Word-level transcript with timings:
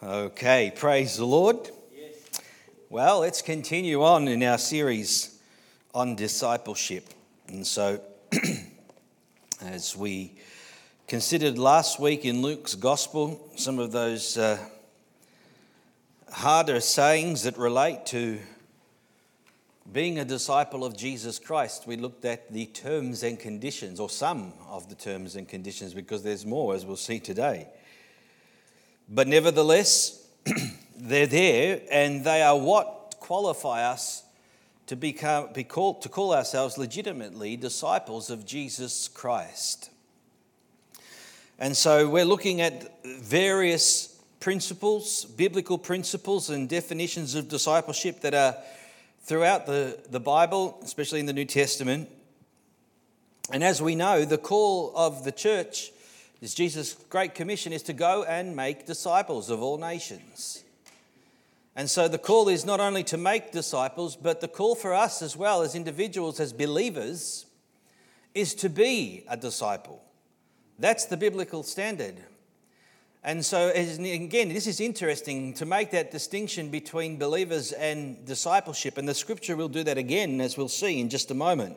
Okay, 0.00 0.72
praise 0.76 1.16
the 1.16 1.24
Lord. 1.24 1.56
Well, 2.88 3.18
let's 3.18 3.42
continue 3.42 4.04
on 4.04 4.28
in 4.28 4.44
our 4.44 4.56
series 4.56 5.40
on 5.92 6.14
discipleship. 6.14 7.04
And 7.48 7.66
so, 7.66 8.00
as 9.60 9.96
we 9.96 10.34
considered 11.08 11.58
last 11.58 11.98
week 11.98 12.24
in 12.24 12.42
Luke's 12.42 12.76
gospel, 12.76 13.50
some 13.56 13.80
of 13.80 13.90
those 13.90 14.38
uh, 14.38 14.58
harder 16.30 16.78
sayings 16.78 17.42
that 17.42 17.58
relate 17.58 18.06
to 18.06 18.38
being 19.92 20.20
a 20.20 20.24
disciple 20.24 20.84
of 20.84 20.96
Jesus 20.96 21.40
Christ, 21.40 21.88
we 21.88 21.96
looked 21.96 22.24
at 22.24 22.52
the 22.52 22.66
terms 22.66 23.24
and 23.24 23.36
conditions, 23.36 23.98
or 23.98 24.08
some 24.08 24.52
of 24.68 24.88
the 24.88 24.94
terms 24.94 25.34
and 25.34 25.48
conditions, 25.48 25.92
because 25.92 26.22
there's 26.22 26.46
more, 26.46 26.76
as 26.76 26.86
we'll 26.86 26.94
see 26.94 27.18
today. 27.18 27.66
But 29.08 29.26
nevertheless, 29.26 30.26
they're 30.96 31.26
there 31.26 31.80
and 31.90 32.24
they 32.24 32.42
are 32.42 32.58
what 32.58 33.16
qualify 33.20 33.84
us 33.84 34.24
to 34.86 34.96
become, 34.96 35.52
be 35.52 35.64
called, 35.64 36.02
to 36.02 36.08
call 36.08 36.34
ourselves 36.34 36.78
legitimately 36.78 37.56
disciples 37.56 38.30
of 38.30 38.44
Jesus 38.46 39.08
Christ. 39.08 39.90
And 41.58 41.76
so 41.76 42.08
we're 42.08 42.24
looking 42.24 42.60
at 42.60 43.04
various 43.04 44.18
principles, 44.40 45.24
biblical 45.24 45.76
principles 45.76 46.50
and 46.50 46.68
definitions 46.68 47.34
of 47.34 47.48
discipleship 47.48 48.20
that 48.20 48.34
are 48.34 48.56
throughout 49.22 49.66
the, 49.66 49.98
the 50.10 50.20
Bible, 50.20 50.78
especially 50.82 51.20
in 51.20 51.26
the 51.26 51.32
New 51.32 51.44
Testament. 51.44 52.08
And 53.52 53.64
as 53.64 53.82
we 53.82 53.94
know, 53.94 54.24
the 54.24 54.38
call 54.38 54.92
of 54.94 55.24
the 55.24 55.32
church 55.32 55.90
this 56.40 56.54
Jesus' 56.54 56.94
great 57.08 57.34
commission 57.34 57.72
is 57.72 57.82
to 57.84 57.92
go 57.92 58.22
and 58.24 58.54
make 58.54 58.86
disciples 58.86 59.50
of 59.50 59.60
all 59.60 59.76
nations. 59.76 60.62
And 61.74 61.90
so 61.90 62.08
the 62.08 62.18
call 62.18 62.48
is 62.48 62.64
not 62.64 62.80
only 62.80 63.04
to 63.04 63.16
make 63.16 63.52
disciples, 63.52 64.16
but 64.16 64.40
the 64.40 64.48
call 64.48 64.74
for 64.74 64.94
us 64.94 65.22
as 65.22 65.36
well 65.36 65.62
as 65.62 65.74
individuals, 65.74 66.40
as 66.40 66.52
believers, 66.52 67.46
is 68.34 68.54
to 68.56 68.68
be 68.68 69.24
a 69.28 69.36
disciple. 69.36 70.02
That's 70.78 71.06
the 71.06 71.16
biblical 71.16 71.62
standard. 71.62 72.16
And 73.24 73.44
so, 73.44 73.70
again, 73.70 74.48
this 74.48 74.68
is 74.68 74.80
interesting 74.80 75.52
to 75.54 75.66
make 75.66 75.90
that 75.90 76.12
distinction 76.12 76.70
between 76.70 77.18
believers 77.18 77.72
and 77.72 78.24
discipleship. 78.24 78.96
And 78.96 79.08
the 79.08 79.14
scripture 79.14 79.56
will 79.56 79.68
do 79.68 79.82
that 79.84 79.98
again, 79.98 80.40
as 80.40 80.56
we'll 80.56 80.68
see 80.68 81.00
in 81.00 81.08
just 81.08 81.32
a 81.32 81.34
moment 81.34 81.76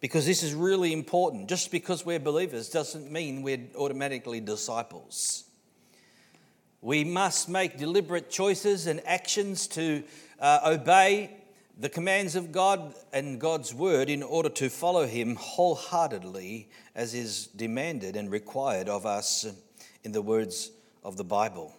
because 0.00 0.26
this 0.26 0.42
is 0.42 0.54
really 0.54 0.92
important. 0.92 1.48
Just 1.48 1.70
because 1.70 2.04
we're 2.04 2.18
believers 2.18 2.68
doesn't 2.68 3.10
mean 3.10 3.42
we're 3.42 3.68
automatically 3.76 4.40
disciples. 4.40 5.44
We 6.80 7.04
must 7.04 7.48
make 7.48 7.76
deliberate 7.76 8.30
choices 8.30 8.86
and 8.86 9.02
actions 9.06 9.66
to 9.68 10.02
uh, 10.38 10.60
obey 10.64 11.36
the 11.78 11.88
commands 11.88 12.36
of 12.36 12.52
God 12.52 12.94
and 13.12 13.38
God's 13.40 13.74
word 13.74 14.08
in 14.08 14.22
order 14.22 14.48
to 14.50 14.68
follow 14.68 15.06
Him 15.06 15.36
wholeheartedly 15.36 16.68
as 16.94 17.14
is 17.14 17.46
demanded 17.48 18.16
and 18.16 18.30
required 18.30 18.88
of 18.88 19.06
us 19.06 19.46
in 20.04 20.12
the 20.12 20.22
words 20.22 20.70
of 21.04 21.16
the 21.16 21.24
Bible. 21.24 21.74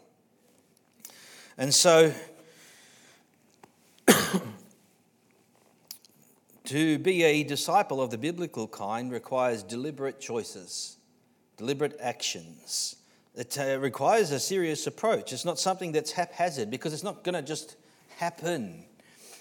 And 1.57 1.73
so, 1.73 2.13
To 6.71 6.97
be 6.99 7.23
a 7.23 7.43
disciple 7.43 8.01
of 8.01 8.11
the 8.11 8.17
biblical 8.17 8.65
kind 8.65 9.11
requires 9.11 9.61
deliberate 9.61 10.21
choices, 10.21 10.95
deliberate 11.57 11.97
actions. 11.99 12.95
It 13.35 13.57
uh, 13.59 13.77
requires 13.77 14.31
a 14.31 14.39
serious 14.39 14.87
approach. 14.87 15.33
It's 15.33 15.43
not 15.43 15.59
something 15.59 15.91
that's 15.91 16.13
haphazard 16.13 16.71
because 16.71 16.93
it's 16.93 17.03
not 17.03 17.25
going 17.25 17.35
to 17.35 17.41
just 17.41 17.75
happen. 18.15 18.85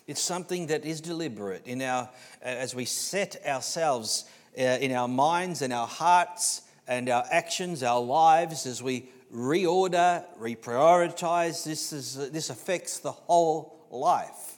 It's 0.08 0.20
something 0.20 0.66
that 0.66 0.84
is 0.84 1.00
deliberate 1.00 1.64
in 1.66 1.82
our, 1.82 2.02
uh, 2.02 2.08
as 2.42 2.74
we 2.74 2.84
set 2.84 3.36
ourselves 3.46 4.24
uh, 4.58 4.62
in 4.62 4.90
our 4.90 5.06
minds 5.06 5.62
and 5.62 5.72
our 5.72 5.86
hearts 5.86 6.62
and 6.88 7.08
our 7.08 7.24
actions, 7.30 7.84
our 7.84 8.00
lives, 8.00 8.66
as 8.66 8.82
we 8.82 9.08
reorder, 9.32 10.24
reprioritize. 10.36 11.62
This, 11.62 11.92
is, 11.92 12.32
this 12.32 12.50
affects 12.50 12.98
the 12.98 13.12
whole 13.12 13.86
life 13.88 14.49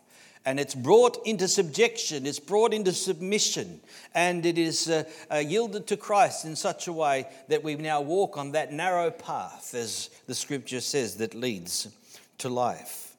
and 0.44 0.58
it's 0.58 0.74
brought 0.74 1.24
into 1.26 1.46
subjection, 1.46 2.26
it's 2.26 2.40
brought 2.40 2.74
into 2.74 2.92
submission, 2.92 3.80
and 4.14 4.44
it 4.44 4.58
is 4.58 4.88
uh, 4.88 5.04
uh, 5.30 5.36
yielded 5.36 5.86
to 5.86 5.96
Christ 5.96 6.44
in 6.44 6.56
such 6.56 6.88
a 6.88 6.92
way 6.92 7.26
that 7.48 7.62
we 7.62 7.76
now 7.76 8.00
walk 8.00 8.36
on 8.36 8.52
that 8.52 8.72
narrow 8.72 9.10
path, 9.10 9.74
as 9.74 10.10
the 10.26 10.34
scripture 10.34 10.80
says, 10.80 11.16
that 11.16 11.34
leads 11.34 11.88
to 12.38 12.48
life. 12.48 13.14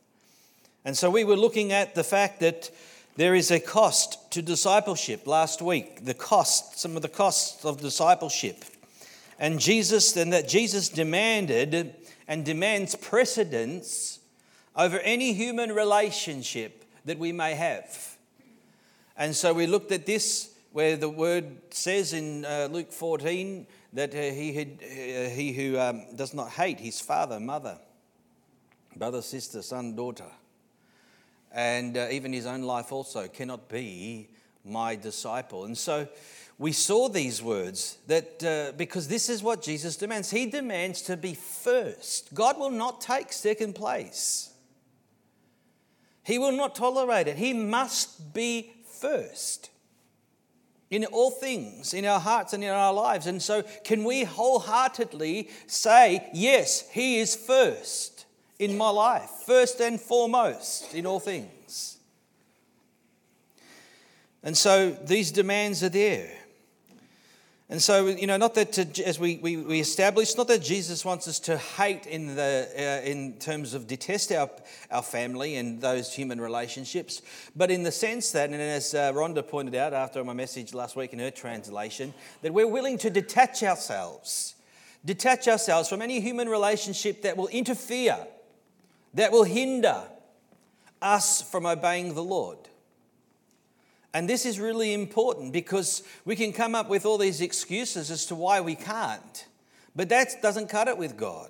And 0.84 0.98
so 0.98 1.10
we 1.10 1.24
were 1.24 1.38
looking 1.38 1.72
at 1.72 1.96
the 1.96 2.04
fact 2.04 2.42
that 2.42 2.70
there 3.16 3.36
is 3.36 3.52
a 3.52 3.60
cost 3.60 4.32
to 4.32 4.42
discipleship 4.42 5.26
last 5.26 5.62
week, 5.62 6.04
the 6.04 6.14
cost, 6.14 6.80
some 6.80 6.96
of 6.96 7.02
the 7.02 7.10
costs 7.10 7.64
of 7.64 7.80
discipleship. 7.80 8.66
And 9.40 9.60
Jesus, 9.60 10.18
and 10.18 10.34
that 10.34 10.50
Jesus 10.50 10.90
demanded 10.90 11.96
and 12.28 12.44
demands 12.44 12.96
precedence 12.96 14.20
over 14.76 15.00
any 15.00 15.34
human 15.34 15.72
relationship 15.72 16.83
that 17.06 17.20
we 17.20 17.32
may 17.32 17.54
have. 17.54 18.18
And 19.16 19.36
so 19.36 19.54
we 19.54 19.68
looked 19.68 19.92
at 19.92 20.06
this 20.06 20.54
where 20.72 20.98
the 20.98 21.10
word 21.10 21.46
says 21.70 22.14
in 22.14 22.46
uh, 22.46 22.68
Luke 22.72 22.92
14 22.92 23.68
that 23.94 24.14
uh, 24.14 24.18
he, 24.18 24.54
had, 24.54 24.80
uh, 24.82 25.30
he 25.30 25.54
who 25.54 25.78
um, 25.80 26.16
does 26.16 26.34
not 26.34 26.50
hate 26.50 26.80
his 26.80 27.00
father, 27.00 27.40
mother, 27.40 27.78
brother, 28.96 29.22
sister, 29.22 29.62
son, 29.62 29.96
daughter, 29.96 30.32
and 31.52 31.96
uh, 31.96 32.08
even 32.10 32.34
his 32.34 32.48
own 32.48 32.64
life 32.64 32.92
also 32.92 33.28
cannot 33.28 33.70
be 33.70 34.28
my 34.66 34.96
disciple. 34.96 35.66
And 35.66 35.78
so 35.78 36.08
we 36.58 36.72
saw 36.72 37.10
these 37.10 37.42
words 37.42 37.98
that 38.08 38.44
uh, 38.44 38.76
because 38.76 39.08
this 39.08 39.30
is 39.30 39.44
what 39.44 39.62
Jesus 39.62 39.96
demands. 39.96 40.32
He 40.32 40.48
demands 40.48 41.02
to 41.04 41.18
be 41.18 41.36
first. 41.36 42.34
God 42.34 42.58
will 42.58 42.72
not 42.72 43.02
take 43.02 43.32
second 43.32 43.76
place. 43.76 44.53
He 46.24 46.38
will 46.38 46.52
not 46.54 46.76
tolerate 46.76 47.28
it. 47.28 47.38
He 47.38 47.54
must 47.54 48.34
be 48.34 48.74
first 48.86 49.70
in 50.90 51.06
all 51.06 51.32
things, 51.32 51.94
in 51.94 52.06
our 52.06 52.20
hearts 52.20 52.54
and 52.54 52.64
in 52.64 52.70
our 52.70 52.94
lives. 52.94 53.26
And 53.26 53.42
so, 53.42 53.64
can 53.84 54.04
we 54.04 54.24
wholeheartedly 54.24 55.50
say, 55.66 56.30
Yes, 56.34 56.88
He 56.92 57.20
is 57.20 57.36
first 57.36 58.26
in 58.60 58.78
my 58.78 58.90
life, 58.90 59.30
first 59.46 59.82
and 59.82 60.00
foremost 60.00 60.94
in 60.94 61.06
all 61.06 61.20
things? 61.20 61.98
And 64.44 64.56
so, 64.56 64.92
these 64.92 65.32
demands 65.32 65.84
are 65.84 65.90
there. 65.90 66.43
And 67.74 67.82
so, 67.82 68.06
you 68.06 68.28
know, 68.28 68.38
not 68.38 68.54
that 68.54 68.74
to, 68.74 69.04
as 69.04 69.18
we, 69.18 69.38
we, 69.38 69.58
we 69.58 69.80
not 69.80 70.48
that 70.48 70.62
Jesus 70.62 71.04
wants 71.04 71.28
us 71.28 71.40
to 71.40 71.58
hate 71.58 72.06
in, 72.06 72.36
the, 72.36 72.70
uh, 72.78 73.04
in 73.04 73.34
terms 73.40 73.74
of 73.74 73.88
detest 73.88 74.32
our, 74.32 74.48
our 74.92 75.02
family 75.02 75.56
and 75.56 75.82
those 75.82 76.14
human 76.14 76.40
relationships, 76.40 77.24
but 77.56 77.72
in 77.72 77.82
the 77.82 77.92
sense 77.92 78.30
that, 78.34 78.52
and 78.52 78.62
as 78.62 78.94
uh, 78.94 79.12
Rhonda 79.12 79.42
pointed 79.48 79.74
out 79.74 79.92
after 79.92 80.24
my 80.24 80.34
message 80.34 80.76
last 80.76 80.96
week 80.96 81.14
in 81.14 81.20
her 81.20 81.32
translation, 81.32 82.14
that 82.44 82.54
we're 82.54 82.68
willing 82.68 83.00
to 83.00 83.10
detach 83.10 83.64
ourselves, 83.64 84.54
detach 85.04 85.48
ourselves 85.48 85.90
from 85.90 86.04
any 86.04 86.20
human 86.20 86.48
relationship 86.48 87.24
that 87.24 87.38
will 87.38 87.48
interfere, 87.48 88.20
that 89.16 89.32
will 89.32 89.46
hinder 89.46 90.04
us 91.02 91.42
from 91.42 91.66
obeying 91.66 92.14
the 92.14 92.24
Lord. 92.24 92.70
And 94.14 94.30
this 94.30 94.46
is 94.46 94.60
really 94.60 94.94
important 94.94 95.54
because 95.54 96.04
we 96.24 96.36
can 96.36 96.54
come 96.54 96.76
up 96.76 96.88
with 96.88 97.06
all 97.06 97.18
these 97.18 97.42
excuses 97.42 98.12
as 98.12 98.26
to 98.28 98.36
why 98.36 98.62
we 98.62 98.76
can't. 98.76 99.48
But 99.96 100.10
that 100.10 100.42
doesn't 100.42 100.70
cut 100.70 100.88
it 100.88 100.98
with 100.98 101.18
God. 101.18 101.50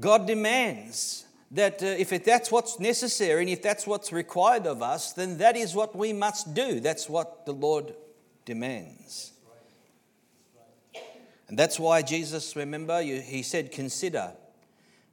God 0.00 0.26
demands 0.26 1.26
that 1.50 1.82
uh, 1.82 1.86
if 1.86 2.10
that's 2.24 2.52
what's 2.52 2.78
necessary 2.78 3.40
and 3.40 3.50
if 3.50 3.62
that's 3.62 3.86
what's 3.86 4.12
required 4.12 4.66
of 4.66 4.82
us, 4.82 5.12
then 5.12 5.38
that 5.38 5.56
is 5.56 5.74
what 5.74 5.96
we 5.96 6.12
must 6.12 6.54
do. 6.54 6.78
That's 6.78 7.08
what 7.08 7.44
the 7.44 7.52
Lord 7.52 7.94
demands. 8.44 9.32
And 11.48 11.58
that's 11.58 11.80
why 11.80 12.02
Jesus, 12.02 12.54
remember, 12.54 13.02
he 13.02 13.42
said, 13.42 13.72
consider, 13.72 14.32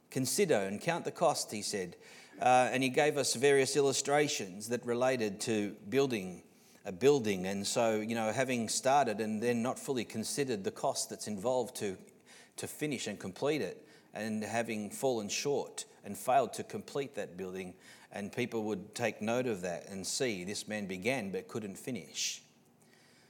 consider 0.08 0.54
and 0.54 0.80
count 0.80 1.04
the 1.04 1.10
cost, 1.10 1.50
he 1.50 1.62
said. 1.62 1.96
Uh, 2.40 2.68
and 2.72 2.82
he 2.82 2.88
gave 2.88 3.16
us 3.16 3.34
various 3.34 3.76
illustrations 3.76 4.68
that 4.68 4.84
related 4.86 5.40
to 5.40 5.74
building 5.88 6.42
a 6.88 6.92
building. 6.92 7.46
And 7.46 7.66
so, 7.66 8.00
you 8.00 8.14
know, 8.14 8.32
having 8.32 8.68
started 8.68 9.20
and 9.20 9.42
then 9.42 9.62
not 9.62 9.78
fully 9.78 10.04
considered 10.04 10.64
the 10.64 10.70
cost 10.70 11.10
that's 11.10 11.28
involved 11.28 11.76
to, 11.76 11.98
to 12.56 12.66
finish 12.66 13.06
and 13.06 13.18
complete 13.18 13.60
it, 13.60 13.84
and 14.14 14.42
having 14.42 14.90
fallen 14.90 15.28
short 15.28 15.84
and 16.04 16.16
failed 16.16 16.54
to 16.54 16.64
complete 16.64 17.14
that 17.14 17.36
building, 17.36 17.74
and 18.10 18.32
people 18.32 18.64
would 18.64 18.94
take 18.94 19.20
note 19.20 19.46
of 19.46 19.60
that 19.60 19.86
and 19.90 20.06
see 20.06 20.44
this 20.44 20.66
man 20.66 20.86
began 20.86 21.30
but 21.30 21.46
couldn't 21.46 21.76
finish. 21.76 22.40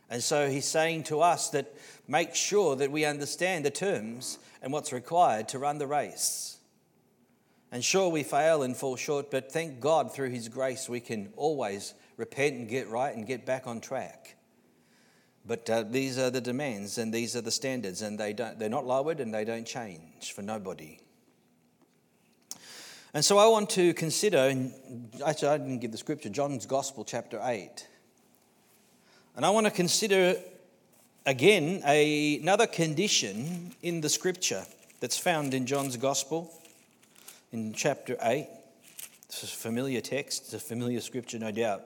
And 0.09 0.23
so 0.23 0.49
he's 0.49 0.65
saying 0.65 1.03
to 1.05 1.21
us 1.21 1.51
that 1.51 1.75
make 2.07 2.37
sure 2.37 2.77
that 2.77 2.93
we 2.93 3.05
understand 3.05 3.65
the 3.65 3.71
terms 3.71 4.39
and 4.63 4.73
what's 4.73 4.93
required 4.93 5.49
to 5.49 5.59
run 5.59 5.79
the 5.79 5.87
race. 5.89 6.58
And 7.71 7.85
sure, 7.85 8.09
we 8.09 8.23
fail 8.23 8.63
and 8.63 8.77
fall 8.77 8.97
short, 8.97 9.31
but 9.31 9.53
thank 9.53 9.81
God 9.81 10.15
through 10.15 10.31
His 10.31 10.49
grace 10.49 10.89
we 10.89 11.01
can 11.01 11.33
always 11.37 11.95
repent 12.17 12.57
and 12.57 12.69
get 12.69 12.89
right 12.89 13.15
and 13.15 13.27
get 13.27 13.45
back 13.45 13.67
on 13.67 13.81
track. 13.81 14.37
But 15.45 15.69
uh, 15.69 15.83
these 15.83 16.19
are 16.19 16.31
the 16.31 16.41
demands 16.41 16.99
and 16.99 17.13
these 17.13 17.37
are 17.37 17.41
the 17.41 17.51
standards, 17.51 18.03
and 18.03 18.19
they 18.19 18.33
don't, 18.33 18.59
they're 18.59 18.69
not 18.69 18.87
lowered 18.87 19.21
and 19.21 19.33
they 19.33 19.45
don't 19.45 19.67
change 19.67 20.33
for 20.33 20.43
nobody. 20.43 20.99
And 23.15 23.25
so 23.25 23.39
I 23.39 23.47
want 23.47 23.71
to 23.71 23.95
consider, 23.95 24.39
and 24.39 24.73
actually, 25.25 25.49
I 25.49 25.59
didn't 25.59 25.79
give 25.79 25.93
the 25.93 25.99
scripture, 25.99 26.29
John's 26.29 26.67
Gospel, 26.67 27.05
chapter 27.05 27.41
8. 27.43 27.87
And 29.37 29.47
I 29.47 29.51
want 29.51 29.67
to 29.67 29.71
consider 29.71 30.37
again 31.25 31.83
a, 31.87 32.39
another 32.41 32.67
condition 32.67 33.75
in 33.83 34.01
the 34.01 34.09
scripture 34.09 34.65
that's 35.01 35.19
found 35.19 35.55
in 35.55 35.67
John's 35.67 35.97
Gospel 35.97 36.53
in 37.53 37.73
chapter 37.73 38.17
8. 38.21 38.47
This 39.29 39.45
is 39.45 39.53
a 39.53 39.57
familiar 39.57 40.01
text, 40.01 40.45
it's 40.45 40.55
a 40.55 40.59
familiar 40.59 41.01
scripture, 41.01 41.39
no 41.39 41.51
doubt. 41.51 41.83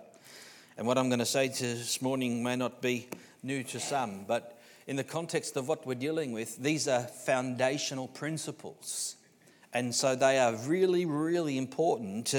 And 0.77 0.87
what 0.87 0.99
I'm 0.99 1.09
going 1.09 1.19
to 1.21 1.27
say 1.27 1.49
this 1.49 2.03
morning 2.03 2.43
may 2.43 2.57
not 2.57 2.83
be 2.83 3.09
new 3.43 3.63
to 3.65 3.79
some, 3.79 4.25
but 4.27 4.61
in 4.87 4.97
the 4.97 5.05
context 5.05 5.57
of 5.57 5.69
what 5.69 5.87
we're 5.87 5.95
dealing 5.95 6.33
with, 6.33 6.57
these 6.57 6.89
are 6.89 7.03
foundational 7.03 8.09
principles. 8.09 9.17
And 9.73 9.95
so 9.95 10.17
they 10.17 10.39
are 10.39 10.55
really, 10.67 11.07
really 11.07 11.59
important 11.59 12.35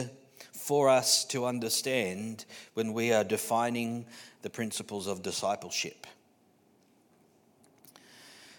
for 0.51 0.89
us 0.89 1.23
to 1.25 1.45
understand 1.45 2.45
when 2.73 2.93
we 2.93 3.13
are 3.13 3.23
defining 3.23 4.05
the 4.41 4.49
principles 4.49 5.07
of 5.07 5.23
discipleship. 5.23 6.07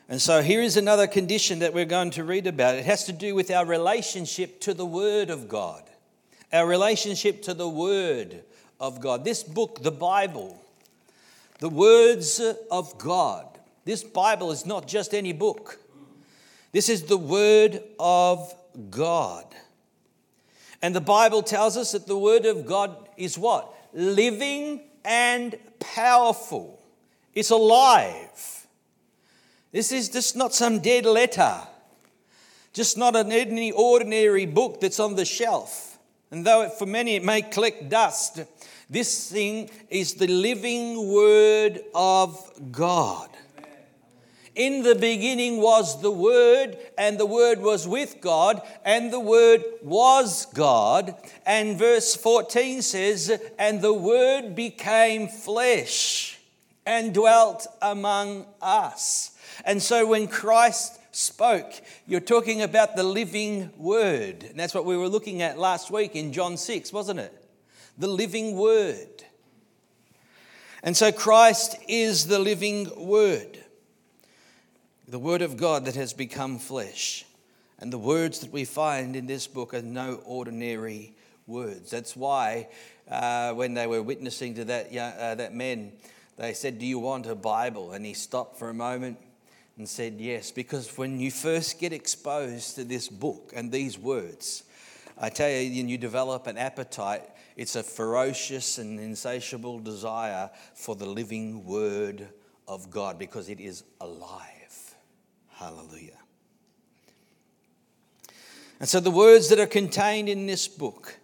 And 0.08 0.20
so 0.20 0.42
here 0.42 0.60
is 0.60 0.76
another 0.76 1.06
condition 1.06 1.60
that 1.60 1.72
we're 1.72 1.86
going 1.86 2.10
to 2.12 2.24
read 2.24 2.46
about. 2.46 2.74
It 2.74 2.84
has 2.84 3.04
to 3.04 3.12
do 3.12 3.34
with 3.34 3.50
our 3.50 3.64
relationship 3.64 4.60
to 4.60 4.74
the 4.74 4.84
Word 4.84 5.30
of 5.30 5.48
God. 5.48 5.82
Our 6.52 6.66
relationship 6.66 7.42
to 7.42 7.54
the 7.54 7.68
Word 7.68 8.42
of 8.78 9.00
God. 9.00 9.24
This 9.24 9.42
book, 9.42 9.82
the 9.82 9.90
Bible, 9.90 10.60
the 11.58 11.70
words 11.70 12.40
of 12.70 12.98
God. 12.98 13.46
This 13.86 14.02
Bible 14.02 14.50
is 14.50 14.66
not 14.66 14.86
just 14.86 15.14
any 15.14 15.32
book, 15.32 15.78
this 16.72 16.88
is 16.88 17.04
the 17.04 17.16
Word 17.16 17.82
of 17.98 18.52
God. 18.90 19.46
And 20.82 20.94
the 20.94 21.00
Bible 21.00 21.42
tells 21.42 21.78
us 21.78 21.92
that 21.92 22.06
the 22.06 22.18
Word 22.18 22.44
of 22.44 22.66
God 22.66 23.08
is 23.16 23.38
what? 23.38 23.72
Living 23.94 24.82
and 25.04 25.56
powerful. 25.80 26.78
It's 27.32 27.50
alive. 27.50 28.63
This 29.74 29.90
is 29.90 30.08
just 30.08 30.36
not 30.36 30.54
some 30.54 30.78
dead 30.78 31.04
letter, 31.04 31.58
just 32.72 32.96
not 32.96 33.16
an 33.16 33.32
any 33.32 33.72
ordinary 33.72 34.46
book 34.46 34.80
that's 34.80 35.00
on 35.00 35.16
the 35.16 35.24
shelf. 35.24 35.98
And 36.30 36.46
though 36.46 36.68
for 36.68 36.86
many 36.86 37.16
it 37.16 37.24
may 37.24 37.42
collect 37.42 37.88
dust, 37.88 38.44
this 38.88 39.32
thing 39.32 39.68
is 39.90 40.14
the 40.14 40.28
living 40.28 41.08
Word 41.12 41.80
of 41.92 42.52
God. 42.70 43.30
In 44.54 44.84
the 44.84 44.94
beginning 44.94 45.60
was 45.60 46.00
the 46.00 46.12
Word, 46.12 46.78
and 46.96 47.18
the 47.18 47.26
Word 47.26 47.58
was 47.58 47.88
with 47.88 48.20
God, 48.20 48.62
and 48.84 49.12
the 49.12 49.18
Word 49.18 49.64
was 49.82 50.46
God. 50.54 51.16
And 51.44 51.76
verse 51.76 52.14
14 52.14 52.80
says, 52.80 53.42
And 53.58 53.82
the 53.82 53.92
Word 53.92 54.54
became 54.54 55.26
flesh 55.26 56.38
and 56.86 57.12
dwelt 57.12 57.66
among 57.82 58.46
us. 58.62 59.32
And 59.64 59.82
so 59.82 60.06
when 60.06 60.26
Christ 60.28 60.98
spoke, 61.12 61.72
you're 62.06 62.20
talking 62.20 62.62
about 62.62 62.96
the 62.96 63.02
living 63.02 63.70
word. 63.76 64.44
And 64.44 64.58
that's 64.58 64.74
what 64.74 64.84
we 64.84 64.96
were 64.96 65.08
looking 65.08 65.42
at 65.42 65.58
last 65.58 65.90
week 65.90 66.16
in 66.16 66.32
John 66.32 66.56
6, 66.56 66.92
wasn't 66.92 67.20
it? 67.20 67.32
The 67.98 68.08
living 68.08 68.56
word. 68.56 69.24
And 70.82 70.96
so 70.96 71.12
Christ 71.12 71.76
is 71.88 72.26
the 72.26 72.38
living 72.38 72.90
word, 73.06 73.58
the 75.08 75.18
word 75.18 75.40
of 75.40 75.56
God 75.56 75.86
that 75.86 75.94
has 75.94 76.12
become 76.12 76.58
flesh. 76.58 77.24
And 77.78 77.92
the 77.92 77.98
words 77.98 78.40
that 78.40 78.52
we 78.52 78.64
find 78.64 79.16
in 79.16 79.26
this 79.26 79.46
book 79.46 79.72
are 79.74 79.82
no 79.82 80.20
ordinary 80.24 81.14
words. 81.46 81.90
That's 81.90 82.14
why 82.14 82.68
uh, 83.10 83.52
when 83.52 83.74
they 83.74 83.86
were 83.86 84.02
witnessing 84.02 84.54
to 84.54 84.64
that, 84.66 84.94
uh, 84.94 85.34
that 85.36 85.54
man, 85.54 85.92
they 86.36 86.52
said, 86.52 86.78
Do 86.78 86.86
you 86.86 86.98
want 86.98 87.26
a 87.26 87.34
Bible? 87.34 87.92
And 87.92 88.04
he 88.04 88.14
stopped 88.14 88.58
for 88.58 88.68
a 88.68 88.74
moment 88.74 89.18
and 89.76 89.88
said 89.88 90.14
yes, 90.18 90.50
because 90.50 90.96
when 90.96 91.18
you 91.18 91.30
first 91.30 91.80
get 91.80 91.92
exposed 91.92 92.76
to 92.76 92.84
this 92.84 93.08
book 93.08 93.52
and 93.54 93.72
these 93.72 93.98
words, 93.98 94.64
I 95.18 95.28
tell 95.30 95.48
you, 95.48 95.80
and 95.80 95.90
you 95.90 95.98
develop 95.98 96.46
an 96.46 96.58
appetite, 96.58 97.24
it's 97.56 97.76
a 97.76 97.82
ferocious 97.82 98.78
and 98.78 98.98
insatiable 98.98 99.78
desire 99.80 100.50
for 100.74 100.96
the 100.96 101.06
living 101.06 101.64
word 101.64 102.28
of 102.66 102.90
God 102.90 103.18
because 103.18 103.48
it 103.48 103.60
is 103.60 103.84
alive. 104.00 104.94
Hallelujah. 105.50 106.18
And 108.80 108.88
so 108.88 109.00
the 109.00 109.10
words 109.10 109.48
that 109.48 109.60
are 109.60 109.66
contained 109.66 110.28
in 110.28 110.46
this 110.46 110.66
book 110.66 111.16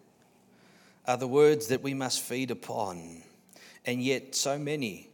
are 1.07 1.17
the 1.17 1.29
words 1.29 1.67
that 1.69 1.83
we 1.83 1.95
must 1.95 2.21
feed 2.21 2.51
upon. 2.51 3.23
And 3.85 4.03
yet, 4.03 4.35
so 4.35 4.59
many 4.59 5.10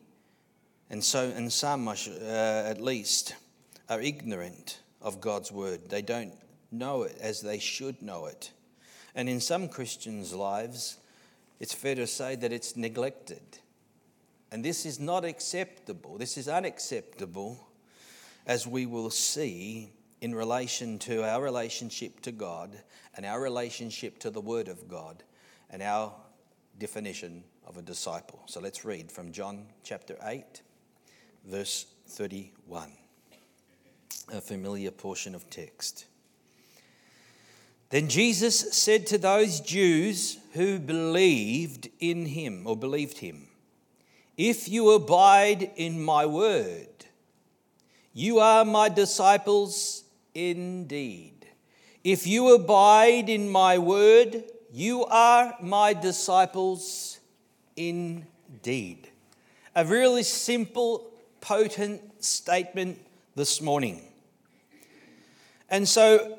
and 0.91 1.03
so, 1.03 1.33
and 1.35 1.53
some, 1.53 1.89
uh, 1.89 1.93
at 1.93 2.81
least, 2.81 3.35
are 3.89 4.01
ignorant 4.01 4.81
of 5.03 5.21
God's 5.21 5.51
word. 5.51 5.89
They 5.89 6.03
don't 6.03 6.35
know 6.71 7.03
it 7.03 7.17
as 7.21 7.41
they 7.41 7.59
should 7.59 8.03
know 8.03 8.27
it. 8.27 8.53
And 9.15 9.29
in 9.29 9.41
some 9.41 9.69
Christians' 9.69 10.33
lives, 10.33 10.99
it's 11.59 11.75
fair 11.75 11.95
to 11.95 12.07
say 12.07 12.37
that 12.37 12.53
it's 12.53 12.77
neglected. 12.77 13.59
And 14.53 14.65
this 14.65 14.87
is 14.87 15.01
not 15.01 15.25
acceptable. 15.25 16.19
This 16.19 16.37
is 16.37 16.49
unacceptable, 16.49 17.67
as 18.47 18.67
we 18.67 18.87
will 18.87 19.11
see 19.11 19.91
in 20.21 20.35
relation 20.35 20.99
to 21.01 21.25
our 21.25 21.43
relationship 21.43 22.21
to 22.21 22.33
God 22.33 22.79
and 23.17 23.27
our 23.27 23.41
relationship 23.41 24.19
to 24.21 24.31
the 24.31 24.41
Word 24.41 24.69
of 24.69 24.89
God 24.89 25.23
and 25.71 25.83
our 25.83 26.13
definition 26.79 27.43
of 27.67 27.77
a 27.77 27.83
disciple. 27.83 28.43
So 28.47 28.61
let's 28.61 28.85
read 28.85 29.11
from 29.11 29.33
John 29.33 29.67
chapter 29.83 30.17
8 30.23 30.63
verse 31.47 31.87
31, 32.09 32.91
a 34.33 34.41
familiar 34.41 34.91
portion 34.91 35.35
of 35.35 35.49
text. 35.49 36.07
Then 37.91 38.09
Jesus 38.09 38.77
said 38.77 39.07
to 39.09 39.19
those 39.19 39.61
Jews 39.61 40.39
who 40.55 40.81
believed 40.81 41.89
in 42.01 42.27
him 42.27 42.67
or 42.67 42.77
believed 42.77 43.19
him, 43.19 43.47
If 44.37 44.69
you 44.69 44.91
abide 44.91 45.71
in 45.77 46.03
my 46.03 46.27
word, 46.27 46.89
you 48.13 48.41
are 48.41 48.65
my 48.65 48.89
disciples 48.89 50.03
indeed. 50.35 51.47
If 52.03 52.27
you 52.27 52.55
abide 52.55 53.29
in 53.29 53.49
my 53.49 53.79
word, 53.79 54.45
you 54.73 55.05
are 55.05 55.55
my 55.61 55.93
disciples 55.93 57.21
indeed. 57.77 59.09
A 59.77 59.85
really 59.85 60.23
simple 60.25 61.13
potent 61.47 62.03
statement 62.25 62.99
this 63.37 63.61
morning. 63.61 64.03
And 65.71 65.89
so, 65.89 66.39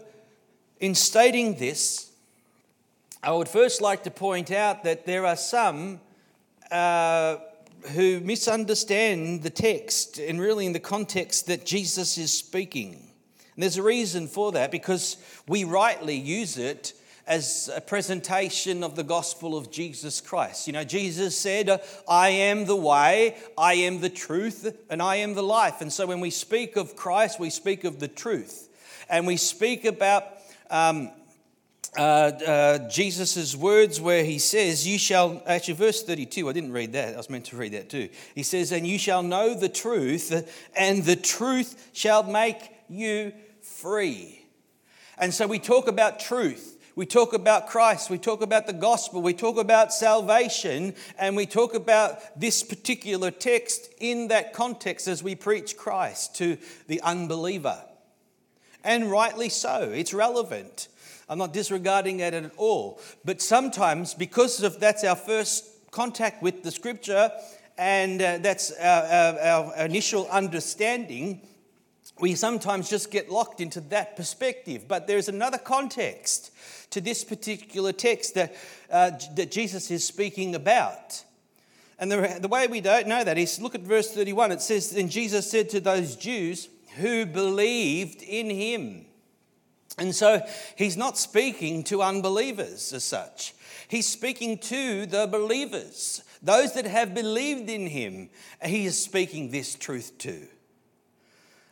in 0.82 0.96
stating 0.96 1.56
this, 1.56 2.12
I 3.24 3.32
would 3.32 3.48
first 3.48 3.80
like 3.80 4.04
to 4.04 4.12
point 4.12 4.52
out 4.52 4.84
that 4.84 5.06
there 5.06 5.26
are 5.26 5.38
some 5.38 6.02
uh, 6.70 7.38
who 7.94 8.20
misunderstand 8.20 9.44
the 9.44 9.50
text 9.50 10.20
and 10.20 10.42
really 10.42 10.66
in 10.66 10.74
the 10.74 10.80
context 10.82 11.48
that 11.48 11.66
Jesus 11.66 12.18
is 12.18 12.38
speaking. 12.38 12.96
And 13.56 13.64
there's 13.64 13.78
a 13.78 13.84
reason 13.84 14.28
for 14.28 14.52
that 14.52 14.72
because 14.72 15.16
we 15.48 15.64
rightly 15.64 16.18
use 16.18 16.58
it 16.58 16.92
as 17.28 17.70
a 17.76 17.82
presentation 17.82 18.84
of 18.84 18.96
the 18.96 19.04
gospel 19.04 19.58
of 19.58 19.70
Jesus 19.70 20.22
Christ. 20.22 20.66
You 20.66 20.74
know, 20.74 20.86
Jesus 20.86 21.38
said, 21.38 21.82
I 22.08 22.30
am 22.30 22.66
the 22.66 22.76
way, 22.76 23.36
I 23.58 23.74
am 23.74 24.00
the 24.00 24.10
truth, 24.10 24.76
and 24.90 25.02
I 25.02 25.18
am 25.18 25.34
the 25.34 25.44
life. 25.44 25.82
And 25.82 25.92
so 25.92 26.06
when 26.06 26.22
we 26.22 26.30
speak 26.30 26.78
of 26.78 26.96
Christ, 26.96 27.40
we 27.40 27.50
speak 27.50 27.84
of 27.84 28.00
the 28.00 28.08
truth. 28.08 28.70
And 29.10 29.28
we 29.28 29.36
speak 29.36 29.84
about 29.84 30.24
um, 30.70 31.12
uh, 31.98 32.02
uh, 32.02 32.90
Jesus' 32.90 33.56
words 33.56 34.00
where 34.00 34.24
he 34.24 34.40
says, 34.40 34.88
You 34.88 34.98
shall, 34.98 35.42
actually, 35.46 35.74
verse 35.74 36.04
32, 36.04 36.48
I 36.48 36.54
didn't 36.54 36.72
read 36.72 36.94
that. 36.94 37.14
I 37.14 37.18
was 37.18 37.30
meant 37.30 37.46
to 37.46 37.58
read 37.58 37.74
that 37.74 37.90
too. 37.90 38.10
He 38.36 38.44
says, 38.44 38.72
And 38.72 38.88
you 38.88 38.98
shall 38.98 39.24
know 39.24 39.54
the 39.54 39.70
truth, 39.70 40.32
and 40.76 41.04
the 41.04 41.16
truth 41.16 41.90
shall 41.94 42.24
make 42.24 42.72
you 42.88 43.34
free. 43.62 44.46
And 45.18 45.34
so 45.34 45.48
we 45.48 45.60
talk 45.60 45.88
about 45.88 46.20
truth. 46.20 46.77
We 46.98 47.06
talk 47.06 47.34
about 47.34 47.68
Christ, 47.68 48.10
we 48.10 48.18
talk 48.18 48.42
about 48.42 48.66
the 48.66 48.74
gospel, 48.74 49.22
we 49.22 49.36
talk 49.36 49.60
about 49.60 49.94
salvation, 49.94 50.96
and 51.20 51.36
we 51.36 51.46
talk 51.46 51.76
about 51.76 52.40
this 52.40 52.64
particular 52.64 53.30
text 53.30 53.94
in 54.00 54.30
that 54.30 54.52
context 54.52 55.08
as 55.08 55.22
we 55.22 55.36
preach 55.36 55.78
Christ 55.78 56.36
to 56.38 56.58
the 56.88 57.00
unbeliever. 57.02 57.80
And 58.84 59.12
rightly 59.12 59.50
so, 59.50 59.92
it's 59.94 60.12
relevant. 60.12 60.88
I'm 61.30 61.38
not 61.38 61.54
disregarding 61.54 62.20
it 62.20 62.34
at 62.34 62.52
all. 62.58 63.00
But 63.24 63.44
sometimes, 63.44 64.16
because 64.16 64.64
of 64.64 64.80
that's 64.80 65.04
our 65.04 65.16
first 65.16 65.92
contact 65.92 66.42
with 66.42 66.64
the 66.64 66.72
scripture 66.72 67.30
and 67.78 68.20
uh, 68.20 68.40
that's 68.40 68.72
our, 68.72 69.04
our, 69.04 69.40
our 69.40 69.86
initial 69.86 70.28
understanding, 70.30 71.42
we 72.20 72.36
sometimes 72.36 72.90
just 72.90 73.12
get 73.12 73.30
locked 73.30 73.62
into 73.62 73.82
that 73.82 74.16
perspective. 74.16 74.88
But 74.88 75.08
there's 75.08 75.30
another 75.30 75.58
context 75.58 76.52
to 76.92 77.02
this 77.02 77.24
particular 77.24 77.92
text 77.92 78.36
that, 78.36 78.56
uh, 78.90 79.12
that 79.36 79.52
Jesus 79.52 79.92
is 79.92 80.06
speaking 80.06 80.56
about. 80.56 81.24
And 82.00 82.12
the, 82.12 82.38
the 82.40 82.48
way 82.48 82.68
we 82.68 82.82
don't 82.82 83.08
know 83.08 83.24
that 83.24 83.38
is 83.38 83.60
look 83.60 83.76
at 83.76 83.82
verse 83.82 84.12
31. 84.12 84.52
It 84.52 84.62
says, 84.62 84.92
Then 84.92 85.10
Jesus 85.10 85.50
said 85.50 85.70
to 85.70 85.80
those 85.80 86.16
Jews 86.16 86.70
who 86.98 87.26
believed 87.26 88.22
in 88.22 88.50
him. 88.50 89.06
And 89.98 90.14
so 90.14 90.42
he's 90.76 90.98
not 90.98 91.18
speaking 91.18 91.84
to 91.86 92.04
unbelievers 92.04 92.94
as 92.94 93.04
such. 93.04 93.56
He's 93.88 94.08
speaking 94.08 94.58
to 94.60 95.06
the 95.06 95.28
believers, 95.28 96.22
those 96.44 96.74
that 96.74 96.86
have 96.86 97.16
believed 97.16 97.70
in 97.70 97.88
him. 97.88 98.30
He 98.64 98.86
is 98.86 99.02
speaking 99.02 99.50
this 99.50 99.76
truth 99.76 100.18
to. 100.20 100.48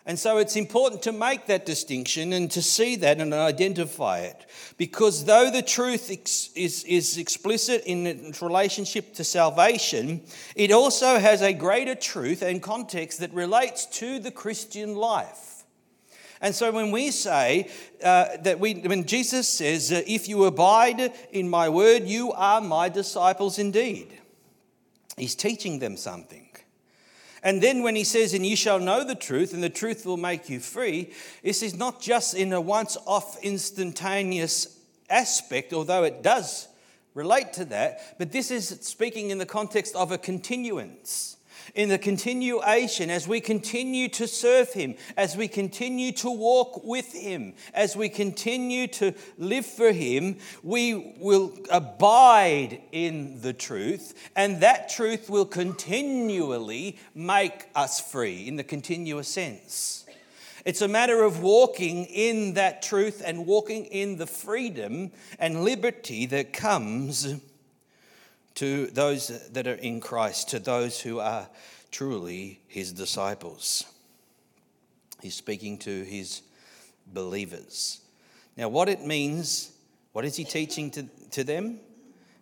And 0.08 0.20
so 0.20 0.38
it's 0.38 0.56
important 0.56 1.02
to 1.04 1.12
make 1.12 1.48
that 1.48 1.66
distinction 1.66 2.32
and 2.34 2.52
to 2.52 2.62
see 2.62 2.96
that 2.98 3.20
and 3.20 3.34
identify 3.34 4.20
it. 4.20 4.46
Because 4.78 5.26
though 5.26 5.50
the 5.50 5.64
truth 5.64 6.12
is, 6.56 6.84
is 6.86 7.18
explicit 7.18 7.84
in 7.86 8.06
its 8.06 8.42
relationship 8.42 9.16
to 9.16 9.24
salvation, 9.24 10.22
it 10.56 10.72
also 10.72 11.18
has 11.18 11.42
a 11.42 11.54
greater 11.54 11.96
truth 11.96 12.44
and 12.44 12.62
context 12.62 13.20
that 13.20 13.34
relates 13.34 13.88
to 13.98 14.20
the 14.20 14.30
Christian 14.30 14.96
life. 14.96 15.64
And 16.40 16.54
so 16.54 16.72
when 16.72 16.92
we 16.92 17.10
say 17.10 17.72
uh, 18.04 18.38
that 18.44 18.60
we, 18.60 18.76
when 18.76 19.06
Jesus 19.06 19.48
says, 19.48 19.92
uh, 19.92 20.04
if 20.06 20.30
you 20.30 20.46
abide 20.46 21.14
in 21.32 21.50
my 21.50 21.70
word, 21.70 22.04
you 22.04 22.32
are 22.34 22.62
my 22.62 22.90
disciples 22.90 23.58
indeed, 23.58 24.14
he's 25.18 25.34
teaching 25.34 25.80
them 25.80 25.98
something. 25.98 26.45
And 27.46 27.62
then 27.62 27.84
when 27.84 27.96
he 27.96 28.04
says, 28.04 28.34
and 28.34 28.44
you 28.44 28.56
shall 28.56 28.80
know 28.80 29.04
the 29.04 29.14
truth, 29.14 29.54
and 29.54 29.64
the 29.64 29.70
truth 29.70 30.04
will 30.04 30.18
make 30.18 30.50
you 30.50 30.60
free, 30.60 31.12
this 31.44 31.62
is 31.62 31.76
not 31.76 32.02
just 32.02 32.34
in 32.34 32.52
a 32.52 32.60
once 32.60 32.98
off 33.06 33.38
instantaneous 33.44 34.80
aspect, 35.12 35.72
although 35.72 36.04
it 36.04 36.24
does 36.24 36.68
relate 37.14 37.54
to 37.54 37.66
that, 37.66 38.18
but 38.18 38.32
this 38.32 38.50
is 38.50 38.68
speaking 38.82 39.30
in 39.30 39.38
the 39.38 39.46
context 39.46 39.96
of 39.96 40.12
a 40.12 40.18
continuance 40.18 41.35
in 41.76 41.90
the 41.90 41.98
continuation, 41.98 43.10
as 43.10 43.28
we 43.28 43.42
continue 43.42 44.08
to 44.10 44.28
serve 44.28 44.72
Him, 44.72 44.96
as 45.18 45.36
we 45.36 45.48
continue 45.48 46.14
to 46.14 46.32
walk 46.32 46.84
with 46.84 47.12
Him, 47.12 47.54
as 47.74 47.96
we 47.96 48.10
continue 48.10 48.88
to 48.88 49.14
live 49.38 49.66
for 49.66 49.92
Him, 49.92 50.38
we 50.64 51.16
will 51.20 51.54
abide 51.70 52.82
in 52.92 53.42
the 53.42 53.54
truth, 53.54 54.14
and 54.36 54.62
that 54.62 54.90
truth 54.90 55.30
will 55.30 55.46
continually 55.46 56.98
make 57.14 57.68
us 57.76 58.00
free 58.00 58.48
in 58.48 58.56
the 58.56 58.64
continuous 58.64 59.28
sense. 59.28 60.06
It's 60.64 60.82
a 60.82 60.88
matter 60.88 61.22
of 61.22 61.44
walking 61.44 62.06
in 62.06 62.56
that 62.56 62.82
truth 62.82 63.22
and 63.24 63.46
walking 63.46 63.86
in 63.86 64.18
the 64.18 64.26
freedom 64.26 65.12
and 65.38 65.64
liberty 65.64 66.26
that 66.26 66.54
comes 66.54 67.36
to 68.56 68.88
those 68.88 69.50
that 69.50 69.68
are 69.68 69.76
in 69.76 70.00
Christ, 70.00 70.50
to 70.50 70.60
those 70.60 71.00
who 71.00 71.20
are 71.20 71.48
truly 71.92 72.60
his 72.68 72.92
disciples. 72.92 73.86
He's 75.22 75.36
speaking 75.36 75.78
to 75.80 76.04
his 76.04 76.42
believers. 77.08 78.02
Now, 78.58 78.70
what 78.70 78.90
it 78.90 79.06
means, 79.06 79.72
what 80.12 80.26
is 80.26 80.36
he 80.36 80.44
teaching 80.44 80.92
to, 80.92 81.04
to 81.32 81.44
them? 81.44 81.80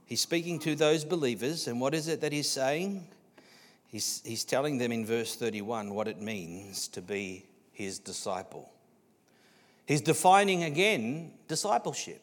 He's 0.05 0.22
speaking 0.22 0.60
to 0.60 0.75
those 0.75 1.05
believers, 1.05 1.67
and 1.67 1.79
what 1.79 1.93
is 1.93 2.08
it 2.08 2.22
that 2.22 2.32
he's 2.32 2.50
saying? 2.50 3.08
He's, 3.88 4.24
he's 4.25 4.43
telling 4.43 4.79
them 4.79 4.91
in 4.91 5.05
verse 5.05 5.36
31 5.36 5.93
what 5.93 6.08
it 6.08 6.20
means 6.20 6.88
to 6.89 7.01
be 7.01 7.46
his 7.72 8.00
disciple. 8.00 8.72
He's 9.86 10.01
defining 10.01 10.63
again 10.63 11.34
discipleship. 11.48 12.23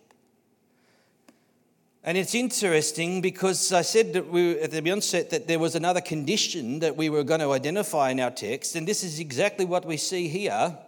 And 2.02 2.16
it's 2.16 2.34
interesting 2.34 3.20
because 3.20 3.72
I 3.72 3.82
said 3.82 4.14
that 4.14 4.28
we, 4.28 4.58
at 4.58 4.70
the 4.70 4.90
onset 4.90 5.30
that 5.30 5.46
there 5.46 5.58
was 5.58 5.74
another 5.74 6.00
condition 6.00 6.78
that 6.78 6.96
we 6.96 7.10
were 7.10 7.24
going 7.24 7.40
to 7.40 7.52
identify 7.52 8.10
in 8.10 8.20
our 8.20 8.30
text, 8.30 8.74
and 8.74 8.88
this 8.88 9.04
is 9.04 9.20
exactly 9.20 9.66
what 9.66 9.84
we 9.84 9.98
see 9.98 10.28
here. 10.28 10.78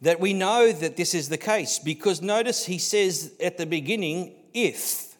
That 0.00 0.20
we 0.20 0.32
know 0.32 0.70
that 0.70 0.96
this 0.96 1.12
is 1.12 1.28
the 1.28 1.38
case 1.38 1.80
because 1.80 2.22
notice 2.22 2.66
he 2.66 2.78
says 2.78 3.34
at 3.42 3.58
the 3.58 3.66
beginning, 3.66 4.32
if. 4.54 5.16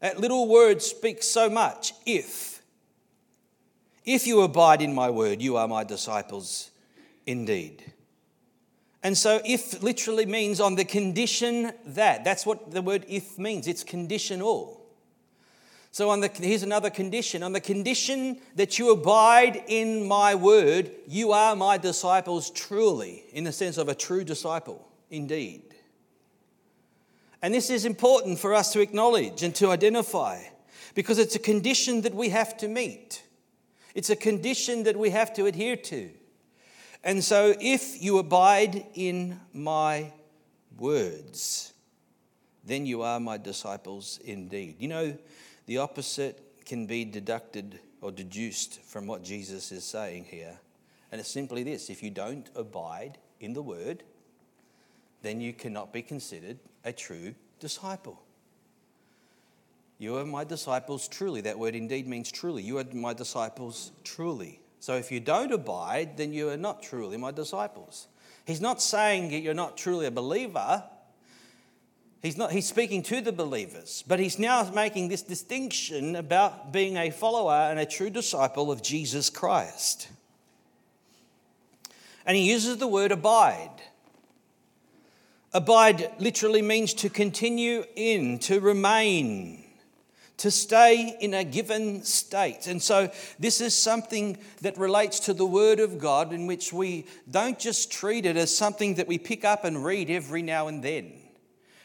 That 0.00 0.20
little 0.20 0.46
word 0.46 0.80
speaks 0.80 1.26
so 1.26 1.50
much, 1.50 1.92
if. 2.06 2.62
If 4.04 4.28
you 4.28 4.42
abide 4.42 4.80
in 4.80 4.94
my 4.94 5.10
word, 5.10 5.42
you 5.42 5.56
are 5.56 5.66
my 5.66 5.82
disciples 5.82 6.70
indeed. 7.26 7.92
And 9.08 9.16
so, 9.16 9.40
if 9.42 9.82
literally 9.82 10.26
means 10.26 10.60
on 10.60 10.74
the 10.74 10.84
condition 10.84 11.72
that. 11.86 12.24
That's 12.24 12.44
what 12.44 12.72
the 12.72 12.82
word 12.82 13.06
if 13.08 13.38
means. 13.38 13.66
It's 13.66 13.82
conditional. 13.82 14.82
So, 15.92 16.10
on 16.10 16.20
the, 16.20 16.28
here's 16.28 16.62
another 16.62 16.90
condition. 16.90 17.42
On 17.42 17.54
the 17.54 17.60
condition 17.62 18.38
that 18.56 18.78
you 18.78 18.92
abide 18.92 19.64
in 19.66 20.06
my 20.06 20.34
word, 20.34 20.90
you 21.06 21.32
are 21.32 21.56
my 21.56 21.78
disciples 21.78 22.50
truly, 22.50 23.24
in 23.32 23.44
the 23.44 23.50
sense 23.50 23.78
of 23.78 23.88
a 23.88 23.94
true 23.94 24.24
disciple, 24.24 24.86
indeed. 25.10 25.62
And 27.40 27.54
this 27.54 27.70
is 27.70 27.86
important 27.86 28.38
for 28.38 28.52
us 28.52 28.74
to 28.74 28.80
acknowledge 28.82 29.42
and 29.42 29.54
to 29.54 29.70
identify 29.70 30.42
because 30.94 31.18
it's 31.18 31.34
a 31.34 31.38
condition 31.38 32.02
that 32.02 32.14
we 32.14 32.28
have 32.28 32.58
to 32.58 32.68
meet. 32.68 33.22
It's 33.94 34.10
a 34.10 34.16
condition 34.16 34.82
that 34.82 34.98
we 34.98 35.08
have 35.08 35.32
to 35.32 35.46
adhere 35.46 35.76
to. 35.76 36.10
And 37.08 37.24
so, 37.24 37.54
if 37.58 38.02
you 38.02 38.18
abide 38.18 38.84
in 38.92 39.40
my 39.54 40.12
words, 40.76 41.72
then 42.66 42.84
you 42.84 43.00
are 43.00 43.18
my 43.18 43.38
disciples 43.38 44.20
indeed. 44.26 44.74
You 44.78 44.88
know, 44.88 45.18
the 45.64 45.78
opposite 45.78 46.38
can 46.66 46.84
be 46.84 47.06
deducted 47.06 47.78
or 48.02 48.12
deduced 48.12 48.82
from 48.82 49.06
what 49.06 49.24
Jesus 49.24 49.72
is 49.72 49.84
saying 49.84 50.26
here. 50.30 50.58
And 51.10 51.18
it's 51.18 51.30
simply 51.30 51.62
this 51.62 51.88
if 51.88 52.02
you 52.02 52.10
don't 52.10 52.50
abide 52.54 53.16
in 53.40 53.54
the 53.54 53.62
word, 53.62 54.02
then 55.22 55.40
you 55.40 55.54
cannot 55.54 55.94
be 55.94 56.02
considered 56.02 56.58
a 56.84 56.92
true 56.92 57.34
disciple. 57.58 58.20
You 59.96 60.18
are 60.18 60.26
my 60.26 60.44
disciples 60.44 61.08
truly. 61.08 61.40
That 61.40 61.58
word 61.58 61.74
indeed 61.74 62.06
means 62.06 62.30
truly. 62.30 62.62
You 62.62 62.76
are 62.76 62.84
my 62.92 63.14
disciples 63.14 63.92
truly. 64.04 64.60
So 64.80 64.94
if 64.94 65.10
you 65.10 65.20
don't 65.20 65.52
abide, 65.52 66.16
then 66.16 66.32
you 66.32 66.50
are 66.50 66.56
not 66.56 66.82
truly 66.82 67.16
my 67.16 67.30
disciples. 67.30 68.08
He's 68.46 68.60
not 68.60 68.80
saying 68.80 69.30
that 69.30 69.40
you're 69.40 69.54
not 69.54 69.76
truly 69.76 70.06
a 70.06 70.10
believer. 70.10 70.84
He's, 72.22 72.36
not, 72.36 72.50
he's 72.50 72.66
speaking 72.66 73.02
to 73.04 73.20
the 73.20 73.32
believers, 73.32 74.02
but 74.06 74.18
he's 74.18 74.38
now 74.38 74.68
making 74.70 75.08
this 75.08 75.22
distinction 75.22 76.16
about 76.16 76.72
being 76.72 76.96
a 76.96 77.10
follower 77.10 77.68
and 77.70 77.78
a 77.78 77.86
true 77.86 78.10
disciple 78.10 78.72
of 78.72 78.82
Jesus 78.82 79.30
Christ. 79.30 80.08
And 82.26 82.36
he 82.36 82.50
uses 82.50 82.78
the 82.78 82.88
word 82.88 83.12
abide. 83.12 83.82
Abide 85.52 86.12
literally 86.18 86.62
means 86.62 86.92
to 86.94 87.08
continue 87.08 87.84
in, 87.96 88.38
to 88.40 88.60
remain 88.60 89.64
to 90.38 90.50
stay 90.50 91.16
in 91.20 91.34
a 91.34 91.44
given 91.44 92.02
state. 92.02 92.66
And 92.66 92.82
so, 92.82 93.10
this 93.38 93.60
is 93.60 93.74
something 93.74 94.38
that 94.62 94.78
relates 94.78 95.20
to 95.20 95.34
the 95.34 95.46
Word 95.46 95.80
of 95.80 95.98
God, 95.98 96.32
in 96.32 96.46
which 96.46 96.72
we 96.72 97.06
don't 97.30 97.58
just 97.58 97.92
treat 97.92 98.24
it 98.24 98.36
as 98.36 98.56
something 98.56 98.94
that 98.94 99.08
we 99.08 99.18
pick 99.18 99.44
up 99.44 99.64
and 99.64 99.84
read 99.84 100.10
every 100.10 100.42
now 100.42 100.68
and 100.68 100.82
then. 100.82 101.12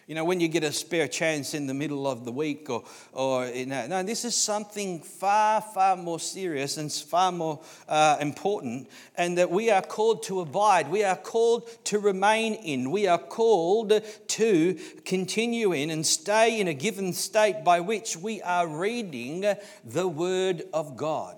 You 0.05 0.15
know, 0.15 0.25
when 0.25 0.41
you 0.41 0.49
get 0.49 0.65
a 0.65 0.73
spare 0.73 1.07
chance 1.07 1.53
in 1.53 1.65
the 1.65 1.73
middle 1.73 2.07
of 2.07 2.25
the 2.25 2.31
week, 2.31 2.69
or, 2.69 2.83
or 3.13 3.47
you 3.47 3.65
know, 3.65 3.87
no, 3.87 4.03
this 4.03 4.25
is 4.25 4.35
something 4.35 4.99
far, 4.99 5.61
far 5.61 5.95
more 5.95 6.19
serious 6.19 6.75
and 6.75 6.91
far 6.91 7.31
more 7.31 7.61
uh, 7.87 8.17
important, 8.19 8.89
and 9.15 9.37
that 9.37 9.49
we 9.49 9.71
are 9.71 9.81
called 9.81 10.23
to 10.23 10.41
abide. 10.41 10.89
We 10.91 11.05
are 11.05 11.15
called 11.15 11.69
to 11.85 11.99
remain 11.99 12.55
in. 12.55 12.91
We 12.91 13.07
are 13.07 13.17
called 13.17 14.01
to 14.27 14.79
continue 15.05 15.71
in 15.71 15.89
and 15.89 16.05
stay 16.05 16.59
in 16.59 16.67
a 16.67 16.73
given 16.73 17.13
state 17.13 17.63
by 17.63 17.79
which 17.79 18.17
we 18.17 18.41
are 18.41 18.67
reading 18.67 19.45
the 19.85 20.07
Word 20.09 20.63
of 20.73 20.97
God. 20.97 21.37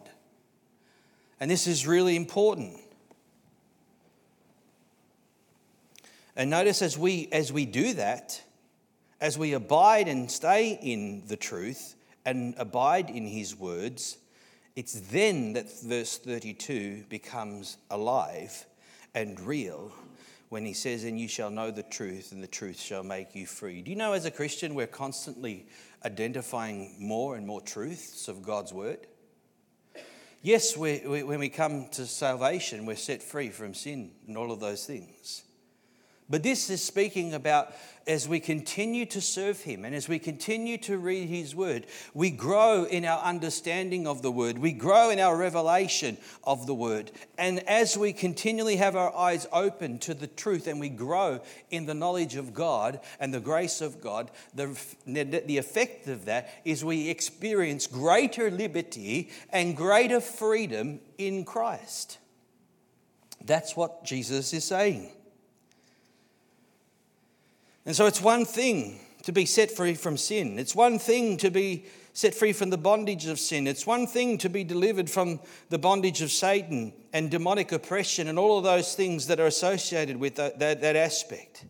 And 1.40 1.52
this 1.52 1.68
is 1.68 1.86
really 1.86 2.16
important. 2.16 2.80
And 6.36 6.50
notice 6.50 6.82
as 6.82 6.98
we, 6.98 7.30
as 7.32 7.54
we 7.54 7.66
do 7.66 7.94
that, 7.94 8.42
as 9.22 9.38
we 9.38 9.54
abide 9.54 10.08
and 10.08 10.30
stay 10.30 10.78
in 10.82 11.24
the 11.28 11.38
truth 11.38 11.96
and 12.26 12.54
abide 12.58 13.10
in 13.10 13.28
his 13.28 13.56
words, 13.56 14.18
it's 14.76 15.00
then 15.12 15.54
that 15.54 15.72
verse 15.82 16.18
32 16.18 17.06
becomes 17.08 17.78
alive 17.90 18.66
and 19.14 19.40
real 19.40 19.92
when 20.50 20.66
he 20.66 20.74
says, 20.74 21.04
And 21.04 21.20
you 21.20 21.28
shall 21.28 21.50
know 21.50 21.72
the 21.72 21.84
truth, 21.84 22.32
and 22.34 22.44
the 22.44 22.48
truth 22.48 22.80
shall 22.80 23.04
make 23.04 23.36
you 23.36 23.46
free. 23.46 23.82
Do 23.82 23.90
you 23.90 23.98
know, 23.98 24.14
as 24.14 24.26
a 24.26 24.32
Christian, 24.32 24.76
we're 24.76 24.88
constantly 24.88 25.66
identifying 26.04 26.96
more 27.00 27.36
and 27.36 27.48
more 27.48 27.62
truths 27.62 28.28
of 28.28 28.44
God's 28.44 28.74
word? 28.74 29.08
Yes, 30.42 30.78
we, 30.78 31.02
we, 31.08 31.24
when 31.24 31.40
we 31.40 31.50
come 31.50 31.88
to 31.94 32.06
salvation, 32.06 32.86
we're 32.86 32.98
set 32.98 33.24
free 33.24 33.50
from 33.50 33.74
sin 33.74 34.12
and 34.28 34.38
all 34.38 34.52
of 34.52 34.60
those 34.60 34.86
things. 34.86 35.45
But 36.28 36.42
this 36.42 36.72
is 36.72 36.84
speaking 36.84 37.36
about 37.36 37.72
as 38.08 38.28
we 38.28 38.40
continue 38.40 39.06
to 39.08 39.22
serve 39.22 39.62
Him 39.62 39.86
and 39.86 39.94
as 39.94 40.10
we 40.10 40.18
continue 40.18 40.78
to 40.80 40.98
read 40.98 41.30
His 41.30 41.56
Word, 41.56 41.86
we 42.16 42.32
grow 42.32 42.84
in 42.84 43.06
our 43.06 43.22
understanding 43.24 44.08
of 44.08 44.24
the 44.24 44.32
Word, 44.32 44.58
we 44.58 44.72
grow 44.72 45.12
in 45.12 45.20
our 45.20 45.38
revelation 45.38 46.18
of 46.44 46.66
the 46.66 46.74
Word. 46.74 47.12
And 47.38 47.60
as 47.70 47.96
we 47.96 48.12
continually 48.12 48.78
have 48.78 48.96
our 48.96 49.16
eyes 49.16 49.46
open 49.52 50.00
to 50.00 50.16
the 50.16 50.28
truth 50.28 50.66
and 50.66 50.80
we 50.80 50.90
grow 50.90 51.42
in 51.70 51.86
the 51.86 51.94
knowledge 51.94 52.36
of 52.36 52.56
God 52.56 53.02
and 53.20 53.32
the 53.32 53.40
grace 53.40 53.82
of 53.82 54.02
God, 54.02 54.32
the, 54.56 54.76
the 55.06 55.58
effect 55.58 56.08
of 56.08 56.26
that 56.26 56.50
is 56.66 56.84
we 56.84 57.10
experience 57.10 57.86
greater 57.86 58.50
liberty 58.50 59.30
and 59.52 59.78
greater 59.78 60.20
freedom 60.20 61.02
in 61.20 61.46
Christ. 61.46 62.18
That's 63.44 63.76
what 63.76 64.04
Jesus 64.04 64.54
is 64.54 64.66
saying. 64.66 65.12
And 67.86 67.96
so 67.96 68.06
it's 68.06 68.22
one 68.22 68.46
thing 68.46 69.00
to 69.24 69.32
be 69.32 69.46
set 69.46 69.72
free 69.72 69.94
from 69.94 70.18
sin. 70.18 70.60
It's 70.60 70.76
one 70.76 71.00
thing 71.00 71.38
to 71.38 71.52
be 71.52 71.86
set 72.14 72.34
free 72.34 72.54
from 72.54 72.70
the 72.70 72.78
bondage 72.78 73.26
of 73.28 73.40
sin. 73.40 73.68
It's 73.68 73.86
one 73.86 74.08
thing 74.08 74.38
to 74.40 74.50
be 74.50 74.64
delivered 74.64 75.10
from 75.10 75.40
the 75.70 75.78
bondage 75.78 76.22
of 76.22 76.32
Satan 76.32 76.94
and 77.12 77.30
demonic 77.30 77.72
oppression 77.72 78.28
and 78.28 78.40
all 78.40 78.58
of 78.58 78.64
those 78.64 78.96
things 78.96 79.28
that 79.28 79.40
are 79.40 79.48
associated 79.48 80.18
with 80.18 80.36
that, 80.36 80.60
that, 80.60 80.82
that 80.82 80.96
aspect. 80.96 81.66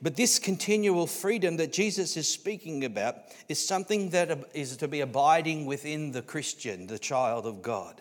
But 0.00 0.16
this 0.16 0.38
continual 0.38 1.06
freedom 1.06 1.56
that 1.58 1.72
Jesus 1.72 2.16
is 2.16 2.28
speaking 2.28 2.84
about 2.84 3.16
is 3.48 3.64
something 3.64 4.10
that 4.10 4.46
is 4.54 4.76
to 4.78 4.88
be 4.88 5.00
abiding 5.00 5.66
within 5.66 6.12
the 6.12 6.22
Christian, 6.22 6.86
the 6.86 6.98
child 6.98 7.46
of 7.46 7.62
God. 7.62 8.00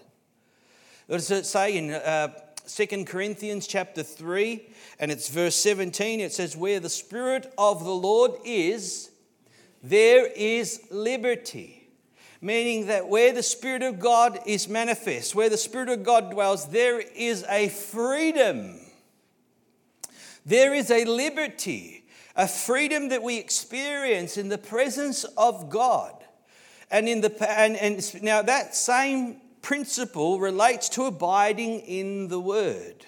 What 1.07 1.17
does 1.17 1.31
it 1.31 1.45
say 1.45 1.77
in 1.77 1.91
uh, 1.91 2.29
Second 2.71 3.05
Corinthians 3.05 3.67
chapter 3.67 4.01
3, 4.01 4.65
and 4.97 5.11
it's 5.11 5.27
verse 5.27 5.57
17. 5.57 6.21
It 6.21 6.31
says, 6.31 6.55
Where 6.55 6.79
the 6.79 6.87
Spirit 6.87 7.53
of 7.57 7.83
the 7.83 7.91
Lord 7.91 8.31
is, 8.45 9.11
there 9.83 10.25
is 10.25 10.79
liberty. 10.89 11.89
Meaning 12.39 12.87
that 12.87 13.09
where 13.09 13.33
the 13.33 13.43
Spirit 13.43 13.83
of 13.83 13.99
God 13.99 14.39
is 14.45 14.69
manifest, 14.69 15.35
where 15.35 15.49
the 15.49 15.57
Spirit 15.57 15.89
of 15.89 16.03
God 16.03 16.31
dwells, 16.31 16.69
there 16.69 17.01
is 17.01 17.43
a 17.49 17.67
freedom. 17.67 18.79
There 20.45 20.73
is 20.73 20.89
a 20.91 21.03
liberty, 21.03 22.05
a 22.37 22.47
freedom 22.47 23.09
that 23.09 23.21
we 23.21 23.37
experience 23.37 24.37
in 24.37 24.47
the 24.47 24.57
presence 24.57 25.25
of 25.35 25.69
God. 25.69 26.13
And 26.89 27.09
in 27.09 27.19
the 27.19 27.51
and, 27.51 27.75
and 27.75 28.23
now 28.23 28.41
that 28.41 28.75
same 28.75 29.41
principle 29.61 30.39
relates 30.39 30.89
to 30.89 31.05
abiding 31.05 31.81
in 31.81 32.27
the 32.27 32.39
Word 32.39 33.05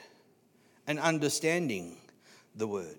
and 0.88 1.00
understanding 1.00 1.98
the 2.55 2.67
Word. 2.67 2.98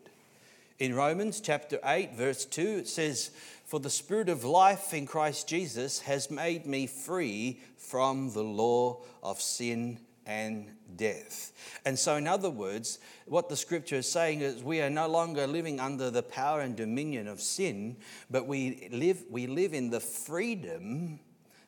In 0.79 0.95
Romans 0.95 1.41
chapter 1.41 1.79
8, 1.85 2.15
verse 2.15 2.45
2, 2.45 2.79
it 2.79 2.89
says, 2.89 3.31
For 3.65 3.79
the 3.79 3.91
Spirit 3.91 4.29
of 4.29 4.45
life 4.45 4.93
in 4.93 5.07
Christ 5.07 5.49
Jesus 5.49 6.01
has 6.01 6.31
made 6.31 6.67
me 6.67 6.87
free 6.87 7.61
from 7.77 8.33
the 8.33 8.43
law 8.43 8.99
of 9.23 9.41
sin 9.41 9.99
and 10.27 10.67
death. 10.97 11.53
And 11.85 11.99
so, 11.99 12.17
in 12.17 12.27
other 12.27 12.51
words, 12.51 12.99
what 13.27 13.49
the 13.49 13.57
scripture 13.57 13.97
is 13.97 14.11
saying 14.11 14.41
is 14.41 14.63
we 14.63 14.81
are 14.81 14.91
no 14.91 15.07
longer 15.07 15.47
living 15.47 15.81
under 15.81 16.11
the 16.11 16.23
power 16.23 16.61
and 16.61 16.77
dominion 16.77 17.29
of 17.29 17.41
sin, 17.41 17.97
but 18.31 18.47
we 18.47 18.89
live, 18.91 19.23
we 19.31 19.47
live 19.47 19.75
in 19.75 19.91
the 19.91 20.01
freedom 20.01 21.21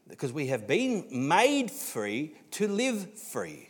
because 0.09 0.33
we 0.33 0.47
have 0.47 0.67
been 0.67 1.07
made 1.11 1.71
free 1.71 2.35
to 2.53 2.69
live 2.69 3.19
free. 3.19 3.69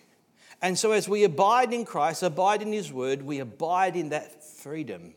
And 0.63 0.79
so, 0.79 0.93
as 0.93 1.09
we 1.09 1.25
abide 1.25 1.73
in 1.73 1.85
Christ, 1.85 2.23
abide 2.23 2.63
in 2.63 2.73
His 2.73 2.93
word, 2.93 3.23
we 3.23 3.41
abide 3.41 3.97
in 3.97 4.11
that 4.11 4.43
freedom, 4.45 5.15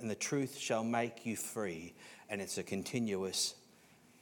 and 0.00 0.08
the 0.10 0.14
truth 0.14 0.56
shall 0.56 0.84
make 0.84 1.26
you 1.26 1.36
free. 1.36 1.94
And 2.30 2.40
it's 2.40 2.58
a 2.58 2.62
continuous 2.62 3.54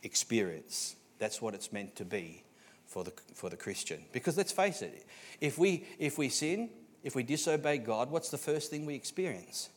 experience. 0.02 0.96
That's 1.18 1.42
what 1.42 1.54
it's 1.54 1.72
meant 1.72 1.96
to 1.96 2.04
be 2.04 2.42
for 2.86 3.04
the, 3.04 3.12
for 3.34 3.50
the 3.50 3.56
Christian. 3.56 4.04
Because 4.12 4.36
let's 4.36 4.52
face 4.52 4.80
it, 4.80 5.04
if 5.40 5.58
we, 5.58 5.84
if 5.98 6.18
we 6.18 6.28
sin, 6.28 6.70
if 7.02 7.14
we 7.14 7.22
disobey 7.22 7.78
God, 7.78 8.10
what's 8.10 8.30
the 8.30 8.38
first 8.38 8.70
thing 8.70 8.86
we 8.86 8.94
experience? 8.94 9.68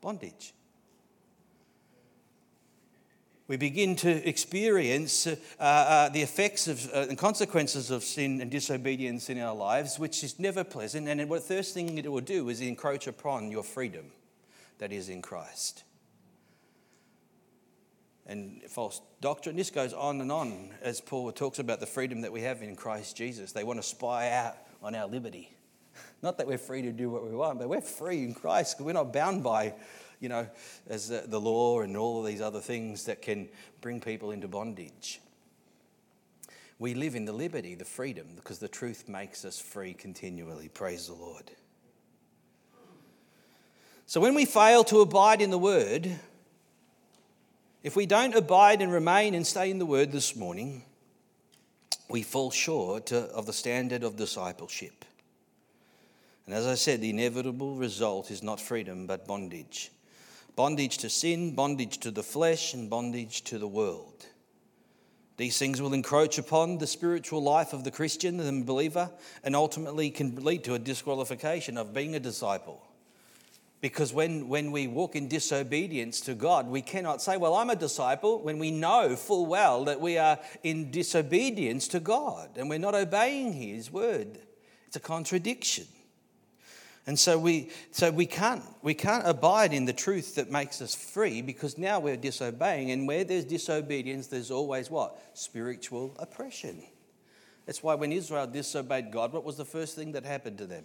Bondage 0.00 0.52
we 3.50 3.56
begin 3.56 3.96
to 3.96 4.28
experience 4.28 5.26
uh, 5.26 5.36
uh, 5.58 6.08
the 6.10 6.22
effects 6.22 6.68
of, 6.68 6.88
uh, 6.94 7.06
and 7.08 7.18
consequences 7.18 7.90
of 7.90 8.04
sin 8.04 8.40
and 8.40 8.48
disobedience 8.48 9.28
in 9.28 9.40
our 9.40 9.52
lives, 9.52 9.98
which 9.98 10.22
is 10.22 10.38
never 10.38 10.62
pleasant. 10.62 11.08
And 11.08 11.18
the 11.18 11.40
first 11.40 11.74
thing 11.74 11.98
it 11.98 12.08
will 12.08 12.20
do 12.20 12.48
is 12.48 12.60
encroach 12.60 13.08
upon 13.08 13.50
your 13.50 13.64
freedom 13.64 14.12
that 14.78 14.92
is 14.92 15.08
in 15.08 15.20
Christ. 15.20 15.82
And 18.24 18.62
false 18.68 19.00
doctrine, 19.20 19.56
this 19.56 19.70
goes 19.70 19.92
on 19.94 20.20
and 20.20 20.30
on 20.30 20.70
as 20.80 21.00
Paul 21.00 21.32
talks 21.32 21.58
about 21.58 21.80
the 21.80 21.86
freedom 21.86 22.20
that 22.20 22.30
we 22.30 22.42
have 22.42 22.62
in 22.62 22.76
Christ 22.76 23.16
Jesus. 23.16 23.50
They 23.50 23.64
want 23.64 23.80
to 23.80 23.82
spy 23.82 24.30
out 24.30 24.58
on 24.80 24.94
our 24.94 25.08
liberty. 25.08 25.52
Not 26.22 26.38
that 26.38 26.46
we're 26.46 26.56
free 26.56 26.82
to 26.82 26.92
do 26.92 27.10
what 27.10 27.28
we 27.28 27.34
want, 27.34 27.58
but 27.58 27.68
we're 27.68 27.80
free 27.80 28.22
in 28.22 28.32
Christ. 28.32 28.76
Because 28.76 28.86
we're 28.86 28.92
not 28.92 29.12
bound 29.12 29.42
by 29.42 29.74
you 30.20 30.28
know, 30.28 30.46
as 30.88 31.08
the 31.08 31.40
law 31.40 31.80
and 31.80 31.96
all 31.96 32.20
of 32.20 32.26
these 32.26 32.42
other 32.42 32.60
things 32.60 33.04
that 33.06 33.22
can 33.22 33.48
bring 33.80 34.00
people 34.00 34.30
into 34.30 34.46
bondage. 34.46 35.20
We 36.78 36.94
live 36.94 37.14
in 37.14 37.24
the 37.24 37.32
liberty, 37.32 37.74
the 37.74 37.84
freedom, 37.84 38.26
because 38.36 38.58
the 38.58 38.68
truth 38.68 39.08
makes 39.08 39.44
us 39.44 39.58
free 39.58 39.94
continually. 39.94 40.68
Praise 40.68 41.08
the 41.08 41.14
Lord. 41.14 41.50
So 44.06 44.20
when 44.20 44.34
we 44.34 44.44
fail 44.44 44.84
to 44.84 45.00
abide 45.00 45.40
in 45.40 45.50
the 45.50 45.58
word, 45.58 46.10
if 47.82 47.96
we 47.96 48.06
don't 48.06 48.34
abide 48.34 48.82
and 48.82 48.92
remain 48.92 49.34
and 49.34 49.46
stay 49.46 49.70
in 49.70 49.78
the 49.78 49.86
word 49.86 50.12
this 50.12 50.36
morning, 50.36 50.84
we 52.10 52.22
fall 52.22 52.50
short 52.50 53.12
of 53.12 53.46
the 53.46 53.52
standard 53.52 54.02
of 54.02 54.16
discipleship. 54.16 55.04
And 56.44 56.54
as 56.54 56.66
I 56.66 56.74
said, 56.74 57.00
the 57.00 57.10
inevitable 57.10 57.76
result 57.76 58.30
is 58.30 58.42
not 58.42 58.60
freedom 58.60 59.06
but 59.06 59.26
bondage 59.26 59.92
bondage 60.60 60.98
to 60.98 61.08
sin, 61.08 61.54
bondage 61.54 61.96
to 61.96 62.10
the 62.10 62.22
flesh, 62.22 62.74
and 62.74 62.90
bondage 62.90 63.44
to 63.44 63.56
the 63.56 63.66
world. 63.66 64.26
These 65.38 65.56
things 65.56 65.80
will 65.80 65.94
encroach 65.94 66.36
upon 66.36 66.76
the 66.76 66.86
spiritual 66.86 67.42
life 67.42 67.72
of 67.72 67.82
the 67.82 67.90
Christian 67.90 68.38
and 68.38 68.60
the 68.60 68.66
believer 68.66 69.10
and 69.42 69.56
ultimately 69.56 70.10
can 70.10 70.44
lead 70.44 70.62
to 70.64 70.74
a 70.74 70.78
disqualification 70.78 71.78
of 71.78 71.94
being 71.94 72.14
a 72.14 72.20
disciple. 72.20 72.86
Because 73.80 74.12
when, 74.12 74.48
when 74.48 74.70
we 74.70 74.86
walk 74.86 75.16
in 75.16 75.28
disobedience 75.28 76.20
to 76.20 76.34
God, 76.34 76.66
we 76.66 76.82
cannot 76.82 77.22
say, 77.22 77.38
Well, 77.38 77.54
I'm 77.54 77.70
a 77.70 77.74
disciple, 77.74 78.42
when 78.42 78.58
we 78.58 78.70
know 78.70 79.16
full 79.16 79.46
well 79.46 79.86
that 79.86 79.98
we 79.98 80.18
are 80.18 80.38
in 80.62 80.90
disobedience 80.90 81.88
to 81.88 82.00
God 82.00 82.50
and 82.58 82.68
we're 82.68 82.78
not 82.78 82.94
obeying 82.94 83.54
His 83.54 83.90
word. 83.90 84.38
It's 84.88 84.96
a 84.96 85.00
contradiction. 85.00 85.86
And 87.06 87.18
so 87.18 87.38
we, 87.38 87.70
so 87.90 88.10
we, 88.10 88.26
can't, 88.26 88.62
we 88.82 88.94
can't 88.94 89.26
abide 89.26 89.72
in 89.72 89.84
the 89.84 89.92
truth 89.92 90.34
that 90.34 90.50
makes 90.50 90.82
us 90.82 90.94
free 90.94 91.42
because 91.42 91.78
now 91.78 91.98
we're 91.98 92.16
disobeying. 92.16 92.90
And 92.90 93.08
where 93.08 93.24
there's 93.24 93.44
disobedience, 93.44 94.26
there's 94.26 94.50
always 94.50 94.90
what? 94.90 95.18
Spiritual 95.32 96.14
oppression. 96.18 96.82
That's 97.66 97.82
why 97.82 97.94
when 97.94 98.12
Israel 98.12 98.46
disobeyed 98.46 99.10
God, 99.10 99.32
what 99.32 99.44
was 99.44 99.56
the 99.56 99.64
first 99.64 99.96
thing 99.96 100.12
that 100.12 100.24
happened 100.24 100.58
to 100.58 100.66
them? 100.66 100.84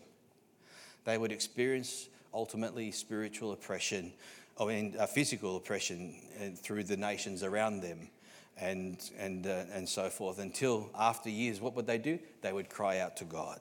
They 1.04 1.18
would 1.18 1.32
experience 1.32 2.08
ultimately 2.34 2.92
spiritual 2.92 3.52
oppression, 3.52 4.12
I 4.60 4.66
mean, 4.66 4.96
uh, 4.98 5.06
physical 5.06 5.58
oppression 5.58 6.16
uh, 6.40 6.56
through 6.56 6.84
the 6.86 6.98
nations 6.98 7.44
around 7.44 7.82
them 7.82 8.10
and, 8.58 8.98
and, 9.18 9.46
uh, 9.46 9.64
and 9.74 9.88
so 9.88 10.10
forth. 10.10 10.40
Until 10.40 10.90
after 10.98 11.30
years, 11.30 11.60
what 11.60 11.76
would 11.76 11.88
they 11.88 11.98
do? 11.98 12.20
They 12.42 12.54
would 12.54 12.70
cry 12.70 13.00
out 13.00 13.18
to 13.18 13.26
God 13.26 13.60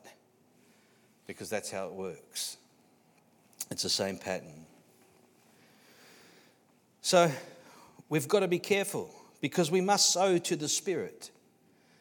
because 1.26 1.50
that's 1.50 1.70
how 1.70 1.86
it 1.86 1.92
works. 1.92 2.56
It's 3.70 3.82
the 3.82 3.88
same 3.88 4.18
pattern. 4.18 4.66
So 7.00 7.30
we've 8.08 8.28
got 8.28 8.40
to 8.40 8.48
be 8.48 8.58
careful 8.58 9.10
because 9.40 9.70
we 9.70 9.80
must 9.80 10.10
sow 10.10 10.38
to 10.38 10.56
the 10.56 10.68
Spirit. 10.68 11.30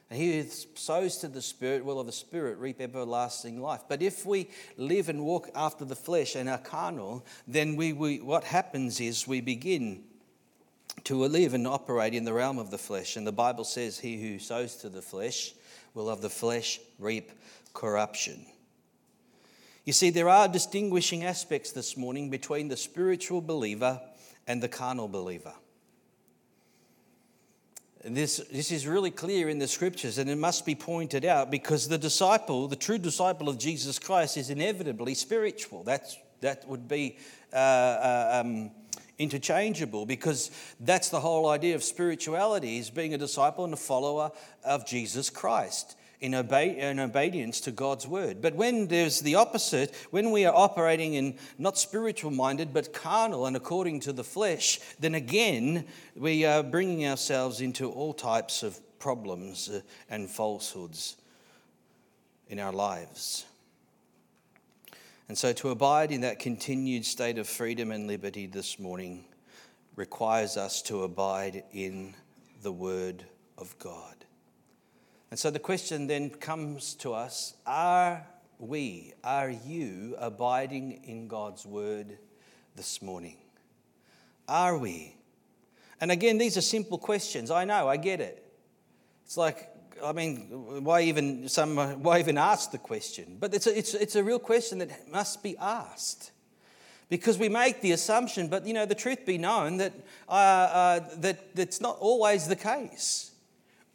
And 0.09 0.21
he 0.21 0.39
who 0.39 0.47
sows 0.75 1.17
to 1.17 1.27
the 1.27 1.41
Spirit 1.41 1.83
will 1.83 1.99
of 1.99 2.05
the 2.05 2.11
Spirit 2.11 2.57
reap 2.57 2.79
everlasting 2.79 3.61
life. 3.61 3.81
But 3.89 4.01
if 4.01 4.25
we 4.25 4.47
live 4.77 5.09
and 5.09 5.25
walk 5.25 5.49
after 5.55 5.85
the 5.85 5.95
flesh 5.95 6.35
and 6.35 6.47
are 6.47 6.57
carnal, 6.57 7.25
then 7.47 7.75
we, 7.75 7.93
we, 7.93 8.19
what 8.19 8.43
happens 8.43 8.99
is 8.99 9.27
we 9.27 9.41
begin 9.41 10.03
to 11.05 11.15
live 11.15 11.53
and 11.53 11.67
operate 11.67 12.13
in 12.13 12.25
the 12.25 12.33
realm 12.33 12.59
of 12.59 12.69
the 12.71 12.77
flesh. 12.77 13.17
And 13.17 13.25
the 13.25 13.31
Bible 13.31 13.63
says, 13.63 13.99
He 13.99 14.21
who 14.21 14.39
sows 14.39 14.75
to 14.77 14.89
the 14.89 15.01
flesh 15.01 15.53
will 15.93 16.09
of 16.09 16.21
the 16.21 16.29
flesh 16.29 16.79
reap 16.99 17.31
corruption. 17.73 18.45
You 19.85 19.91
see, 19.91 20.11
there 20.11 20.29
are 20.29 20.47
distinguishing 20.47 21.25
aspects 21.25 21.71
this 21.71 21.97
morning 21.97 22.29
between 22.29 22.69
the 22.69 22.77
spiritual 22.77 23.41
believer 23.41 23.99
and 24.47 24.63
the 24.63 24.69
carnal 24.69 25.09
believer. 25.09 25.53
This, 28.05 28.37
this 28.51 28.71
is 28.71 28.85
really 28.85 29.11
clear 29.11 29.47
in 29.47 29.59
the 29.59 29.67
scriptures, 29.67 30.17
and 30.17 30.29
it 30.29 30.37
must 30.37 30.65
be 30.65 30.75
pointed 30.75 31.23
out 31.23 31.51
because 31.51 31.87
the 31.87 31.97
disciple, 31.97 32.67
the 32.67 32.75
true 32.75 32.97
disciple 32.97 33.47
of 33.47 33.57
Jesus 33.57 33.97
Christ, 33.99 34.35
is 34.35 34.49
inevitably 34.49 35.15
spiritual. 35.15 35.83
That's, 35.83 36.17
that 36.41 36.67
would 36.67 36.87
be 36.87 37.17
uh, 37.53 37.55
uh, 37.55 38.41
um, 38.43 38.71
interchangeable 39.19 40.05
because 40.05 40.51
that's 40.81 41.09
the 41.09 41.19
whole 41.19 41.47
idea 41.47 41.75
of 41.75 41.83
spirituality 41.83 42.77
is 42.77 42.89
being 42.89 43.13
a 43.13 43.17
disciple 43.17 43.63
and 43.63 43.73
a 43.73 43.77
follower 43.77 44.31
of 44.65 44.85
Jesus 44.85 45.29
Christ 45.29 45.95
in, 46.23 46.33
obey, 46.33 46.77
in 46.79 47.01
obedience 47.01 47.59
to 47.59 47.71
God's 47.71 48.07
word. 48.07 48.41
But 48.41 48.55
when 48.55 48.87
there's 48.87 49.19
the 49.19 49.35
opposite, 49.35 49.93
when 50.09 50.31
we 50.31 50.45
are 50.45 50.55
operating 50.55 51.15
in 51.15 51.37
not 51.57 51.77
spiritual 51.77 52.31
minded, 52.31 52.73
but 52.73 52.93
carnal 52.93 53.45
and 53.45 53.57
according 53.57 53.99
to 54.01 54.13
the 54.13 54.23
flesh, 54.23 54.79
then 55.01 55.15
again, 55.15 55.85
we 56.15 56.45
are 56.45 56.63
bringing 56.63 57.05
ourselves 57.05 57.59
into 57.59 57.91
all 57.91 58.13
types 58.13 58.63
of 58.63 58.79
problems 58.99 59.67
uh, 59.67 59.81
and 60.09 60.29
falsehoods 60.29 61.17
in 62.47 62.57
our 62.57 62.71
lives. 62.71 63.43
And 65.27 65.37
so 65.37 65.51
to 65.51 65.71
abide 65.71 66.13
in 66.13 66.21
that 66.21 66.39
continued 66.39 67.03
state 67.03 67.37
of 67.37 67.49
freedom 67.49 67.91
and 67.91 68.07
liberty 68.07 68.47
this 68.47 68.79
morning 68.79 69.25
requires 69.97 70.55
us 70.55 70.81
to 70.83 71.03
abide 71.03 71.65
in 71.73 72.15
the 72.61 72.71
Word 72.71 73.25
of 73.57 73.77
God. 73.77 74.12
And 75.33 75.39
so 75.39 75.49
the 75.49 75.57
question 75.57 76.05
then 76.05 76.29
comes 76.29 76.93
to 76.97 77.15
us 77.15 77.55
are 77.65 78.23
we, 78.59 79.13
are 79.23 79.49
you 79.49 80.13
abiding 80.19 81.01
in 81.05 81.27
God's 81.27 81.65
word 81.65 82.19
this 82.75 83.01
morning? 83.01 83.37
Are 84.47 84.77
we? 84.77 85.15
And 85.99 86.11
again, 86.11 86.37
these 86.37 86.55
are 86.55 86.61
simple 86.61 86.99
questions. 86.99 87.49
I 87.49 87.65
know, 87.65 87.89
I 87.89 87.97
get 87.97 88.21
it. 88.21 88.45
It's 89.25 89.35
like, 89.35 89.71
I 90.03 90.11
mean, 90.11 90.83
why 90.83 91.01
even 91.01 91.49
some 91.49 91.77
why 92.03 92.19
even 92.19 92.37
ask 92.37 92.69
the 92.69 92.77
question? 92.77 93.37
But 93.39 93.55
it's 93.55 93.65
a, 93.65 93.75
it's, 93.75 93.95
it's 93.95 94.15
a 94.15 94.23
real 94.23 94.37
question 94.37 94.77
that 94.77 95.11
must 95.11 95.41
be 95.41 95.57
asked. 95.57 96.29
Because 97.09 97.39
we 97.39 97.49
make 97.49 97.81
the 97.81 97.93
assumption, 97.93 98.49
but 98.49 98.67
you 98.67 98.75
know, 98.75 98.85
the 98.85 98.93
truth 98.93 99.25
be 99.25 99.39
known 99.39 99.77
that, 99.77 99.93
uh, 100.29 100.31
uh, 100.31 100.99
that 101.21 101.55
that's 101.55 101.81
not 101.81 101.97
always 101.99 102.47
the 102.47 102.55
case. 102.55 103.31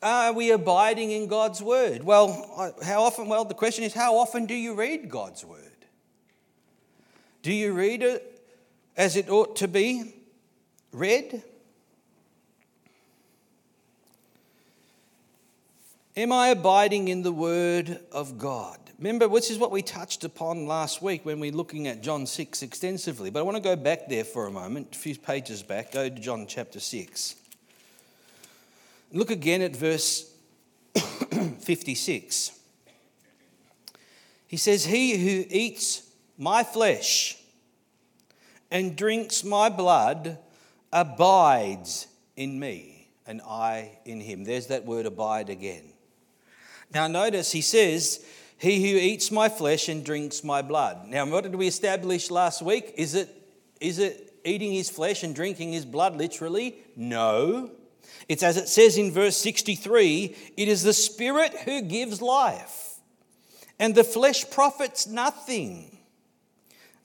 Are 0.03 0.33
we 0.33 0.53
abiding 0.53 1.11
in 1.11 1.27
God's 1.27 1.61
word? 1.61 2.05
Well, 2.05 2.75
how 2.85 3.03
often? 3.03 3.27
Well, 3.27 3.45
the 3.45 3.55
question 3.55 3.85
is, 3.85 3.93
how 3.93 4.17
often 4.17 4.47
do 4.47 4.55
you 4.55 4.75
read 4.75 5.09
God's 5.09 5.45
word? 5.45 5.65
Do 7.43 7.53
you 7.53 7.73
read 7.73 8.03
it 8.03 8.43
as 8.97 9.17
it 9.17 9.29
ought 9.29 9.57
to 9.57 9.69
be 9.69 10.15
read? 10.93 11.43
Am 16.17 16.33
I 16.33 16.49
abiding 16.49 17.09
in 17.09 17.23
the 17.23 17.33
word 17.33 18.01
of 18.11 18.39
God? 18.39 18.79
Remember, 18.99 19.29
which 19.29 19.53
is 19.53 19.59
what 19.59 19.71
we 19.71 19.83
touched 19.83 20.25
upon 20.25 20.67
last 20.67 21.01
week 21.01 21.25
when 21.25 21.39
we 21.39 21.53
were 21.53 21.57
looking 21.57 21.87
at 21.87 22.03
John 22.03 22.27
6 22.27 22.63
extensively. 22.63 23.31
But 23.31 23.39
I 23.39 23.43
want 23.43 23.57
to 23.57 23.63
go 23.63 23.77
back 23.77 24.09
there 24.09 24.25
for 24.25 24.47
a 24.47 24.51
moment, 24.51 24.97
a 24.97 24.99
few 24.99 25.17
pages 25.17 25.63
back. 25.63 25.93
Go 25.93 26.09
to 26.09 26.15
John 26.19 26.47
chapter 26.49 26.81
6. 26.81 27.37
Look 29.13 29.31
again 29.31 29.63
at 29.63 29.75
verse 29.75 30.33
56. 31.61 32.53
He 34.47 34.57
says, 34.57 34.85
He 34.85 35.17
who 35.17 35.47
eats 35.49 36.03
my 36.37 36.65
flesh 36.65 37.39
and 38.71 38.97
drinks 38.97 39.45
my 39.45 39.69
blood 39.69 40.39
abides 40.93 42.07
in 42.37 42.59
me, 42.59 43.09
and 43.27 43.41
I 43.43 43.99
in 44.05 44.21
him. 44.21 44.45
There's 44.45 44.67
that 44.69 44.85
word 44.85 45.07
abide 45.07 45.51
again. 45.51 45.85
Now, 46.93 47.07
notice 47.07 47.53
he 47.53 47.61
says, 47.61 48.25
He 48.57 48.91
who 48.91 48.99
eats 48.99 49.31
my 49.31 49.49
flesh 49.49 49.89
and 49.89 50.05
drinks 50.05 50.43
my 50.45 50.63
blood. 50.63 51.07
Now, 51.09 51.27
what 51.27 51.45
did 51.45 51.55
we 51.55 51.67
establish 51.67 52.31
last 52.31 52.63
week? 52.63 52.95
Is 52.97 53.15
it, 53.15 53.29
is 53.81 53.99
it 53.99 54.35
eating 54.45 54.73
his 54.73 54.89
flesh 54.89 55.23
and 55.23 55.35
drinking 55.35 55.73
his 55.73 55.85
blood 55.85 56.17
literally? 56.17 56.77
No. 56.97 57.71
It's 58.29 58.43
as 58.43 58.57
it 58.57 58.69
says 58.69 58.99
in 58.99 59.11
verse 59.11 59.37
63 59.39 60.37
it 60.57 60.69
is 60.69 60.83
the 60.83 60.93
Spirit 60.93 61.55
who 61.65 61.83
gives 61.83 62.21
life, 62.21 62.97
and 63.79 63.95
the 63.95 64.05
flesh 64.05 64.49
profits 64.51 65.07
nothing. 65.07 65.99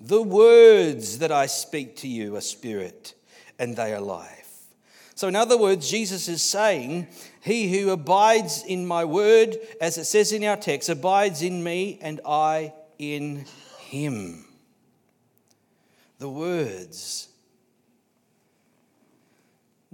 The 0.02 0.22
words 0.22 1.20
that 1.20 1.32
I 1.32 1.46
speak 1.46 1.96
to 1.98 2.10
you 2.10 2.36
are 2.36 2.42
spirit, 2.42 3.14
and 3.58 3.76
they 3.76 3.94
are 3.94 4.02
life. 4.02 4.44
So, 5.16 5.28
in 5.28 5.36
other 5.36 5.58
words, 5.58 5.90
Jesus 5.90 6.28
is 6.28 6.42
saying, 6.42 7.08
He 7.42 7.72
who 7.72 7.92
abides 7.92 8.64
in 8.68 8.86
my 8.86 9.06
word, 9.06 9.58
as 9.80 9.98
it 9.98 10.06
says 10.06 10.34
in 10.34 10.44
our 10.44 10.58
text, 10.58 10.90
abides 10.90 11.42
in 11.42 11.64
me, 11.64 12.00
and 12.02 12.20
I 12.26 12.74
in 13.00 13.46
him. 13.80 14.46
The 16.20 16.30
words 16.30 17.30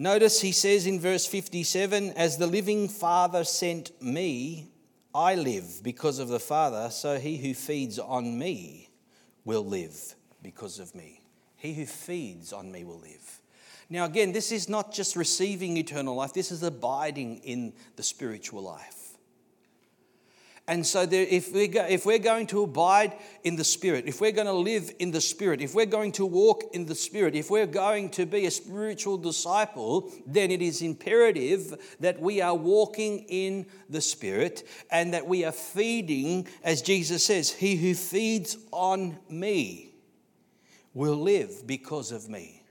Notice 0.01 0.39
he 0.39 0.53
says 0.53 0.87
in 0.87 0.97
verse 0.97 1.25
57 1.25 2.13
As 2.13 2.37
the 2.37 2.47
living 2.47 2.87
Father 2.87 3.43
sent 3.43 4.01
me, 4.01 4.71
I 5.13 5.35
live 5.35 5.81
because 5.83 6.19
of 6.19 6.29
the 6.29 6.39
Father, 6.39 6.89
so 6.89 7.19
he 7.19 7.35
who 7.35 7.53
feeds 7.53 7.99
on 7.99 8.39
me 8.39 8.91
will 9.43 9.65
live 9.65 10.15
because 10.41 10.79
of 10.79 10.95
me. 10.95 11.19
He 11.57 11.73
who 11.73 11.85
feeds 11.85 12.53
on 12.53 12.71
me 12.71 12.85
will 12.85 13.01
live. 13.01 13.41
Now, 13.89 14.05
again, 14.05 14.31
this 14.31 14.53
is 14.53 14.69
not 14.69 14.93
just 14.93 15.17
receiving 15.17 15.75
eternal 15.75 16.15
life, 16.15 16.31
this 16.31 16.53
is 16.53 16.63
abiding 16.63 17.39
in 17.39 17.73
the 17.97 18.03
spiritual 18.03 18.61
life. 18.61 18.98
And 20.69 20.85
so, 20.85 21.07
there, 21.07 21.25
if, 21.27 21.51
we 21.51 21.67
go, 21.67 21.83
if 21.83 22.05
we're 22.05 22.19
going 22.19 22.45
to 22.47 22.61
abide 22.61 23.15
in 23.43 23.55
the 23.55 23.63
Spirit, 23.63 24.05
if 24.05 24.21
we're 24.21 24.31
going 24.31 24.45
to 24.45 24.53
live 24.53 24.91
in 24.99 25.09
the 25.09 25.19
Spirit, 25.19 25.61
if 25.61 25.73
we're 25.73 25.87
going 25.87 26.11
to 26.11 26.27
walk 26.27 26.63
in 26.73 26.85
the 26.85 26.93
Spirit, 26.93 27.33
if 27.33 27.49
we're 27.49 27.65
going 27.65 28.11
to 28.11 28.27
be 28.27 28.45
a 28.45 28.51
spiritual 28.51 29.17
disciple, 29.17 30.11
then 30.27 30.51
it 30.51 30.61
is 30.61 30.83
imperative 30.83 31.95
that 31.99 32.21
we 32.21 32.39
are 32.39 32.53
walking 32.53 33.25
in 33.29 33.65
the 33.89 33.99
Spirit 33.99 34.63
and 34.91 35.11
that 35.15 35.25
we 35.25 35.43
are 35.43 35.51
feeding, 35.51 36.47
as 36.63 36.83
Jesus 36.83 37.25
says, 37.25 37.49
He 37.49 37.75
who 37.75 37.95
feeds 37.95 38.55
on 38.71 39.17
me 39.27 39.91
will 40.93 41.17
live 41.17 41.65
because 41.65 42.11
of 42.11 42.29
me. 42.29 42.61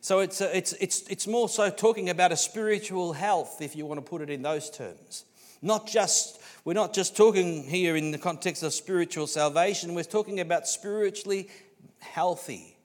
So 0.00 0.20
it's, 0.20 0.40
a, 0.40 0.56
it's, 0.56 0.72
it's, 0.80 1.06
it's 1.08 1.26
more 1.26 1.50
so 1.50 1.68
talking 1.68 2.08
about 2.08 2.32
a 2.32 2.36
spiritual 2.36 3.12
health, 3.12 3.60
if 3.60 3.76
you 3.76 3.84
want 3.84 3.98
to 3.98 4.10
put 4.10 4.22
it 4.22 4.30
in 4.30 4.40
those 4.40 4.70
terms. 4.70 5.26
Not 5.60 5.86
just 5.86 6.40
we're 6.64 6.72
not 6.72 6.94
just 6.94 7.16
talking 7.16 7.62
here 7.64 7.94
in 7.94 8.10
the 8.10 8.18
context 8.18 8.62
of 8.62 8.72
spiritual 8.72 9.26
salvation, 9.26 9.94
we're 9.94 10.04
talking 10.04 10.40
about 10.40 10.66
spiritually 10.66 11.48
healthy. 11.98 12.76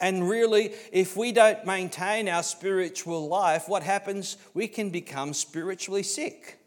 And 0.00 0.28
really, 0.28 0.74
if 0.92 1.16
we 1.16 1.30
don't 1.30 1.64
maintain 1.64 2.28
our 2.28 2.42
spiritual 2.42 3.28
life, 3.28 3.68
what 3.68 3.82
happens? 3.82 4.36
We 4.54 4.68
can 4.68 4.90
become 4.90 5.34
spiritually 5.34 6.02
sick. 6.02 6.58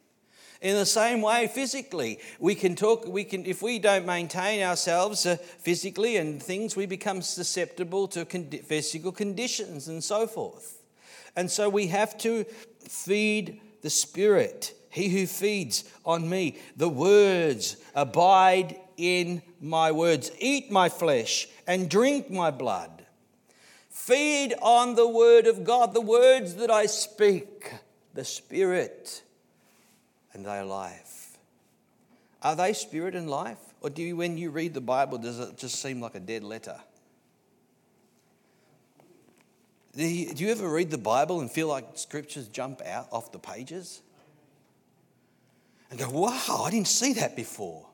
In 0.61 0.75
the 0.75 0.85
same 0.85 1.21
way, 1.21 1.47
physically, 1.47 2.19
we 2.39 2.55
can 2.55 2.75
talk, 2.75 3.07
we 3.07 3.23
can, 3.23 3.45
if 3.45 3.61
we 3.61 3.77
don't 3.77 4.05
maintain 4.05 4.63
ourselves 4.63 5.25
uh, 5.25 5.37
physically 5.59 6.17
and 6.17 6.41
things, 6.41 6.75
we 6.75 6.85
become 6.85 7.21
susceptible 7.21 8.07
to 8.09 8.25
con- 8.25 8.49
physical 8.49 9.11
conditions 9.11 9.87
and 9.87 10.03
so 10.03 10.25
forth. 10.25 10.81
And 11.35 11.51
so 11.51 11.69
we 11.69 11.87
have 11.87 12.17
to 12.19 12.43
feed 12.79 13.61
the 13.81 13.89
spirit. 13.91 14.73
He 14.97 15.09
who 15.09 15.27
feeds 15.27 15.83
on 16.03 16.27
me, 16.27 16.57
the 16.75 16.89
words 16.89 17.77
abide 17.93 18.77
in 18.97 19.43
my 19.61 19.91
words. 19.91 20.31
Eat 20.39 20.71
my 20.71 20.89
flesh 20.89 21.47
and 21.67 21.87
drink 21.87 22.31
my 22.31 22.49
blood. 22.49 23.05
Feed 23.91 24.55
on 24.59 24.95
the 24.95 25.07
word 25.07 25.45
of 25.45 25.63
God, 25.63 25.93
the 25.93 26.01
words 26.01 26.55
that 26.55 26.71
I 26.71 26.87
speak, 26.87 27.73
the 28.15 28.25
spirit 28.25 29.21
and 30.33 30.43
thy 30.43 30.63
life. 30.63 31.37
Are 32.41 32.55
they 32.55 32.73
spirit 32.73 33.13
and 33.13 33.29
life? 33.29 33.59
Or 33.81 33.91
do 33.91 34.01
you, 34.01 34.15
when 34.15 34.35
you 34.37 34.49
read 34.49 34.73
the 34.73 34.81
Bible, 34.81 35.19
does 35.19 35.39
it 35.39 35.57
just 35.57 35.79
seem 35.79 36.01
like 36.01 36.15
a 36.15 36.19
dead 36.19 36.43
letter? 36.43 36.79
Do 39.95 40.03
you 40.03 40.49
ever 40.49 40.67
read 40.67 40.89
the 40.89 40.97
Bible 40.97 41.41
and 41.41 41.51
feel 41.51 41.67
like 41.67 41.85
scriptures 41.99 42.47
jump 42.47 42.81
out 42.83 43.07
off 43.11 43.31
the 43.31 43.39
pages? 43.39 44.01
And 45.89 45.99
go, 45.99 46.09
wow, 46.09 46.63
I 46.65 46.71
didn't 46.71 46.87
see 46.87 47.13
that 47.13 47.35
before. 47.35 47.87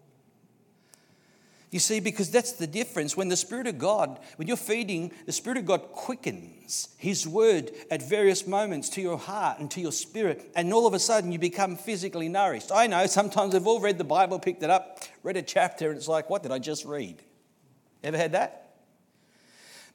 You 1.73 1.79
see, 1.79 1.99
because 1.99 2.29
that's 2.29 2.51
the 2.51 2.67
difference. 2.67 3.17
When 3.17 3.29
the 3.29 3.35
Spirit 3.35 3.65
of 3.65 3.79
God, 3.79 4.19
when 4.35 4.47
you're 4.47 4.57
feeding, 4.57 5.11
the 5.25 5.31
Spirit 5.31 5.57
of 5.57 5.65
God 5.65 5.81
quickens 5.91 6.89
His 6.99 7.27
word 7.27 7.71
at 7.89 8.07
various 8.07 8.45
moments 8.45 8.89
to 8.89 9.01
your 9.01 9.17
heart 9.17 9.57
and 9.57 9.71
to 9.71 9.81
your 9.81 9.91
spirit, 9.91 10.51
and 10.55 10.71
all 10.71 10.85
of 10.85 10.93
a 10.93 10.99
sudden 10.99 11.31
you 11.31 11.39
become 11.39 11.75
physically 11.75 12.29
nourished. 12.29 12.71
I 12.71 12.85
know 12.85 13.07
sometimes 13.07 13.55
we've 13.55 13.65
all 13.65 13.79
read 13.79 13.97
the 13.97 14.03
Bible, 14.03 14.37
picked 14.37 14.61
it 14.61 14.69
up, 14.69 14.99
read 15.23 15.35
a 15.35 15.41
chapter, 15.41 15.89
and 15.89 15.97
it's 15.97 16.07
like, 16.07 16.29
what 16.29 16.43
did 16.43 16.51
I 16.51 16.59
just 16.59 16.85
read? 16.85 17.23
Ever 18.03 18.17
had 18.17 18.33
that? 18.33 18.75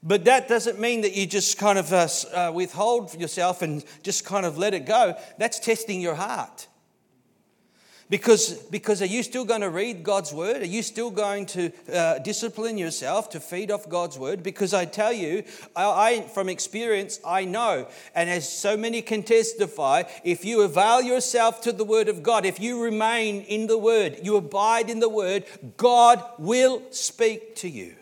But 0.02 0.24
that 0.24 0.48
doesn't 0.48 0.80
mean 0.80 1.02
that 1.02 1.14
you 1.14 1.26
just 1.26 1.58
kind 1.58 1.78
of 1.78 1.92
uh, 1.92 2.08
uh, 2.34 2.52
withhold 2.52 3.14
yourself 3.14 3.62
and 3.62 3.84
just 4.02 4.24
kind 4.24 4.44
of 4.44 4.58
let 4.58 4.74
it 4.74 4.84
go. 4.84 5.14
That's 5.38 5.60
testing 5.60 6.00
your 6.00 6.16
heart. 6.16 6.66
Because, 8.10 8.54
because 8.54 9.02
are 9.02 9.06
you 9.06 9.22
still 9.22 9.44
going 9.44 9.60
to 9.60 9.68
read 9.68 10.02
God's 10.02 10.32
word? 10.32 10.62
Are 10.62 10.66
you 10.66 10.82
still 10.82 11.10
going 11.10 11.44
to 11.46 11.70
uh, 11.92 12.18
discipline 12.20 12.78
yourself 12.78 13.28
to 13.30 13.40
feed 13.40 13.70
off 13.70 13.86
God's 13.86 14.18
word? 14.18 14.42
Because 14.42 14.72
I 14.72 14.86
tell 14.86 15.12
you, 15.12 15.44
I, 15.76 15.84
I, 15.84 16.20
from 16.22 16.48
experience, 16.48 17.20
I 17.22 17.44
know, 17.44 17.86
and 18.14 18.30
as 18.30 18.50
so 18.50 18.78
many 18.78 19.02
can 19.02 19.22
testify, 19.22 20.04
if 20.24 20.42
you 20.42 20.62
avail 20.62 21.02
yourself 21.02 21.60
to 21.62 21.72
the 21.72 21.84
word 21.84 22.08
of 22.08 22.22
God, 22.22 22.46
if 22.46 22.58
you 22.58 22.82
remain 22.82 23.42
in 23.42 23.66
the 23.66 23.78
word, 23.78 24.20
you 24.22 24.36
abide 24.36 24.88
in 24.88 25.00
the 25.00 25.08
word, 25.08 25.44
God 25.76 26.24
will 26.38 26.82
speak 26.90 27.56
to 27.56 27.68
you. 27.68 27.94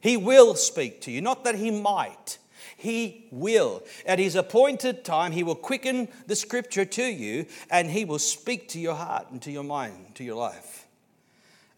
He 0.00 0.16
will 0.16 0.54
speak 0.54 1.00
to 1.02 1.10
you, 1.10 1.20
not 1.20 1.42
that 1.44 1.56
He 1.56 1.72
might. 1.72 2.38
He 2.82 3.28
will. 3.30 3.84
At 4.04 4.18
his 4.18 4.34
appointed 4.34 5.04
time, 5.04 5.30
he 5.30 5.44
will 5.44 5.54
quicken 5.54 6.08
the 6.26 6.34
scripture 6.34 6.84
to 6.84 7.04
you 7.04 7.46
and 7.70 7.88
he 7.88 8.04
will 8.04 8.18
speak 8.18 8.70
to 8.70 8.80
your 8.80 8.96
heart 8.96 9.30
and 9.30 9.40
to 9.42 9.52
your 9.52 9.62
mind, 9.62 10.16
to 10.16 10.24
your 10.24 10.34
life. 10.34 10.88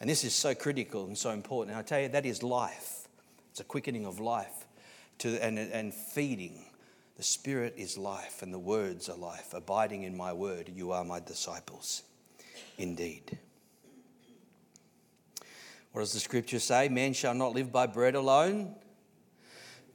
And 0.00 0.08
this 0.08 0.24
is 0.24 0.34
so 0.34 0.54
critical 0.54 1.04
and 1.04 1.18
so 1.18 1.28
important. 1.28 1.76
And 1.76 1.78
I 1.78 1.82
tell 1.82 2.00
you, 2.00 2.08
that 2.08 2.24
is 2.24 2.42
life. 2.42 3.06
It's 3.50 3.60
a 3.60 3.64
quickening 3.64 4.06
of 4.06 4.18
life 4.18 4.66
to, 5.18 5.44
and, 5.44 5.58
and 5.58 5.92
feeding. 5.92 6.64
The 7.18 7.22
Spirit 7.22 7.74
is 7.76 7.98
life 7.98 8.40
and 8.40 8.50
the 8.50 8.58
words 8.58 9.10
are 9.10 9.18
life. 9.18 9.52
Abiding 9.52 10.04
in 10.04 10.16
my 10.16 10.32
word, 10.32 10.70
you 10.74 10.92
are 10.92 11.04
my 11.04 11.20
disciples 11.20 12.02
indeed. 12.78 13.38
What 15.92 16.00
does 16.00 16.14
the 16.14 16.20
scripture 16.20 16.60
say? 16.60 16.88
Man 16.88 17.12
shall 17.12 17.34
not 17.34 17.52
live 17.52 17.70
by 17.70 17.88
bread 17.88 18.14
alone, 18.14 18.74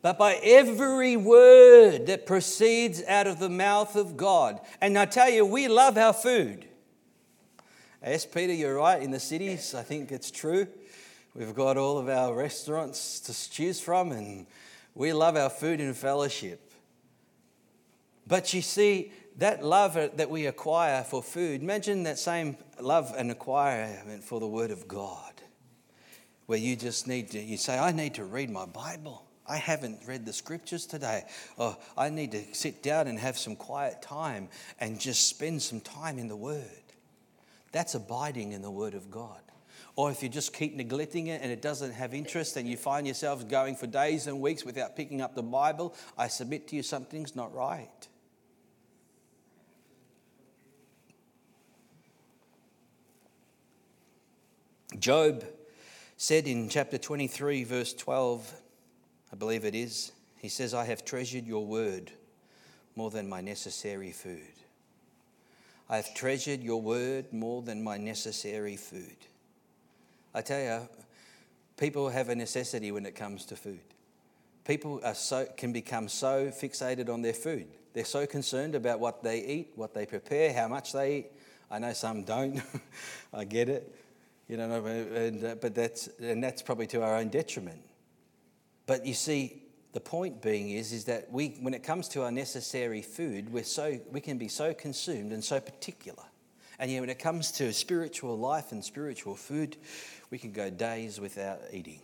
but 0.01 0.17
by 0.17 0.35
every 0.35 1.17
word 1.17 2.07
that 2.07 2.25
proceeds 2.25 3.03
out 3.03 3.27
of 3.27 3.39
the 3.39 3.49
mouth 3.49 3.95
of 3.95 4.15
God. 4.15 4.59
And 4.79 4.97
I 4.97 5.05
tell 5.05 5.29
you, 5.29 5.45
we 5.45 5.67
love 5.67 5.97
our 5.97 6.13
food. 6.13 6.65
Yes, 8.01 8.25
Peter, 8.25 8.53
you're 8.53 8.77
right. 8.77 9.01
In 9.01 9.12
the 9.12 9.19
cities, 9.19 9.75
I 9.75 9.83
think 9.83 10.12
it's 10.12 10.31
true. 10.31 10.67
We've 11.35 11.53
got 11.53 11.77
all 11.77 11.97
of 11.97 12.07
our 12.07 12.33
restaurants 12.33 13.19
to 13.21 13.51
choose 13.51 13.79
from, 13.79 14.12
and 14.12 14.45
we 14.95 15.12
love 15.12 15.35
our 15.35 15.49
food 15.49 15.81
and 15.81 15.95
fellowship. 15.95 16.71
But 18.25 18.53
you 18.53 18.62
see, 18.62 19.12
that 19.38 19.63
love 19.63 19.93
that 19.93 20.29
we 20.29 20.45
acquire 20.45 21.03
for 21.03 21.21
food, 21.21 21.62
imagine 21.62 22.03
that 22.03 22.19
same 22.19 22.57
love 22.79 23.13
and 23.17 23.31
acquirement 23.31 24.23
for 24.23 24.39
the 24.39 24.47
Word 24.47 24.71
of 24.71 24.88
God, 24.88 25.33
where 26.45 26.57
you 26.57 26.75
just 26.75 27.07
need 27.07 27.31
to, 27.31 27.39
you 27.39 27.57
say, 27.57 27.77
I 27.77 27.91
need 27.91 28.15
to 28.15 28.25
read 28.25 28.49
my 28.49 28.65
Bible. 28.65 29.25
I 29.49 29.57
haven't 29.57 30.01
read 30.05 30.25
the 30.25 30.33
scriptures 30.33 30.85
today. 30.85 31.23
Or 31.57 31.75
I 31.97 32.09
need 32.09 32.31
to 32.31 32.43
sit 32.53 32.83
down 32.83 33.07
and 33.07 33.17
have 33.17 33.38
some 33.38 33.55
quiet 33.55 34.01
time 34.01 34.47
and 34.79 34.99
just 34.99 35.27
spend 35.27 35.62
some 35.62 35.81
time 35.81 36.19
in 36.19 36.27
the 36.27 36.35
Word. 36.35 36.63
That's 37.71 37.95
abiding 37.95 38.51
in 38.51 38.62
the 38.62 38.71
Word 38.71 38.93
of 38.93 39.09
God. 39.09 39.41
Or 39.95 40.12
if 40.12 40.21
you 40.23 40.29
just 40.29 40.53
keep 40.53 40.75
neglecting 40.75 41.27
it 41.27 41.41
and 41.41 41.51
it 41.51 41.62
doesn't 41.62 41.91
have 41.93 42.13
interest 42.13 42.55
and 42.57 42.69
you 42.69 42.77
find 42.77 43.07
yourself 43.07 43.49
going 43.49 43.75
for 43.75 43.88
days 43.88 44.27
and 44.27 44.39
weeks 44.39 44.63
without 44.63 44.95
picking 44.95 45.19
up 45.19 45.35
the 45.35 45.43
Bible, 45.43 45.95
I 46.17 46.27
submit 46.27 46.67
to 46.69 46.75
you 46.75 46.83
something's 46.83 47.35
not 47.35 47.53
right. 47.53 48.07
Job 54.97 55.43
said 56.17 56.47
in 56.47 56.69
chapter 56.69 56.97
23, 56.97 57.63
verse 57.63 57.93
12, 57.93 58.53
I 59.31 59.35
believe 59.35 59.65
it 59.65 59.75
is. 59.75 60.11
He 60.37 60.49
says, 60.49 60.73
I 60.73 60.85
have 60.85 61.05
treasured 61.05 61.45
your 61.45 61.65
word 61.65 62.11
more 62.95 63.09
than 63.09 63.29
my 63.29 63.41
necessary 63.41 64.11
food. 64.11 64.53
I 65.89 65.95
have 65.97 66.13
treasured 66.13 66.61
your 66.61 66.81
word 66.81 67.31
more 67.33 67.61
than 67.61 67.83
my 67.83 67.97
necessary 67.97 68.75
food. 68.75 69.17
I 70.33 70.41
tell 70.41 70.61
you, 70.61 70.87
people 71.77 72.09
have 72.09 72.29
a 72.29 72.35
necessity 72.35 72.91
when 72.91 73.05
it 73.05 73.15
comes 73.15 73.45
to 73.45 73.55
food. 73.55 73.79
People 74.65 75.01
are 75.03 75.15
so, 75.15 75.47
can 75.57 75.73
become 75.73 76.07
so 76.07 76.47
fixated 76.47 77.09
on 77.09 77.21
their 77.21 77.33
food. 77.33 77.67
They're 77.93 78.05
so 78.05 78.27
concerned 78.27 78.75
about 78.75 78.99
what 78.99 79.23
they 79.23 79.43
eat, 79.43 79.71
what 79.75 79.95
they 79.95 80.05
prepare, 80.05 80.53
how 80.53 80.67
much 80.67 80.93
they 80.93 81.17
eat. 81.17 81.31
I 81.71 81.79
know 81.79 81.93
some 81.93 82.23
don't. 82.23 82.61
I 83.33 83.45
get 83.45 83.67
it. 83.67 83.95
You 84.47 84.57
know, 84.57 84.85
and, 84.85 85.43
uh, 85.43 85.55
but 85.55 85.73
that's, 85.73 86.07
and 86.19 86.43
that's 86.43 86.61
probably 86.61 86.87
to 86.87 87.03
our 87.03 87.17
own 87.17 87.29
detriment. 87.29 87.81
But 88.89 89.06
you 89.06 89.13
see, 89.13 89.62
the 89.93 89.99
point 89.99 90.41
being 90.41 90.71
is, 90.71 90.93
is 90.93 91.06
that 91.06 91.32
we, 91.32 91.49
when 91.62 91.75
it 91.75 91.84
comes 91.84 92.08
to 92.08 92.23
our 92.23 92.32
necessary 92.32 93.04
food, 93.04 93.54
we're 93.54 93.63
so, 93.63 93.99
we 94.12 94.19
can 94.19 94.39
be 94.39 94.47
so 94.47 94.73
consumed 94.73 95.32
and 95.32 95.43
so 95.43 95.60
particular. 95.60 96.23
And 96.80 96.89
yet, 96.89 97.02
when 97.02 97.10
it 97.12 97.19
comes 97.19 97.52
to 97.52 97.71
spiritual 97.71 98.36
life 98.36 98.71
and 98.71 98.84
spiritual 98.84 99.36
food, 99.36 99.78
we 100.32 100.39
can 100.39 100.54
go 100.54 100.71
days 100.71 101.19
without 101.19 101.60
eating. 101.71 102.02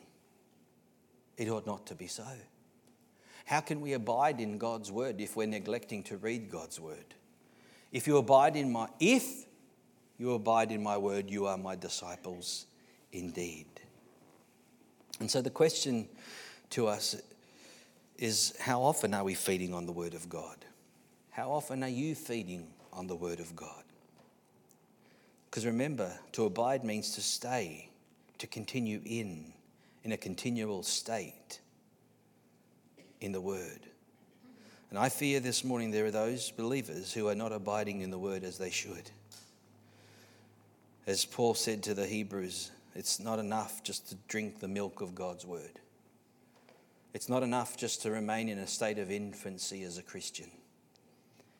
It 1.37 1.49
ought 1.49 1.65
not 1.65 1.87
to 1.87 1.95
be 1.95 2.05
so. 2.05 2.27
How 3.45 3.61
can 3.61 3.81
we 3.81 3.93
abide 3.93 4.39
in 4.39 4.59
God's 4.59 4.91
word 4.91 5.19
if 5.19 5.35
we're 5.35 5.47
neglecting 5.47 6.03
to 6.03 6.17
read 6.17 6.51
God's 6.51 6.79
word? 6.79 7.15
If 7.91 8.05
you 8.05 8.17
abide 8.17 8.55
in 8.55 8.71
my 8.71 8.89
if 8.99 9.47
you 10.19 10.33
abide 10.33 10.71
in 10.71 10.83
my 10.83 10.97
word, 10.97 11.31
you 11.31 11.47
are 11.47 11.57
my 11.57 11.75
disciples 11.75 12.67
indeed. 13.11 13.65
And 15.19 15.31
so 15.31 15.41
the 15.41 15.49
question 15.49 16.09
to 16.71 16.87
us 16.87 17.15
is 18.17 18.55
how 18.59 18.81
often 18.81 19.13
are 19.13 19.23
we 19.23 19.33
feeding 19.33 19.73
on 19.73 19.85
the 19.85 19.91
Word 19.91 20.13
of 20.13 20.29
God? 20.29 20.57
How 21.31 21.51
often 21.51 21.83
are 21.83 21.89
you 21.89 22.15
feeding 22.15 22.67
on 22.93 23.07
the 23.07 23.15
Word 23.15 23.39
of 23.39 23.55
God? 23.55 23.83
Because 25.49 25.65
remember, 25.65 26.11
to 26.33 26.45
abide 26.45 26.83
means 26.83 27.11
to 27.15 27.21
stay, 27.21 27.89
to 28.37 28.47
continue 28.47 29.01
in, 29.05 29.53
in 30.03 30.11
a 30.11 30.17
continual 30.17 30.83
state 30.83 31.59
in 33.21 33.31
the 33.31 33.41
Word. 33.41 33.79
And 34.89 34.99
I 34.99 35.09
fear 35.09 35.39
this 35.39 35.63
morning 35.63 35.91
there 35.91 36.05
are 36.05 36.11
those 36.11 36.51
believers 36.51 37.11
who 37.13 37.27
are 37.27 37.35
not 37.35 37.51
abiding 37.51 38.01
in 38.01 38.11
the 38.11 38.19
Word 38.19 38.43
as 38.43 38.57
they 38.57 38.69
should. 38.69 39.09
As 41.07 41.25
Paul 41.25 41.53
said 41.53 41.83
to 41.83 41.93
the 41.93 42.05
Hebrews, 42.05 42.71
it's 42.95 43.19
not 43.19 43.39
enough 43.39 43.83
just 43.83 44.09
to 44.09 44.15
drink 44.27 44.59
the 44.59 44.67
milk 44.67 45.01
of 45.01 45.13
God's 45.13 45.45
Word. 45.45 45.79
It's 47.15 47.29
not 47.29 47.43
enough 47.43 47.77
just 47.77 48.01
to 48.01 48.11
remain 48.11 48.49
in 48.49 48.59
a 48.59 48.67
state 48.67 48.99
of 48.99 49.09
infancy 49.09 49.83
as 49.83 49.97
a 49.97 50.03
Christian. 50.03 50.51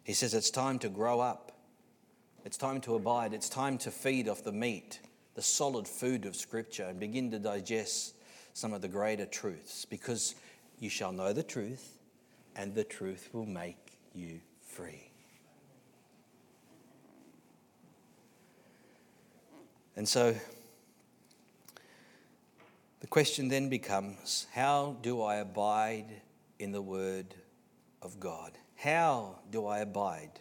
He 0.04 0.12
says 0.12 0.34
it's 0.34 0.50
time 0.50 0.80
to 0.80 0.90
grow 0.90 1.22
up. 1.22 1.54
It's 2.44 2.58
time 2.58 2.82
to 2.82 2.96
abide. 2.96 3.34
It's 3.34 3.48
time 3.48 3.78
to 3.78 3.90
feed 3.90 4.28
off 4.28 4.44
the 4.44 4.52
meat, 4.52 5.00
the 5.34 5.42
solid 5.42 5.88
food 5.88 6.26
of 6.26 6.36
Scripture, 6.36 6.84
and 6.84 7.00
begin 7.00 7.32
to 7.32 7.40
digest 7.40 8.16
some 8.52 8.74
of 8.74 8.82
the 8.82 8.90
greater 8.90 9.26
truths 9.26 9.86
because 9.86 10.36
you 10.82 10.90
shall 10.90 11.14
know 11.14 11.32
the 11.32 11.42
truth, 11.42 12.00
and 12.58 12.76
the 12.76 12.84
truth 12.84 13.30
will 13.32 13.46
make 13.46 13.98
you 14.14 14.42
free. 14.62 15.10
And 19.96 20.06
so 20.06 20.36
the 23.06 23.10
question 23.10 23.50
then 23.50 23.70
becomes 23.70 24.48
how 24.52 24.98
do 25.04 25.22
I 25.22 25.36
abide 25.36 26.08
in 26.58 26.72
the 26.72 26.82
Word 26.82 27.36
of 28.02 28.20
God? 28.20 28.54
How 28.74 29.42
do 29.52 29.68
I 29.68 29.82
abide 29.82 30.32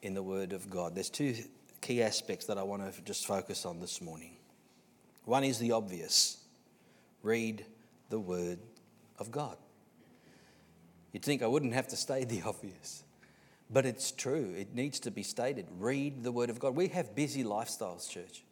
in 0.00 0.14
the 0.14 0.22
Word 0.22 0.52
of 0.52 0.70
God? 0.70 0.94
There's 0.94 1.10
two 1.10 1.34
key 1.80 2.00
aspects 2.00 2.46
that 2.46 2.58
I 2.58 2.62
want 2.62 2.94
to 2.94 3.02
just 3.02 3.26
focus 3.26 3.66
on 3.66 3.80
this 3.80 4.00
morning. 4.00 4.36
One 5.24 5.42
is 5.42 5.58
the 5.58 5.72
obvious 5.72 6.38
read 7.24 7.66
the 8.08 8.20
Word 8.20 8.60
of 9.18 9.32
God. 9.32 9.56
You'd 11.10 11.24
think 11.24 11.42
I 11.42 11.48
wouldn't 11.48 11.74
have 11.74 11.88
to 11.88 11.96
state 11.96 12.28
the 12.28 12.42
obvious, 12.46 13.02
but 13.68 13.84
it's 13.84 14.12
true. 14.12 14.54
It 14.56 14.76
needs 14.76 15.00
to 15.00 15.10
be 15.10 15.24
stated. 15.24 15.66
Read 15.76 16.22
the 16.22 16.30
Word 16.30 16.50
of 16.50 16.60
God. 16.60 16.76
We 16.76 16.86
have 16.86 17.16
busy 17.16 17.42
lifestyles, 17.42 18.08
church. 18.08 18.44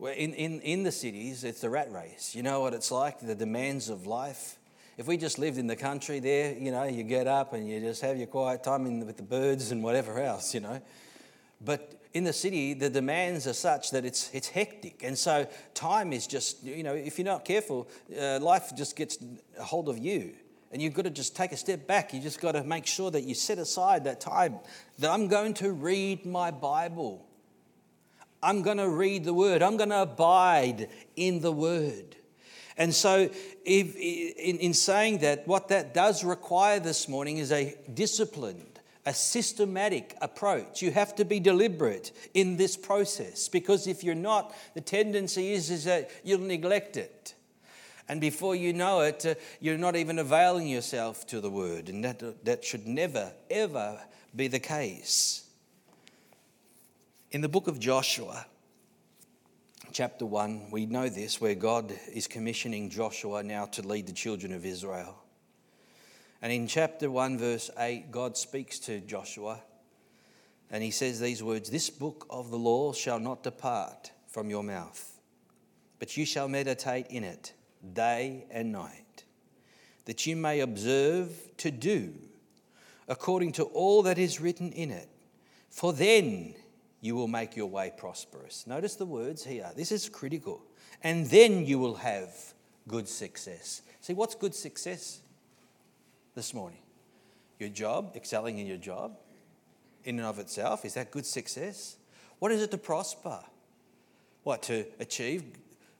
In, 0.00 0.32
in, 0.32 0.60
in 0.60 0.82
the 0.82 0.92
cities, 0.92 1.44
it's 1.44 1.60
the 1.60 1.68
rat 1.68 1.92
race. 1.92 2.34
You 2.34 2.42
know 2.42 2.60
what 2.60 2.72
it's 2.72 2.90
like, 2.90 3.20
the 3.20 3.34
demands 3.34 3.90
of 3.90 4.06
life. 4.06 4.56
If 4.96 5.06
we 5.06 5.16
just 5.16 5.38
lived 5.38 5.58
in 5.58 5.66
the 5.66 5.76
country 5.76 6.20
there, 6.20 6.54
you 6.54 6.70
know, 6.70 6.84
you 6.84 7.02
get 7.02 7.26
up 7.26 7.52
and 7.52 7.68
you 7.68 7.80
just 7.80 8.00
have 8.02 8.16
your 8.16 8.26
quiet 8.26 8.64
time 8.64 8.86
in, 8.86 9.06
with 9.06 9.16
the 9.16 9.22
birds 9.22 9.70
and 9.70 9.82
whatever 9.82 10.18
else, 10.20 10.54
you 10.54 10.60
know. 10.60 10.80
But 11.60 12.00
in 12.12 12.24
the 12.24 12.32
city, 12.32 12.74
the 12.74 12.90
demands 12.90 13.46
are 13.46 13.52
such 13.52 13.90
that 13.90 14.04
it's, 14.04 14.30
it's 14.32 14.48
hectic. 14.48 15.02
And 15.04 15.16
so 15.16 15.46
time 15.74 16.12
is 16.12 16.26
just, 16.26 16.62
you 16.62 16.82
know, 16.82 16.94
if 16.94 17.18
you're 17.18 17.26
not 17.26 17.44
careful, 17.44 17.88
uh, 18.18 18.40
life 18.40 18.72
just 18.76 18.96
gets 18.96 19.18
a 19.58 19.62
hold 19.62 19.88
of 19.88 19.98
you. 19.98 20.32
And 20.72 20.80
you've 20.80 20.94
got 20.94 21.02
to 21.02 21.10
just 21.10 21.36
take 21.36 21.52
a 21.52 21.56
step 21.56 21.86
back. 21.86 22.14
You 22.14 22.20
just 22.20 22.40
got 22.40 22.52
to 22.52 22.64
make 22.64 22.86
sure 22.86 23.10
that 23.10 23.24
you 23.24 23.34
set 23.34 23.58
aside 23.58 24.04
that 24.04 24.20
time 24.20 24.56
that 24.98 25.10
I'm 25.10 25.28
going 25.28 25.54
to 25.54 25.72
read 25.72 26.24
my 26.24 26.50
Bible. 26.50 27.26
I'm 28.42 28.62
going 28.62 28.78
to 28.78 28.88
read 28.88 29.24
the 29.24 29.34
Word. 29.34 29.62
I'm 29.62 29.76
going 29.76 29.90
to 29.90 30.02
abide 30.02 30.88
in 31.16 31.40
the 31.40 31.52
Word. 31.52 32.16
And 32.76 32.94
so, 32.94 33.28
if, 33.64 33.96
in, 33.96 34.58
in 34.58 34.74
saying 34.74 35.18
that, 35.18 35.46
what 35.46 35.68
that 35.68 35.92
does 35.92 36.24
require 36.24 36.80
this 36.80 37.08
morning 37.08 37.36
is 37.36 37.52
a 37.52 37.76
disciplined, 37.92 38.80
a 39.04 39.12
systematic 39.12 40.16
approach. 40.22 40.80
You 40.80 40.90
have 40.92 41.14
to 41.16 41.24
be 41.26 41.40
deliberate 41.40 42.12
in 42.32 42.56
this 42.56 42.76
process 42.78 43.48
because 43.48 43.86
if 43.86 44.02
you're 44.02 44.14
not, 44.14 44.54
the 44.74 44.80
tendency 44.80 45.52
is, 45.52 45.70
is 45.70 45.84
that 45.84 46.10
you'll 46.24 46.40
neglect 46.40 46.96
it. 46.96 47.34
And 48.08 48.20
before 48.20 48.56
you 48.56 48.72
know 48.72 49.02
it, 49.02 49.24
uh, 49.24 49.34
you're 49.60 49.78
not 49.78 49.94
even 49.94 50.18
availing 50.18 50.66
yourself 50.66 51.26
to 51.28 51.40
the 51.40 51.48
word. 51.48 51.88
And 51.88 52.02
that, 52.04 52.44
that 52.44 52.64
should 52.64 52.86
never, 52.86 53.32
ever 53.48 54.00
be 54.34 54.48
the 54.48 54.58
case. 54.58 55.44
In 57.32 57.42
the 57.42 57.48
book 57.48 57.68
of 57.68 57.78
Joshua, 57.78 58.44
chapter 59.92 60.26
1, 60.26 60.72
we 60.72 60.86
know 60.86 61.08
this, 61.08 61.40
where 61.40 61.54
God 61.54 61.94
is 62.12 62.26
commissioning 62.26 62.90
Joshua 62.90 63.44
now 63.44 63.66
to 63.66 63.82
lead 63.86 64.08
the 64.08 64.12
children 64.12 64.52
of 64.52 64.66
Israel. 64.66 65.16
And 66.42 66.52
in 66.52 66.66
chapter 66.66 67.08
1, 67.08 67.38
verse 67.38 67.70
8, 67.78 68.10
God 68.10 68.36
speaks 68.36 68.80
to 68.80 68.98
Joshua 68.98 69.60
and 70.72 70.82
he 70.82 70.90
says 70.90 71.20
these 71.20 71.40
words 71.40 71.70
This 71.70 71.88
book 71.88 72.26
of 72.30 72.50
the 72.50 72.58
law 72.58 72.92
shall 72.92 73.20
not 73.20 73.44
depart 73.44 74.10
from 74.26 74.50
your 74.50 74.64
mouth, 74.64 75.20
but 76.00 76.16
you 76.16 76.26
shall 76.26 76.48
meditate 76.48 77.06
in 77.10 77.22
it 77.22 77.52
day 77.92 78.44
and 78.50 78.72
night, 78.72 79.22
that 80.06 80.26
you 80.26 80.34
may 80.34 80.58
observe 80.58 81.30
to 81.58 81.70
do 81.70 82.12
according 83.06 83.52
to 83.52 83.62
all 83.66 84.02
that 84.02 84.18
is 84.18 84.40
written 84.40 84.72
in 84.72 84.90
it. 84.90 85.08
For 85.68 85.92
then 85.92 86.56
you 87.00 87.14
will 87.14 87.28
make 87.28 87.56
your 87.56 87.66
way 87.66 87.92
prosperous. 87.96 88.66
Notice 88.66 88.96
the 88.96 89.06
words 89.06 89.44
here. 89.44 89.70
This 89.76 89.90
is 89.92 90.08
critical. 90.08 90.62
And 91.02 91.26
then 91.26 91.64
you 91.64 91.78
will 91.78 91.94
have 91.94 92.30
good 92.86 93.08
success. 93.08 93.82
See, 94.00 94.12
what's 94.12 94.34
good 94.34 94.54
success? 94.54 95.20
this 96.34 96.54
morning? 96.54 96.78
Your 97.58 97.68
job, 97.68 98.12
excelling 98.16 98.58
in 98.58 98.66
your 98.66 98.76
job, 98.76 99.18
in 100.04 100.18
and 100.18 100.26
of 100.26 100.38
itself, 100.38 100.84
is 100.84 100.94
that 100.94 101.10
good 101.10 101.26
success? 101.26 101.96
What 102.38 102.52
is 102.52 102.62
it 102.62 102.70
to 102.70 102.78
prosper? 102.78 103.40
What, 104.42 104.62
to 104.64 104.86
achieve 104.98 105.44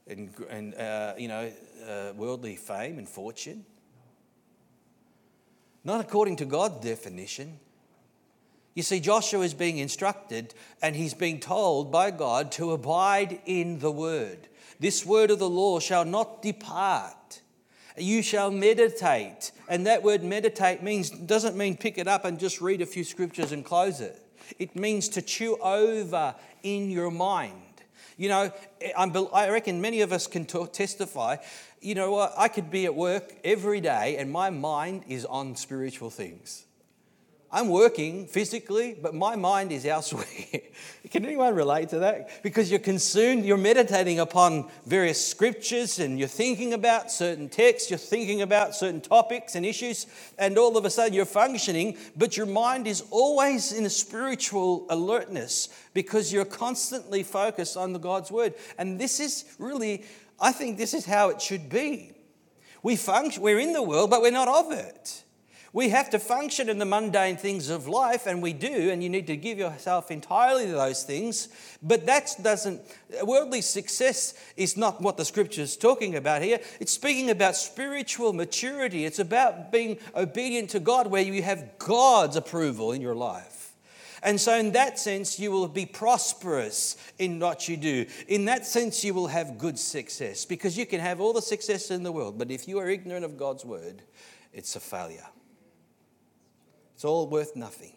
and, 0.07 0.31
and 0.49 0.75
uh, 0.75 1.15
you 1.19 1.29
know, 1.29 1.53
uh, 1.87 2.13
worldly 2.17 2.57
fame 2.57 2.99
and 2.99 3.09
fortune? 3.09 3.67
Not 5.85 6.01
according 6.01 6.37
to 6.37 6.47
God's 6.47 6.83
definition. 6.83 7.59
You 8.75 8.83
see, 8.83 9.01
Joshua 9.01 9.43
is 9.43 9.55
being 9.55 9.79
instructed 9.79 10.55
and 10.81 10.95
he's 10.95 11.15
being 11.15 11.41
told 11.41 11.91
by 11.91 12.11
God 12.11 12.53
to 12.53 12.73
abide 12.73 13.41
in 13.47 13.81
the 13.81 13.91
word. 13.91 14.49
This 14.79 15.05
word 15.05 15.31
of 15.31 15.39
the 15.39 15.51
law 15.51 15.81
shall 15.81 16.05
not 16.05 16.41
depart 16.41 17.43
you 18.01 18.23
shall 18.23 18.51
meditate. 18.51 19.53
And 19.69 19.87
that 19.87 20.03
word 20.03 20.23
meditate 20.23 20.83
means 20.83 21.11
doesn't 21.11 21.57
mean 21.57 21.77
pick 21.77 21.99
it 21.99 22.09
up 22.09 22.25
and 22.25 22.39
just 22.39 22.61
read 22.61 22.81
a 22.81 22.87
few 22.87 23.05
scriptures 23.05 23.53
and 23.53 23.65
close 23.65 24.01
it. 24.01 24.21
It 24.59 24.75
means 24.77 25.09
to 25.11 25.23
chew 25.23 25.57
over 25.61 26.35
in 26.63 26.91
your 26.91 27.11
mind. 27.11 27.55
You 28.17 28.29
know, 28.29 28.53
I 28.97 29.49
reckon 29.51 29.81
many 29.81 30.03
of 30.03 30.13
us 30.13 30.27
can 30.27 30.45
testify. 30.45 31.37
You 31.81 31.95
know? 31.95 32.31
I 32.37 32.49
could 32.49 32.71
be 32.71 32.85
at 32.85 32.95
work 32.95 33.35
every 33.45 33.81
day 33.81 34.17
and 34.19 34.31
my 34.31 34.51
mind 34.51 35.05
is 35.09 35.25
on 35.25 35.57
spiritual 35.57 36.11
things. 36.11 36.67
I'm 37.53 37.69
working 37.69 38.29
physically, 38.29 38.97
but 39.01 39.13
my 39.13 39.35
mind 39.35 39.73
is 39.73 39.85
elsewhere. 39.85 40.25
Can 41.11 41.25
anyone 41.25 41.53
relate 41.53 41.89
to 41.89 41.99
that? 41.99 42.45
Because 42.45 42.71
you're 42.71 42.79
consumed, 42.79 43.45
you're 43.45 43.57
meditating 43.57 44.21
upon 44.21 44.71
various 44.87 45.25
scriptures 45.27 45.99
and 45.99 46.17
you're 46.17 46.29
thinking 46.29 46.75
about 46.75 47.11
certain 47.11 47.49
texts, 47.49 47.91
you're 47.91 47.99
thinking 47.99 48.43
about 48.43 48.77
certain 48.77 49.01
topics 49.01 49.57
and 49.57 49.67
issues, 49.67 50.07
and 50.39 50.59
all 50.59 50.77
of 50.77 50.85
a 50.85 50.91
sudden 50.91 51.13
you're 51.13 51.25
functioning, 51.25 51.97
but 52.17 52.37
your 52.37 52.47
mind 52.47 52.87
is 52.87 53.03
always 53.11 53.73
in 53.73 53.85
a 53.85 53.91
spiritual 53.91 54.87
alertness 54.89 55.71
because 55.93 56.33
you're 56.33 56.45
constantly 56.45 57.25
focused 57.25 57.77
on 57.77 57.93
the 57.93 57.99
God's 57.99 58.31
word. 58.31 58.55
And 58.79 59.01
this 59.01 59.19
is 59.19 59.57
really, 59.59 60.05
I 60.41 60.53
think 60.53 60.79
this 60.79 60.95
is 60.95 61.05
how 61.05 61.31
it 61.31 61.43
should 61.43 61.69
be. 61.69 62.13
We 62.85 62.95
function, 62.95 63.43
we're 63.43 63.59
in 63.59 63.73
the 63.73 63.83
world, 63.83 64.09
but 64.09 64.23
we're 64.23 64.31
not 64.31 64.47
of 64.47 64.71
it. 64.71 65.25
We 65.73 65.91
have 65.91 66.11
to 66.11 66.19
function 66.19 66.69
in 66.69 66.79
the 66.79 66.85
mundane 66.85 67.37
things 67.37 67.71
of 67.71 67.87
life, 67.87 68.27
and 68.27 68.43
we 68.43 68.53
do, 68.53 68.91
and 68.91 69.05
you 69.05 69.09
need 69.09 69.29
to 69.29 69.37
give 69.37 69.57
yourself 69.57 70.11
entirely 70.11 70.67
to 70.67 70.73
those 70.73 71.05
things. 71.05 71.49
But 71.81 72.07
that 72.07 72.35
doesn't, 72.43 72.81
worldly 73.23 73.61
success 73.61 74.35
is 74.57 74.77
not 74.77 75.01
what 75.01 75.17
the 75.17 75.25
scripture 75.25 75.63
is 75.63 75.77
talking 75.77 76.17
about 76.17 76.43
here. 76.43 76.59
It's 76.81 76.93
speaking 76.93 77.31
about 77.31 77.55
spiritual 77.55 78.33
maturity. 78.33 79.05
It's 79.05 79.21
about 79.21 79.71
being 79.71 79.99
obedient 80.17 80.71
to 80.71 80.81
God, 80.81 81.07
where 81.07 81.23
you 81.23 81.41
have 81.43 81.79
God's 81.79 82.35
approval 82.35 82.91
in 82.91 83.01
your 83.01 83.15
life. 83.15 83.77
And 84.25 84.41
so, 84.41 84.59
in 84.59 84.73
that 84.73 84.99
sense, 84.99 85.39
you 85.39 85.53
will 85.53 85.69
be 85.69 85.87
prosperous 85.87 86.97
in 87.19 87.39
what 87.39 87.69
you 87.69 87.77
do. 87.77 88.07
In 88.27 88.45
that 88.47 88.67
sense, 88.67 89.05
you 89.05 89.15
will 89.15 89.29
have 89.29 89.57
good 89.57 89.79
success 89.79 90.45
because 90.45 90.77
you 90.77 90.85
can 90.85 91.01
have 91.01 91.21
all 91.21 91.33
the 91.33 91.41
success 91.41 91.91
in 91.93 92.03
the 92.03 92.13
world, 92.13 92.39
but 92.39 92.51
if 92.51 92.67
you 92.67 92.79
are 92.79 92.89
ignorant 92.89 93.25
of 93.25 93.39
God's 93.39 93.65
word, 93.65 94.03
it's 94.53 94.75
a 94.77 94.81
failure. 94.81 95.27
It's 97.01 97.05
all 97.07 97.27
worth 97.29 97.57
nothing. 97.57 97.95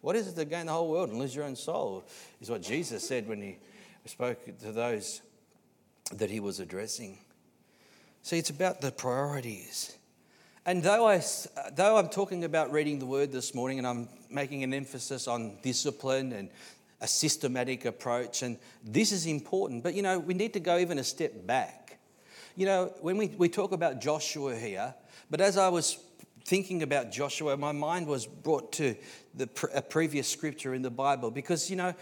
What 0.00 0.16
is 0.16 0.26
it 0.26 0.34
to 0.34 0.44
gain 0.44 0.66
the 0.66 0.72
whole 0.72 0.90
world 0.90 1.10
and 1.10 1.18
lose 1.20 1.32
your 1.32 1.44
own 1.44 1.54
soul? 1.54 2.02
Is 2.40 2.50
what 2.50 2.60
Jesus 2.60 3.06
said 3.06 3.28
when 3.28 3.40
he 3.40 3.58
spoke 4.04 4.44
to 4.62 4.72
those 4.72 5.22
that 6.14 6.28
he 6.28 6.40
was 6.40 6.58
addressing. 6.58 7.18
See, 8.22 8.36
it's 8.36 8.50
about 8.50 8.80
the 8.80 8.90
priorities. 8.90 9.96
And 10.66 10.82
though, 10.82 11.06
I, 11.06 11.22
though 11.76 11.98
I'm 11.98 12.08
talking 12.08 12.42
about 12.42 12.72
reading 12.72 12.98
the 12.98 13.06
word 13.06 13.30
this 13.30 13.54
morning 13.54 13.78
and 13.78 13.86
I'm 13.86 14.08
making 14.28 14.64
an 14.64 14.74
emphasis 14.74 15.28
on 15.28 15.58
discipline 15.62 16.32
and 16.32 16.50
a 17.00 17.06
systematic 17.06 17.84
approach, 17.84 18.42
and 18.42 18.58
this 18.82 19.12
is 19.12 19.26
important, 19.26 19.84
but 19.84 19.94
you 19.94 20.02
know, 20.02 20.18
we 20.18 20.34
need 20.34 20.52
to 20.54 20.60
go 20.60 20.78
even 20.78 20.98
a 20.98 21.04
step 21.04 21.46
back. 21.46 22.00
You 22.56 22.66
know, 22.66 22.92
when 23.02 23.16
we, 23.18 23.28
we 23.28 23.48
talk 23.48 23.70
about 23.70 24.00
Joshua 24.00 24.56
here, 24.56 24.96
but 25.30 25.40
as 25.40 25.56
I 25.56 25.68
was 25.68 25.98
thinking 26.44 26.82
about 26.82 27.12
Joshua, 27.12 27.56
my 27.56 27.72
mind 27.72 28.06
was 28.06 28.26
brought 28.26 28.72
to 28.74 28.94
the, 29.34 29.48
a 29.74 29.82
previous 29.82 30.28
scripture 30.28 30.74
in 30.74 30.82
the 30.82 30.90
Bible 30.90 31.30
because, 31.30 31.70
you 31.70 31.76
know, 31.76 31.94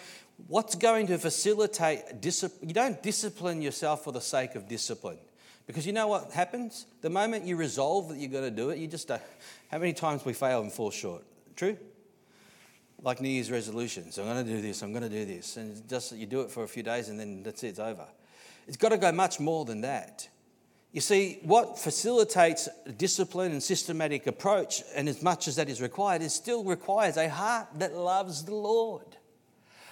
what's 0.49 0.75
going 0.75 1.07
to 1.09 1.19
facilitate 1.19 2.21
discipline? 2.21 2.69
You 2.69 2.75
don't 2.75 3.03
discipline 3.03 3.63
yourself 3.63 4.05
for 4.05 4.13
the 4.13 4.21
sake 4.21 4.55
of 4.55 4.69
discipline. 4.69 5.19
Because 5.67 5.87
you 5.87 5.93
know 5.93 6.09
what 6.09 6.33
happens? 6.33 6.87
The 7.01 7.11
moment 7.11 7.45
you 7.45 7.57
resolve 7.57 8.09
that 8.09 8.19
you're 8.19 8.31
going 8.31 8.45
to 8.45 8.51
do 8.51 8.71
it, 8.71 8.79
you 8.79 8.89
just 8.89 9.07
don't. 9.07 9.23
How 9.71 9.79
many 9.79 9.93
times 9.93 10.25
we 10.25 10.33
fail 10.33 10.63
and 10.63 10.73
fall 10.73 10.91
short? 10.91 11.23
True? 11.55 11.77
Like 13.03 13.21
New 13.21 13.29
Year's 13.29 13.51
resolutions. 13.51 14.19
I'm 14.19 14.25
going 14.25 14.45
to 14.45 14.53
do 14.53 14.61
this, 14.61 14.83
I'm 14.83 14.93
going 14.93 15.05
to 15.05 15.09
do 15.09 15.25
this. 15.25 15.57
And 15.57 15.89
just 15.89 16.13
you 16.13 16.27
do 16.27 16.41
it 16.41 16.51
for 16.51 16.65
a 16.65 16.69
few 16.69 16.83
days 16.83 17.09
and 17.09 17.21
then 17.21 17.43
that's 17.43 17.63
it, 17.63 17.69
it's 17.69 17.79
over. 17.79 18.07
It's 18.67 18.77
got 18.77 18.91
to 18.91 18.99
go 18.99 19.13
much 19.13 19.39
more 19.41 19.65
than 19.65 19.83
that. 19.83 20.29
You 20.93 21.01
see, 21.01 21.39
what 21.43 21.79
facilitates 21.79 22.69
discipline 22.97 23.53
and 23.53 23.63
systematic 23.63 24.27
approach, 24.27 24.83
and 24.95 25.09
as 25.09 25.23
much 25.23 25.47
as 25.47 25.57
that 25.57 25.69
is 25.69 25.81
required, 25.81 26.23
it 26.23 26.31
still 26.31 26.65
requires 26.65 27.17
a 27.17 27.29
heart 27.29 27.69
that 27.79 27.95
loves 27.95 28.45
the 28.45 28.55
Lord, 28.55 29.07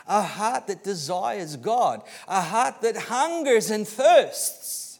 a 0.08 0.22
heart 0.22 0.66
that 0.66 0.82
desires 0.82 1.54
God, 1.54 2.02
a 2.26 2.40
heart 2.40 2.80
that 2.80 2.96
hungers 2.96 3.70
and 3.70 3.86
thirsts. 3.86 4.98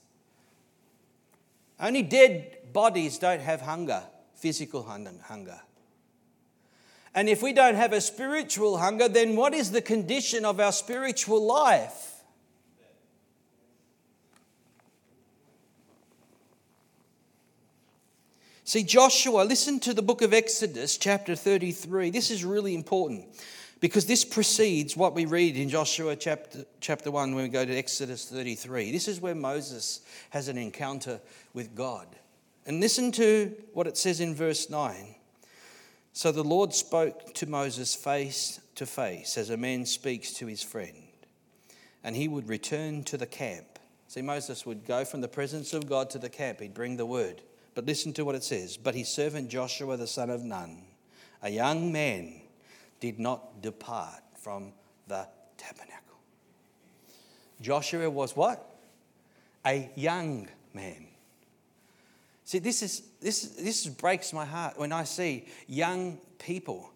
Only 1.80 2.02
dead 2.02 2.58
bodies 2.72 3.18
don't 3.18 3.40
have 3.40 3.62
hunger, 3.62 4.04
physical 4.34 4.84
hunger. 4.84 5.60
And 7.12 7.28
if 7.28 7.42
we 7.42 7.52
don't 7.52 7.74
have 7.74 7.92
a 7.92 8.00
spiritual 8.00 8.78
hunger, 8.78 9.08
then 9.08 9.34
what 9.34 9.52
is 9.52 9.72
the 9.72 9.82
condition 9.82 10.44
of 10.44 10.60
our 10.60 10.70
spiritual 10.70 11.44
life? 11.44 12.17
See, 18.68 18.82
Joshua, 18.82 19.44
listen 19.44 19.80
to 19.80 19.94
the 19.94 20.02
book 20.02 20.20
of 20.20 20.34
Exodus, 20.34 20.98
chapter 20.98 21.34
33. 21.34 22.10
This 22.10 22.30
is 22.30 22.44
really 22.44 22.74
important 22.74 23.24
because 23.80 24.04
this 24.04 24.26
precedes 24.26 24.94
what 24.94 25.14
we 25.14 25.24
read 25.24 25.56
in 25.56 25.70
Joshua 25.70 26.14
chapter, 26.14 26.66
chapter 26.78 27.10
1 27.10 27.34
when 27.34 27.44
we 27.44 27.48
go 27.48 27.64
to 27.64 27.74
Exodus 27.74 28.26
33. 28.26 28.92
This 28.92 29.08
is 29.08 29.22
where 29.22 29.34
Moses 29.34 30.02
has 30.28 30.48
an 30.48 30.58
encounter 30.58 31.18
with 31.54 31.74
God. 31.74 32.08
And 32.66 32.78
listen 32.78 33.10
to 33.12 33.54
what 33.72 33.86
it 33.86 33.96
says 33.96 34.20
in 34.20 34.34
verse 34.34 34.68
9. 34.68 35.14
So 36.12 36.30
the 36.30 36.44
Lord 36.44 36.74
spoke 36.74 37.32
to 37.36 37.46
Moses 37.46 37.94
face 37.94 38.60
to 38.74 38.84
face 38.84 39.38
as 39.38 39.48
a 39.48 39.56
man 39.56 39.86
speaks 39.86 40.34
to 40.34 40.46
his 40.46 40.62
friend. 40.62 41.08
And 42.04 42.14
he 42.14 42.28
would 42.28 42.46
return 42.46 43.02
to 43.04 43.16
the 43.16 43.24
camp. 43.24 43.78
See, 44.08 44.20
Moses 44.20 44.66
would 44.66 44.84
go 44.84 45.06
from 45.06 45.22
the 45.22 45.26
presence 45.26 45.72
of 45.72 45.88
God 45.88 46.10
to 46.10 46.18
the 46.18 46.28
camp, 46.28 46.60
he'd 46.60 46.74
bring 46.74 46.98
the 46.98 47.06
word. 47.06 47.40
But 47.78 47.86
listen 47.86 48.12
to 48.14 48.24
what 48.24 48.34
it 48.34 48.42
says. 48.42 48.76
But 48.76 48.96
his 48.96 49.08
servant 49.08 49.48
Joshua, 49.48 49.96
the 49.96 50.08
son 50.08 50.30
of 50.30 50.42
Nun, 50.42 50.82
a 51.40 51.48
young 51.48 51.92
man, 51.92 52.40
did 52.98 53.20
not 53.20 53.62
depart 53.62 54.20
from 54.42 54.72
the 55.06 55.28
tabernacle. 55.56 56.18
Joshua 57.60 58.10
was 58.10 58.34
what? 58.34 58.68
A 59.64 59.88
young 59.94 60.48
man. 60.74 61.06
See, 62.44 62.58
this 62.58 62.82
is 62.82 63.00
this 63.20 63.42
this 63.42 63.86
breaks 63.86 64.32
my 64.32 64.44
heart 64.44 64.76
when 64.76 64.90
I 64.90 65.04
see 65.04 65.46
young 65.68 66.18
people. 66.40 66.90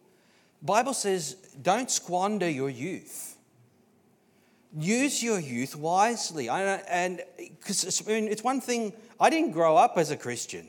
Bible 0.63 0.95
says, 0.95 1.35
don't 1.63 1.93
squander 1.93 2.51
your 2.51 2.71
youth. 2.71 3.32
Use 4.75 5.23
your 5.23 5.39
youth 5.39 5.77
wisely. 5.77 6.49
and 6.49 7.23
because 7.37 8.03
I 8.07 8.13
mean, 8.13 8.29
it's 8.29 8.43
one 8.43 8.61
thing. 8.61 8.93
I 9.21 9.29
didn't 9.31 9.53
grow 9.53 9.77
up 9.77 9.99
as 9.99 10.11
a 10.11 10.17
Christian. 10.17 10.67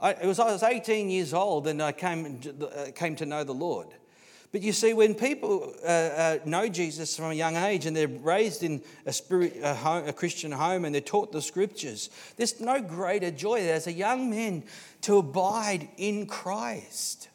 I, 0.00 0.10
it 0.10 0.26
was 0.26 0.38
I 0.38 0.52
was 0.52 0.62
18 0.62 1.10
years 1.10 1.32
old 1.32 1.66
and 1.66 1.82
I 1.82 1.92
came 1.92 2.40
uh, 2.60 2.86
came 2.94 3.16
to 3.16 3.26
know 3.26 3.44
the 3.44 3.54
Lord. 3.54 3.88
But 4.52 4.62
you 4.62 4.72
see, 4.72 4.94
when 4.94 5.14
people 5.14 5.74
uh, 5.84 5.86
uh, 5.86 6.38
know 6.44 6.68
Jesus 6.68 7.16
from 7.16 7.26
a 7.26 7.34
young 7.34 7.56
age 7.56 7.84
and 7.86 7.96
they're 7.96 8.08
raised 8.08 8.62
in 8.62 8.82
a, 9.04 9.12
spirit, 9.12 9.58
a, 9.62 9.74
home, 9.74 10.08
a, 10.08 10.12
Christian 10.12 10.52
home 10.52 10.84
and 10.84 10.94
they're 10.94 11.02
taught 11.02 11.32
the 11.32 11.42
scriptures, 11.42 12.10
there's 12.36 12.60
no 12.60 12.80
greater 12.80 13.30
joy 13.30 13.60
as 13.68 13.86
a 13.86 13.92
young 13.92 14.30
man 14.30 14.62
to 15.02 15.18
abide 15.18 15.88
in 15.96 16.26
Christ. 16.26 17.28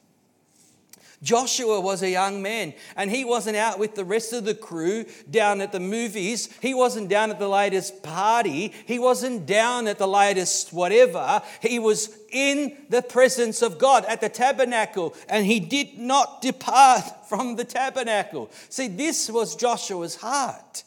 Joshua 1.24 1.80
was 1.80 2.02
a 2.02 2.10
young 2.10 2.42
man 2.42 2.74
and 2.96 3.12
he 3.12 3.24
wasn't 3.24 3.56
out 3.56 3.78
with 3.78 3.94
the 3.94 4.04
rest 4.04 4.34
of 4.34 4.44
the 4.44 4.56
crew 4.56 5.06
down 5.30 5.62
at 5.62 5.72
the 5.72 5.80
movies. 5.80 6.50
He 6.62 6.74
wasn't 6.74 7.10
down 7.10 7.30
at 7.30 7.38
the 7.38 7.48
latest 7.48 8.02
party. 8.02 8.74
He 8.88 8.98
wasn't 8.98 9.46
down 9.46 9.88
at 9.88 10.00
the 10.00 10.08
latest 10.08 10.74
whatever. 10.74 11.44
He 11.62 11.78
was 11.78 12.18
in 12.32 12.76
the 12.90 13.04
presence 13.04 13.62
of 13.62 13.78
God 13.78 14.04
at 14.06 14.20
the 14.20 14.30
tabernacle 14.30 15.14
and 15.30 15.46
he 15.46 15.60
did 15.60 16.00
not 16.00 16.42
depart 16.42 17.04
from 17.30 17.56
the 17.56 17.66
tabernacle. 17.66 18.50
See, 18.70 18.88
this 18.88 19.30
was 19.30 19.56
Joshua's 19.56 20.16
heart. 20.16 20.84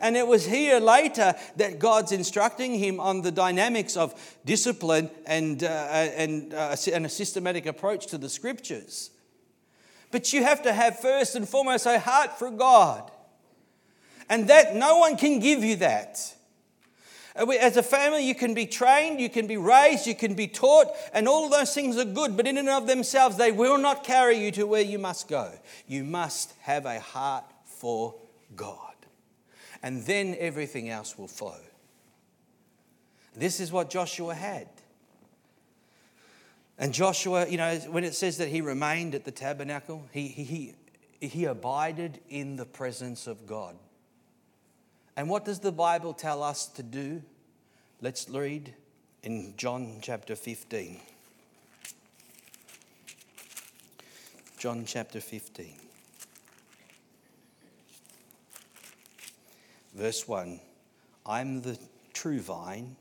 And 0.00 0.16
it 0.16 0.26
was 0.26 0.46
here 0.46 0.80
later 0.80 1.34
that 1.56 1.78
God's 1.78 2.10
instructing 2.10 2.74
him 2.74 2.98
on 2.98 3.20
the 3.20 3.30
dynamics 3.30 3.96
of 3.96 4.14
discipline 4.44 5.10
and, 5.26 5.62
uh, 5.62 5.66
and, 5.66 6.54
uh, 6.54 6.74
and 6.92 7.06
a 7.06 7.08
systematic 7.08 7.66
approach 7.66 8.06
to 8.08 8.18
the 8.18 8.28
scriptures. 8.28 9.10
But 10.10 10.32
you 10.32 10.42
have 10.42 10.62
to 10.62 10.72
have 10.72 10.98
first 10.98 11.36
and 11.36 11.48
foremost 11.48 11.86
a 11.86 11.98
heart 11.98 12.38
for 12.38 12.50
God. 12.50 13.10
And 14.28 14.48
that 14.48 14.76
no 14.76 14.98
one 14.98 15.16
can 15.16 15.38
give 15.40 15.62
you 15.64 15.76
that. 15.76 16.34
Uh, 17.36 17.48
as 17.50 17.76
a 17.76 17.82
family, 17.82 18.26
you 18.26 18.34
can 18.34 18.54
be 18.54 18.66
trained, 18.66 19.20
you 19.20 19.30
can 19.30 19.46
be 19.46 19.56
raised, 19.56 20.06
you 20.06 20.14
can 20.14 20.34
be 20.34 20.48
taught, 20.48 20.88
and 21.12 21.28
all 21.28 21.48
those 21.48 21.72
things 21.72 21.96
are 21.96 22.04
good, 22.04 22.36
but 22.36 22.46
in 22.46 22.58
and 22.58 22.68
of 22.68 22.86
themselves, 22.86 23.36
they 23.36 23.52
will 23.52 23.78
not 23.78 24.04
carry 24.04 24.36
you 24.36 24.50
to 24.50 24.66
where 24.66 24.82
you 24.82 24.98
must 24.98 25.28
go. 25.28 25.52
You 25.86 26.04
must 26.04 26.54
have 26.62 26.86
a 26.86 26.98
heart 26.98 27.44
for 27.64 28.16
God. 28.56 28.78
And 29.82 30.02
then 30.04 30.36
everything 30.38 30.90
else 30.90 31.16
will 31.16 31.28
flow. 31.28 31.60
This 33.34 33.60
is 33.60 33.70
what 33.72 33.90
Joshua 33.90 34.34
had. 34.34 34.68
And 36.80 36.94
Joshua, 36.94 37.46
you 37.46 37.58
know, 37.58 37.76
when 37.90 38.04
it 38.04 38.14
says 38.14 38.38
that 38.38 38.48
he 38.48 38.62
remained 38.62 39.14
at 39.14 39.26
the 39.26 39.30
tabernacle, 39.30 40.08
he, 40.12 40.28
he, 40.28 40.74
he 41.20 41.44
abided 41.44 42.20
in 42.30 42.56
the 42.56 42.64
presence 42.64 43.26
of 43.26 43.46
God. 43.46 43.76
And 45.14 45.28
what 45.28 45.44
does 45.44 45.58
the 45.58 45.72
Bible 45.72 46.14
tell 46.14 46.42
us 46.42 46.66
to 46.68 46.82
do? 46.82 47.22
Let's 48.00 48.30
read 48.30 48.72
in 49.22 49.52
John 49.58 49.98
chapter 50.00 50.34
15. 50.34 50.98
John 54.56 54.84
chapter 54.86 55.20
15. 55.20 55.74
Verse 59.94 60.26
1 60.26 60.58
I'm 61.26 61.60
the 61.60 61.78
true 62.14 62.40
vine, 62.40 62.96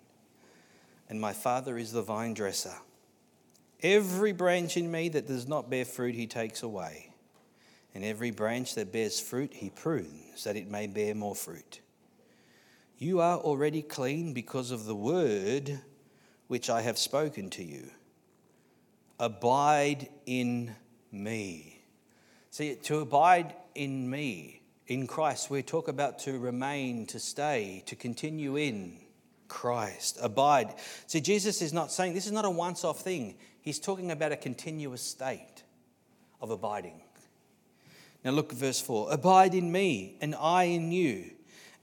and 1.07 1.21
my 1.21 1.31
Father 1.31 1.77
is 1.77 1.93
the 1.93 2.01
vine 2.01 2.33
dresser. 2.33 2.75
Every 3.81 4.33
branch 4.33 4.77
in 4.77 4.91
me 4.91 5.09
that 5.09 5.27
does 5.27 5.47
not 5.47 5.69
bear 5.69 5.85
fruit, 5.85 6.15
he 6.15 6.27
takes 6.27 6.63
away. 6.63 7.11
And 7.95 8.03
every 8.03 8.31
branch 8.31 8.75
that 8.75 8.91
bears 8.91 9.19
fruit, 9.19 9.53
he 9.53 9.69
prunes, 9.69 10.43
that 10.43 10.55
it 10.55 10.69
may 10.69 10.87
bear 10.87 11.15
more 11.15 11.35
fruit. 11.35 11.81
You 12.97 13.21
are 13.21 13.37
already 13.37 13.81
clean 13.81 14.33
because 14.33 14.71
of 14.71 14.85
the 14.85 14.95
word 14.95 15.79
which 16.47 16.69
I 16.69 16.81
have 16.81 16.97
spoken 16.97 17.49
to 17.51 17.63
you. 17.63 17.89
Abide 19.19 20.09
in 20.25 20.75
me. 21.11 21.81
See, 22.51 22.75
to 22.75 22.99
abide 22.99 23.53
in 23.75 24.09
me, 24.09 24.61
in 24.87 25.07
Christ, 25.07 25.49
we 25.49 25.61
talk 25.61 25.87
about 25.87 26.19
to 26.19 26.37
remain, 26.39 27.05
to 27.07 27.19
stay, 27.19 27.83
to 27.85 27.95
continue 27.95 28.57
in 28.57 28.97
Christ. 29.47 30.17
Abide. 30.21 30.73
See, 31.07 31.21
Jesus 31.21 31.61
is 31.61 31.71
not 31.71 31.91
saying 31.91 32.13
this 32.13 32.25
is 32.25 32.31
not 32.31 32.45
a 32.45 32.49
once 32.49 32.83
off 32.83 33.01
thing. 33.01 33.35
He's 33.61 33.79
talking 33.79 34.11
about 34.11 34.31
a 34.31 34.37
continuous 34.37 35.01
state 35.01 35.63
of 36.41 36.49
abiding. 36.49 37.01
Now 38.23 38.31
look 38.31 38.51
at 38.51 38.57
verse 38.57 38.81
4 38.81 39.13
Abide 39.13 39.55
in 39.55 39.71
me, 39.71 40.17
and 40.21 40.35
I 40.35 40.63
in 40.63 40.91
you, 40.91 41.31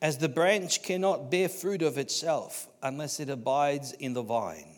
as 0.01 0.18
the 0.18 0.29
branch 0.29 0.83
cannot 0.83 1.31
bear 1.31 1.49
fruit 1.49 1.83
of 1.83 1.99
itself 1.99 2.68
unless 2.83 3.20
it 3.20 3.31
abides 3.31 3.93
in 3.93 4.12
the 4.12 4.22
vine. 4.22 4.68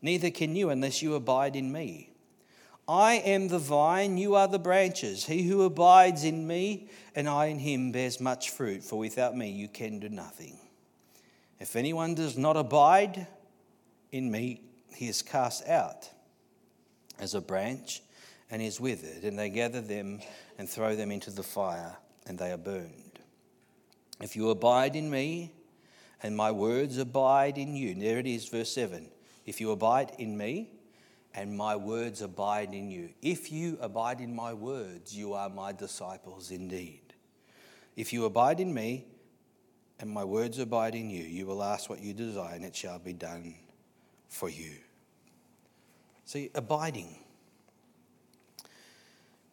Neither 0.00 0.30
can 0.30 0.56
you 0.56 0.70
unless 0.70 1.02
you 1.02 1.14
abide 1.14 1.56
in 1.56 1.72
me. 1.72 2.10
I 2.88 3.14
am 3.14 3.48
the 3.48 3.60
vine, 3.60 4.18
you 4.18 4.34
are 4.34 4.48
the 4.48 4.58
branches. 4.58 5.24
He 5.24 5.44
who 5.44 5.62
abides 5.62 6.24
in 6.24 6.46
me 6.46 6.88
and 7.14 7.28
I 7.28 7.46
in 7.46 7.60
him 7.60 7.92
bears 7.92 8.20
much 8.20 8.50
fruit, 8.50 8.82
for 8.82 8.98
without 8.98 9.36
me 9.36 9.50
you 9.50 9.68
can 9.68 10.00
do 10.00 10.08
nothing. 10.08 10.58
If 11.60 11.76
anyone 11.76 12.16
does 12.16 12.36
not 12.36 12.56
abide 12.56 13.28
in 14.10 14.30
me, 14.30 14.62
he 14.94 15.08
is 15.08 15.22
cast 15.22 15.66
out 15.68 16.10
as 17.22 17.34
a 17.34 17.40
branch 17.40 18.02
and 18.50 18.60
is 18.60 18.80
withered, 18.80 19.22
and 19.22 19.38
they 19.38 19.48
gather 19.48 19.80
them 19.80 20.20
and 20.58 20.68
throw 20.68 20.96
them 20.96 21.12
into 21.12 21.30
the 21.30 21.42
fire, 21.42 21.96
and 22.26 22.36
they 22.36 22.50
are 22.50 22.58
burned. 22.58 23.20
If 24.20 24.34
you 24.36 24.50
abide 24.50 24.96
in 24.96 25.08
me, 25.08 25.52
and 26.22 26.36
my 26.36 26.50
words 26.50 26.98
abide 26.98 27.58
in 27.58 27.74
you, 27.74 27.94
there 27.94 28.18
it 28.18 28.26
is, 28.26 28.48
verse 28.48 28.72
7. 28.74 29.08
If 29.46 29.60
you 29.60 29.70
abide 29.70 30.12
in 30.18 30.36
me, 30.36 30.70
and 31.34 31.56
my 31.56 31.76
words 31.76 32.20
abide 32.20 32.74
in 32.74 32.90
you. 32.90 33.08
If 33.22 33.50
you 33.50 33.78
abide 33.80 34.20
in 34.20 34.34
my 34.34 34.52
words, 34.52 35.16
you 35.16 35.32
are 35.32 35.48
my 35.48 35.72
disciples 35.72 36.50
indeed. 36.50 37.00
If 37.96 38.12
you 38.12 38.26
abide 38.26 38.60
in 38.60 38.74
me, 38.74 39.06
and 39.98 40.10
my 40.10 40.24
words 40.24 40.58
abide 40.58 40.94
in 40.94 41.08
you, 41.08 41.22
you 41.22 41.46
will 41.46 41.62
ask 41.62 41.88
what 41.88 42.00
you 42.00 42.12
desire, 42.12 42.54
and 42.54 42.64
it 42.64 42.76
shall 42.76 42.98
be 42.98 43.12
done 43.12 43.54
for 44.28 44.50
you. 44.50 44.74
See, 46.24 46.50
abiding, 46.54 47.16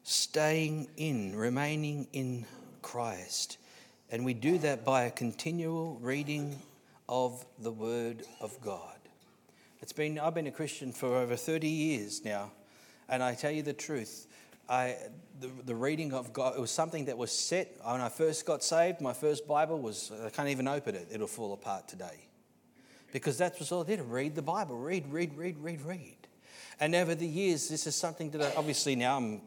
staying 0.03 0.89
in, 0.97 1.35
remaining 1.35 2.07
in 2.13 2.45
Christ. 2.81 3.57
And 4.11 4.25
we 4.25 4.33
do 4.33 4.57
that 4.59 4.85
by 4.85 5.03
a 5.03 5.11
continual 5.11 5.97
reading 6.01 6.59
of 7.07 7.45
the 7.59 7.71
Word 7.71 8.23
of 8.39 8.59
God. 8.61 8.95
It's 9.81 9.93
been, 9.93 10.19
I've 10.19 10.33
been 10.33 10.47
a 10.47 10.51
Christian 10.51 10.91
for 10.91 11.17
over 11.17 11.35
30 11.35 11.67
years 11.67 12.23
now, 12.23 12.51
and 13.07 13.23
I 13.23 13.33
tell 13.33 13.51
you 13.51 13.63
the 13.63 13.73
truth. 13.73 14.27
I, 14.69 14.95
the, 15.39 15.49
the 15.65 15.75
reading 15.75 16.13
of 16.13 16.31
God, 16.31 16.55
it 16.55 16.61
was 16.61 16.69
something 16.69 17.05
that 17.05 17.17
was 17.17 17.31
set 17.31 17.75
when 17.83 18.01
I 18.01 18.09
first 18.09 18.45
got 18.45 18.63
saved. 18.63 19.01
My 19.01 19.13
first 19.13 19.47
Bible 19.47 19.79
was, 19.79 20.11
I 20.23 20.29
can't 20.29 20.49
even 20.49 20.67
open 20.67 20.95
it, 20.95 21.07
it'll 21.11 21.27
fall 21.27 21.53
apart 21.53 21.87
today. 21.87 22.27
Because 23.11 23.37
that's 23.37 23.59
what 23.71 23.87
I 23.87 23.89
did 23.89 24.01
read 24.01 24.35
the 24.35 24.43
Bible, 24.43 24.77
read, 24.77 25.11
read, 25.11 25.35
read, 25.35 25.57
read, 25.57 25.81
read. 25.81 26.18
And 26.79 26.95
over 26.95 27.13
the 27.13 27.27
years, 27.27 27.67
this 27.67 27.87
is 27.87 27.95
something 27.95 28.31
that 28.31 28.41
I, 28.41 28.53
obviously 28.55 28.95
now 28.95 29.17
I'm 29.17 29.41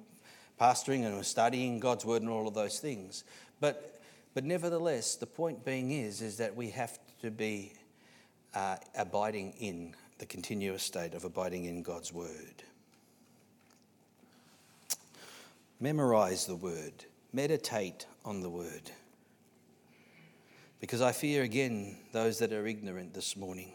pastoring 0.60 1.04
and 1.04 1.14
I'm 1.14 1.22
studying 1.22 1.80
God's 1.80 2.04
word 2.04 2.22
and 2.22 2.30
all 2.30 2.46
of 2.46 2.54
those 2.54 2.78
things. 2.78 3.24
But, 3.60 4.00
but 4.34 4.44
nevertheless, 4.44 5.16
the 5.16 5.26
point 5.26 5.64
being 5.64 5.92
is, 5.92 6.20
is 6.20 6.36
that 6.36 6.54
we 6.54 6.70
have 6.70 6.98
to 7.22 7.30
be 7.30 7.72
uh, 8.54 8.76
abiding 8.96 9.54
in 9.58 9.94
the 10.18 10.26
continuous 10.26 10.82
state 10.82 11.14
of 11.14 11.24
abiding 11.24 11.64
in 11.64 11.82
God's 11.82 12.12
word. 12.12 12.62
Memorize 15.80 16.46
the 16.46 16.54
word, 16.54 16.92
meditate 17.32 18.06
on 18.24 18.40
the 18.40 18.50
word. 18.50 18.90
Because 20.80 21.00
I 21.00 21.12
fear 21.12 21.42
again 21.42 21.96
those 22.12 22.38
that 22.40 22.52
are 22.52 22.66
ignorant 22.66 23.14
this 23.14 23.36
morning 23.36 23.72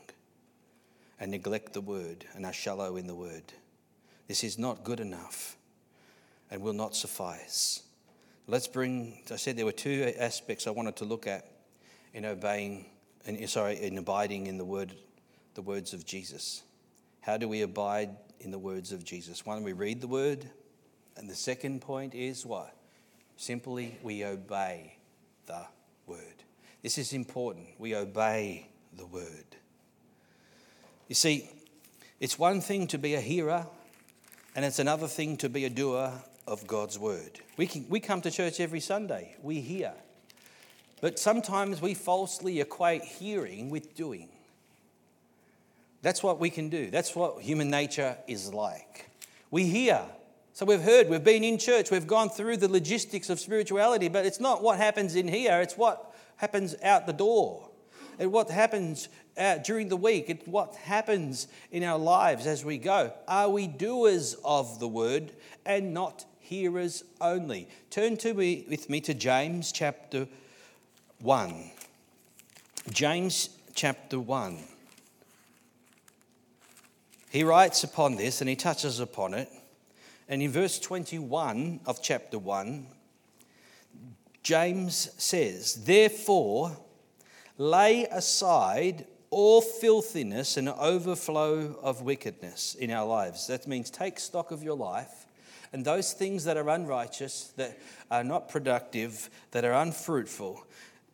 and 1.19 1.31
neglect 1.31 1.73
the 1.73 1.81
word 1.81 2.25
and 2.35 2.45
are 2.45 2.53
shallow 2.53 2.97
in 2.97 3.07
the 3.07 3.15
word. 3.15 3.53
This 4.27 4.43
is 4.43 4.57
not 4.57 4.83
good 4.83 4.99
enough 4.99 5.57
and 6.51 6.61
will 6.61 6.73
not 6.73 6.95
suffice. 6.95 7.83
Let's 8.47 8.67
bring, 8.67 9.19
I 9.31 9.35
said 9.35 9.57
there 9.57 9.65
were 9.65 9.71
two 9.71 10.13
aspects 10.17 10.67
I 10.67 10.71
wanted 10.71 10.95
to 10.97 11.05
look 11.05 11.27
at 11.27 11.49
in 12.13 12.25
obeying, 12.25 12.85
in, 13.25 13.45
sorry, 13.47 13.81
in 13.81 13.97
abiding 13.97 14.47
in 14.47 14.57
the 14.57 14.65
word, 14.65 14.93
the 15.55 15.61
words 15.61 15.93
of 15.93 16.05
Jesus. 16.05 16.63
How 17.21 17.37
do 17.37 17.47
we 17.47 17.61
abide 17.61 18.11
in 18.39 18.51
the 18.51 18.59
words 18.59 18.91
of 18.91 19.03
Jesus? 19.03 19.45
One, 19.45 19.63
we 19.63 19.73
read 19.73 19.99
the 19.99 20.07
word, 20.07 20.49
and 21.17 21.29
the 21.29 21.35
second 21.35 21.81
point 21.81 22.15
is 22.15 22.45
what? 22.45 22.73
Simply, 23.35 23.97
we 24.01 24.23
obey 24.23 24.97
the 25.45 25.65
word. 26.05 26.43
This 26.81 26.97
is 26.97 27.13
important. 27.13 27.67
We 27.77 27.95
obey 27.95 28.69
the 28.95 29.05
word. 29.05 29.57
You 31.07 31.15
see, 31.15 31.49
it's 32.19 32.37
one 32.37 32.61
thing 32.61 32.87
to 32.87 32.97
be 32.97 33.15
a 33.15 33.21
hearer, 33.21 33.65
and 34.55 34.65
it's 34.65 34.79
another 34.79 35.07
thing 35.07 35.37
to 35.37 35.49
be 35.49 35.65
a 35.65 35.69
doer 35.69 36.11
of 36.47 36.67
God's 36.67 36.99
word. 36.99 37.39
We, 37.57 37.67
can, 37.67 37.85
we 37.89 37.99
come 37.99 38.21
to 38.21 38.31
church 38.31 38.59
every 38.59 38.79
Sunday, 38.79 39.35
we 39.41 39.61
hear. 39.61 39.93
But 40.99 41.19
sometimes 41.19 41.81
we 41.81 41.93
falsely 41.93 42.59
equate 42.59 43.03
hearing 43.03 43.69
with 43.69 43.95
doing. 43.95 44.29
That's 46.01 46.23
what 46.23 46.39
we 46.39 46.49
can 46.49 46.69
do. 46.69 46.89
That's 46.89 47.15
what 47.15 47.41
human 47.41 47.69
nature 47.69 48.17
is 48.27 48.53
like. 48.53 49.09
We 49.51 49.65
hear. 49.65 50.01
So 50.53 50.65
we've 50.65 50.81
heard, 50.81 51.07
we've 51.07 51.23
been 51.23 51.43
in 51.43 51.57
church, 51.59 51.91
we've 51.91 52.07
gone 52.07 52.29
through 52.29 52.57
the 52.57 52.67
logistics 52.67 53.29
of 53.29 53.39
spirituality, 53.39 54.07
but 54.07 54.25
it's 54.25 54.39
not 54.39 54.63
what 54.63 54.77
happens 54.77 55.15
in 55.15 55.27
here, 55.27 55.61
it's 55.61 55.77
what 55.77 56.15
happens 56.37 56.75
out 56.81 57.05
the 57.05 57.13
door. 57.13 57.69
And 58.19 58.31
what 58.31 58.49
happens 58.49 59.09
uh, 59.37 59.57
during 59.59 59.89
the 59.89 59.97
week, 59.97 60.25
it's 60.29 60.47
what 60.47 60.75
happens 60.75 61.47
in 61.71 61.83
our 61.83 61.99
lives 61.99 62.47
as 62.47 62.65
we 62.65 62.77
go. 62.77 63.13
Are 63.27 63.49
we 63.49 63.67
doers 63.67 64.35
of 64.43 64.79
the 64.79 64.87
word 64.87 65.31
and 65.65 65.93
not 65.93 66.25
hearers 66.39 67.03
only? 67.21 67.67
Turn 67.89 68.17
to 68.17 68.33
me 68.33 68.65
with 68.69 68.89
me 68.89 69.01
to 69.01 69.13
James 69.13 69.71
chapter 69.71 70.27
1. 71.19 71.71
James 72.91 73.49
chapter 73.75 74.19
1. 74.19 74.57
He 77.29 77.43
writes 77.43 77.83
upon 77.83 78.15
this 78.15 78.41
and 78.41 78.49
he 78.49 78.55
touches 78.55 78.99
upon 78.99 79.33
it. 79.33 79.49
And 80.29 80.41
in 80.41 80.51
verse 80.51 80.79
21 80.79 81.81
of 81.85 82.01
chapter 82.01 82.39
1, 82.39 82.87
James 84.43 85.09
says, 85.17 85.83
Therefore, 85.85 86.77
lay 87.57 88.05
aside 88.05 89.05
all 89.29 89.61
filthiness 89.61 90.57
and 90.57 90.69
overflow 90.69 91.77
of 91.81 92.01
wickedness 92.01 92.75
in 92.75 92.91
our 92.91 93.05
lives. 93.05 93.47
That 93.47 93.67
means 93.67 93.89
take 93.89 94.19
stock 94.19 94.51
of 94.51 94.63
your 94.63 94.77
life 94.77 95.25
and 95.73 95.83
those 95.83 96.13
things 96.13 96.45
that 96.45 96.57
are 96.57 96.69
unrighteous, 96.69 97.51
that 97.57 97.77
are 98.09 98.23
not 98.23 98.49
productive, 98.49 99.29
that 99.51 99.65
are 99.65 99.73
unfruitful, 99.73 100.63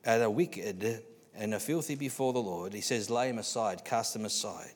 that 0.03 0.22
are 0.22 0.30
wicked 0.30 1.03
and 1.36 1.53
are 1.53 1.59
filthy 1.59 1.95
before 1.95 2.34
the 2.34 2.39
Lord. 2.39 2.74
He 2.74 2.82
says, 2.82 3.09
lay 3.09 3.28
them 3.30 3.39
aside, 3.39 3.84
cast 3.84 4.14
them 4.14 4.26
aside. 4.26 4.76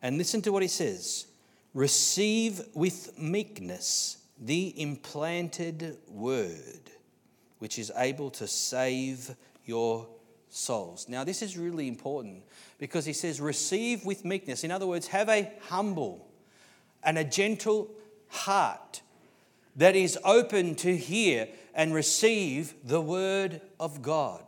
And 0.00 0.18
listen 0.18 0.42
to 0.42 0.52
what 0.52 0.62
he 0.62 0.68
says 0.68 1.26
receive 1.72 2.60
with 2.74 3.18
meekness 3.18 4.18
the 4.40 4.80
implanted 4.80 5.96
word, 6.08 6.90
which 7.58 7.78
is 7.78 7.90
able 7.96 8.30
to 8.30 8.46
save 8.46 9.34
your 9.64 10.06
souls. 10.54 11.08
Now, 11.08 11.24
this 11.24 11.42
is 11.42 11.58
really 11.58 11.88
important 11.88 12.42
because 12.78 13.04
he 13.04 13.12
says, 13.12 13.40
receive 13.40 14.04
with 14.04 14.24
meekness. 14.24 14.62
In 14.62 14.70
other 14.70 14.86
words, 14.86 15.08
have 15.08 15.28
a 15.28 15.52
humble 15.62 16.28
and 17.02 17.18
a 17.18 17.24
gentle 17.24 17.90
heart 18.28 19.02
that 19.76 19.96
is 19.96 20.18
open 20.24 20.76
to 20.76 20.96
hear 20.96 21.48
and 21.74 21.92
receive 21.92 22.74
the 22.84 23.00
word 23.00 23.60
of 23.80 24.00
God. 24.00 24.42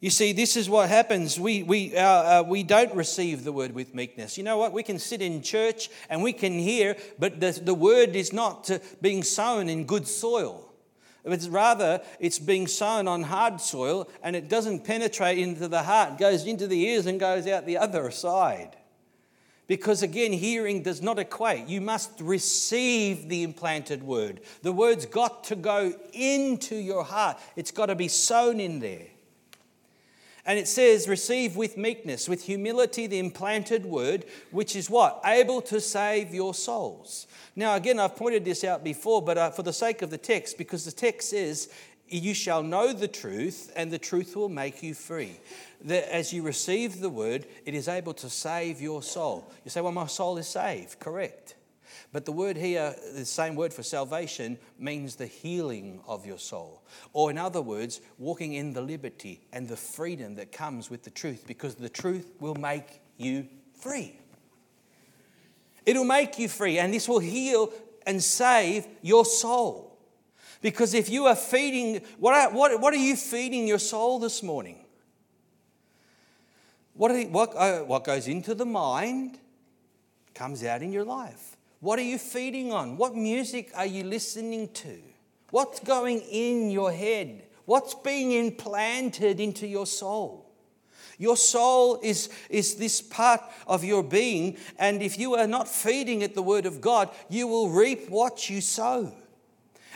You 0.00 0.10
see, 0.10 0.32
this 0.32 0.56
is 0.56 0.68
what 0.68 0.88
happens. 0.88 1.40
We, 1.40 1.62
we, 1.62 1.96
uh, 1.96 2.02
uh, 2.02 2.44
we 2.46 2.62
don't 2.62 2.94
receive 2.94 3.42
the 3.42 3.52
word 3.52 3.74
with 3.74 3.94
meekness. 3.94 4.36
You 4.36 4.44
know 4.44 4.58
what? 4.58 4.72
We 4.72 4.82
can 4.82 4.98
sit 4.98 5.22
in 5.22 5.42
church 5.42 5.88
and 6.10 6.22
we 6.22 6.32
can 6.32 6.52
hear, 6.52 6.96
but 7.18 7.40
the, 7.40 7.58
the 7.62 7.74
word 7.74 8.14
is 8.14 8.32
not 8.32 8.70
being 9.00 9.22
sown 9.22 9.68
in 9.68 9.84
good 9.84 10.06
soil. 10.06 10.73
It's 11.24 11.48
rather, 11.48 12.02
it's 12.20 12.38
being 12.38 12.66
sown 12.66 13.08
on 13.08 13.22
hard 13.22 13.60
soil 13.60 14.08
and 14.22 14.36
it 14.36 14.48
doesn't 14.48 14.84
penetrate 14.84 15.38
into 15.38 15.68
the 15.68 15.82
heart, 15.82 16.18
goes 16.18 16.46
into 16.46 16.66
the 16.66 16.80
ears 16.84 17.06
and 17.06 17.18
goes 17.18 17.46
out 17.46 17.64
the 17.64 17.78
other 17.78 18.10
side. 18.10 18.76
Because 19.66 20.02
again, 20.02 20.32
hearing 20.32 20.82
does 20.82 21.00
not 21.00 21.18
equate. 21.18 21.68
You 21.68 21.80
must 21.80 22.20
receive 22.20 23.30
the 23.30 23.42
implanted 23.42 24.02
word. 24.02 24.42
The 24.62 24.72
word's 24.72 25.06
got 25.06 25.44
to 25.44 25.56
go 25.56 25.94
into 26.12 26.76
your 26.76 27.04
heart, 27.04 27.38
it's 27.56 27.70
got 27.70 27.86
to 27.86 27.94
be 27.94 28.08
sown 28.08 28.60
in 28.60 28.80
there. 28.80 29.06
And 30.46 30.58
it 30.58 30.68
says, 30.68 31.08
receive 31.08 31.56
with 31.56 31.78
meekness, 31.78 32.28
with 32.28 32.44
humility, 32.44 33.06
the 33.06 33.18
implanted 33.18 33.86
word, 33.86 34.26
which 34.50 34.76
is 34.76 34.90
what? 34.90 35.20
Able 35.24 35.62
to 35.62 35.80
save 35.80 36.34
your 36.34 36.52
souls. 36.52 37.26
Now, 37.56 37.76
again, 37.76 37.98
I've 37.98 38.16
pointed 38.16 38.44
this 38.44 38.62
out 38.62 38.84
before, 38.84 39.22
but 39.22 39.38
uh, 39.38 39.50
for 39.50 39.62
the 39.62 39.72
sake 39.72 40.02
of 40.02 40.10
the 40.10 40.18
text, 40.18 40.58
because 40.58 40.84
the 40.84 40.92
text 40.92 41.30
says, 41.30 41.70
you 42.08 42.34
shall 42.34 42.62
know 42.62 42.92
the 42.92 43.08
truth, 43.08 43.72
and 43.74 43.90
the 43.90 43.98
truth 43.98 44.36
will 44.36 44.50
make 44.50 44.82
you 44.82 44.92
free. 44.92 45.40
That 45.82 46.14
as 46.14 46.32
you 46.32 46.42
receive 46.42 47.00
the 47.00 47.08
word, 47.08 47.46
it 47.64 47.74
is 47.74 47.88
able 47.88 48.14
to 48.14 48.28
save 48.28 48.82
your 48.82 49.02
soul. 49.02 49.50
You 49.64 49.70
say, 49.70 49.80
well, 49.80 49.92
my 49.92 50.06
soul 50.06 50.36
is 50.36 50.46
saved. 50.46 51.00
Correct. 51.00 51.54
But 52.14 52.26
the 52.26 52.32
word 52.32 52.56
here, 52.56 52.94
the 53.12 53.24
same 53.24 53.56
word 53.56 53.74
for 53.74 53.82
salvation, 53.82 54.56
means 54.78 55.16
the 55.16 55.26
healing 55.26 55.98
of 56.06 56.24
your 56.24 56.38
soul. 56.38 56.84
Or, 57.12 57.28
in 57.28 57.38
other 57.38 57.60
words, 57.60 58.00
walking 58.18 58.52
in 58.52 58.72
the 58.72 58.80
liberty 58.80 59.40
and 59.52 59.66
the 59.66 59.76
freedom 59.76 60.36
that 60.36 60.52
comes 60.52 60.88
with 60.88 61.02
the 61.02 61.10
truth, 61.10 61.42
because 61.44 61.74
the 61.74 61.88
truth 61.88 62.30
will 62.38 62.54
make 62.54 63.00
you 63.16 63.48
free. 63.80 64.16
It'll 65.84 66.04
make 66.04 66.38
you 66.38 66.46
free, 66.46 66.78
and 66.78 66.94
this 66.94 67.08
will 67.08 67.18
heal 67.18 67.72
and 68.06 68.22
save 68.22 68.86
your 69.02 69.24
soul. 69.24 69.98
Because 70.62 70.94
if 70.94 71.08
you 71.08 71.26
are 71.26 71.34
feeding, 71.34 72.00
what 72.20 72.32
are, 72.32 72.54
what, 72.54 72.80
what 72.80 72.94
are 72.94 72.96
you 72.96 73.16
feeding 73.16 73.66
your 73.66 73.80
soul 73.80 74.20
this 74.20 74.40
morning? 74.40 74.84
What, 76.92 77.10
what, 77.30 77.56
uh, 77.56 77.80
what 77.80 78.04
goes 78.04 78.28
into 78.28 78.54
the 78.54 78.66
mind 78.66 79.36
comes 80.32 80.62
out 80.62 80.80
in 80.80 80.92
your 80.92 81.04
life. 81.04 81.53
What 81.84 81.98
are 81.98 82.02
you 82.02 82.16
feeding 82.16 82.72
on? 82.72 82.96
What 82.96 83.14
music 83.14 83.70
are 83.74 83.84
you 83.84 84.04
listening 84.04 84.70
to? 84.72 84.96
What's 85.50 85.80
going 85.80 86.22
in 86.22 86.70
your 86.70 86.90
head? 86.90 87.42
What's 87.66 87.94
being 87.94 88.32
implanted 88.32 89.38
into 89.38 89.66
your 89.66 89.86
soul? 89.86 90.50
Your 91.18 91.36
soul 91.36 92.00
is, 92.02 92.30
is 92.48 92.76
this 92.76 93.02
part 93.02 93.42
of 93.66 93.84
your 93.84 94.02
being, 94.02 94.56
and 94.78 95.02
if 95.02 95.18
you 95.18 95.34
are 95.34 95.46
not 95.46 95.68
feeding 95.68 96.22
it 96.22 96.34
the 96.34 96.40
Word 96.40 96.64
of 96.64 96.80
God, 96.80 97.10
you 97.28 97.46
will 97.46 97.68
reap 97.68 98.08
what 98.08 98.48
you 98.48 98.62
sow. 98.62 99.12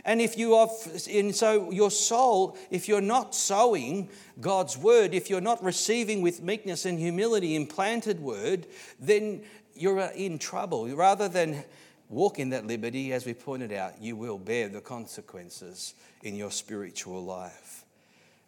And 0.05 0.21
if 0.21 0.37
you 0.37 0.57
are, 0.57 0.69
and 1.11 1.35
so 1.35 1.71
your 1.71 1.91
soul, 1.91 2.59
if 2.71 2.87
you're 2.87 3.01
not 3.01 3.35
sowing 3.35 4.11
God's 4.41 4.77
word, 4.77 5.15
if 5.15 5.29
you're 5.29 5.41
not 5.41 5.63
receiving 5.63 6.21
with 6.23 6.43
meekness 6.43 6.85
and 6.85 6.99
humility 6.99 7.57
implanted 7.57 8.21
word, 8.21 8.67
then 9.01 9.43
you're 9.81 10.01
uh, 10.01 10.11
in 10.15 10.39
trouble. 10.39 10.89
Rather 10.89 11.29
than 11.29 11.65
walk 12.09 12.39
in 12.39 12.51
that 12.51 12.67
liberty, 12.67 13.13
as 13.13 13.27
we 13.27 13.35
pointed 13.35 13.73
out, 13.73 14.01
you 14.01 14.17
will 14.17 14.39
bear 14.39 14.69
the 14.69 14.81
consequences 14.81 15.95
in 16.23 16.35
your 16.35 16.51
spiritual 16.51 17.25
life. 17.25 17.85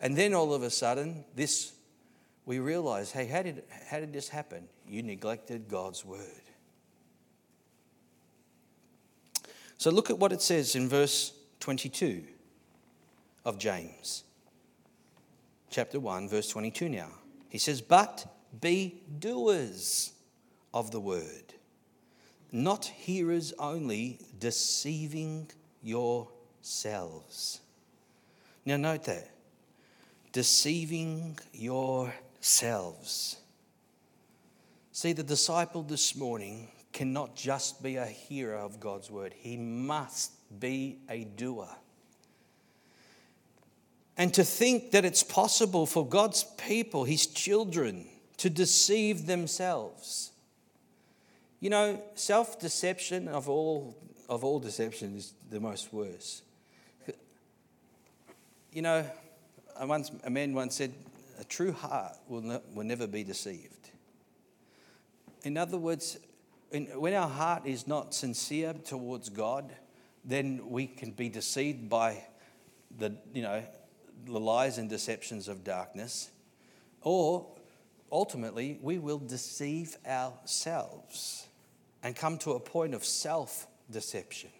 And 0.00 0.16
then 0.16 0.34
all 0.34 0.54
of 0.54 0.62
a 0.62 0.70
sudden, 0.70 1.24
this 1.36 1.72
we 2.46 2.58
realize, 2.58 3.12
hey, 3.12 3.26
how 3.26 3.42
did, 3.42 3.62
how 3.88 4.00
did 4.00 4.12
this 4.12 4.28
happen? 4.28 4.64
You 4.88 5.02
neglected 5.02 5.68
God's 5.68 6.04
word. 6.04 6.42
So 9.78 9.90
look 9.90 10.10
at 10.10 10.18
what 10.18 10.32
it 10.32 10.42
says 10.42 10.74
in 10.74 10.88
verse 10.88 11.32
22 11.60 12.24
of 13.44 13.58
James, 13.58 14.24
chapter 15.70 16.00
1, 16.00 16.28
verse 16.28 16.48
22 16.48 16.88
now. 16.88 17.08
He 17.48 17.58
says, 17.58 17.80
But 17.80 18.26
be 18.60 19.00
doers 19.18 20.12
of 20.72 20.90
the 20.90 21.00
word, 21.00 21.54
not 22.52 22.84
hearers 22.84 23.52
only, 23.58 24.18
deceiving 24.38 25.50
yourselves. 25.82 27.60
Now, 28.64 28.76
note 28.76 29.04
that 29.04 29.30
deceiving 30.32 31.38
yourselves. 31.52 33.36
See, 34.92 35.12
the 35.12 35.22
disciple 35.22 35.82
this 35.82 36.14
morning 36.14 36.68
cannot 36.92 37.34
just 37.34 37.82
be 37.82 37.96
a 37.96 38.06
hearer 38.06 38.56
of 38.56 38.80
God's 38.80 39.10
word, 39.10 39.34
he 39.36 39.56
must 39.56 40.32
be 40.60 40.98
a 41.08 41.24
doer. 41.24 41.68
And 44.16 44.34
to 44.34 44.44
think 44.44 44.90
that 44.90 45.04
it's 45.04 45.22
possible 45.22 45.86
for 45.86 46.06
God's 46.06 46.44
people, 46.58 47.04
his 47.04 47.26
children, 47.26 48.06
to 48.36 48.50
deceive 48.50 49.26
themselves 49.26 50.32
you 51.60 51.68
know, 51.68 52.02
self 52.14 52.58
deception 52.58 53.28
of 53.28 53.48
all, 53.48 53.96
of 54.28 54.44
all 54.44 54.58
deception 54.58 55.14
is 55.16 55.34
the 55.50 55.60
most 55.60 55.92
worst. 55.92 56.42
You 58.72 58.82
know, 58.82 59.04
once, 59.82 60.10
a 60.24 60.30
man 60.30 60.54
once 60.54 60.76
said, 60.76 60.94
a 61.38 61.44
true 61.44 61.72
heart 61.72 62.16
will, 62.28 62.62
will 62.74 62.84
never 62.84 63.06
be 63.06 63.24
deceived. 63.24 63.90
In 65.42 65.56
other 65.56 65.76
words, 65.76 66.18
in, 66.70 66.86
when 66.98 67.14
our 67.14 67.28
heart 67.28 67.66
is 67.66 67.86
not 67.86 68.14
sincere 68.14 68.72
towards 68.72 69.28
God, 69.28 69.72
then 70.24 70.60
we 70.68 70.86
can 70.86 71.10
be 71.10 71.28
deceived 71.28 71.88
by 71.88 72.24
the, 72.98 73.14
you 73.34 73.42
know, 73.42 73.62
the 74.26 74.38
lies 74.38 74.78
and 74.78 74.88
deceptions 74.88 75.48
of 75.48 75.64
darkness, 75.64 76.30
or 77.02 77.46
ultimately 78.12 78.78
we 78.82 78.98
will 78.98 79.18
deceive 79.18 79.96
ourselves 80.06 81.48
and 82.02 82.16
come 82.16 82.38
to 82.38 82.52
a 82.52 82.60
point 82.60 82.94
of 82.94 83.04
self 83.04 83.66
deception. 83.90 84.50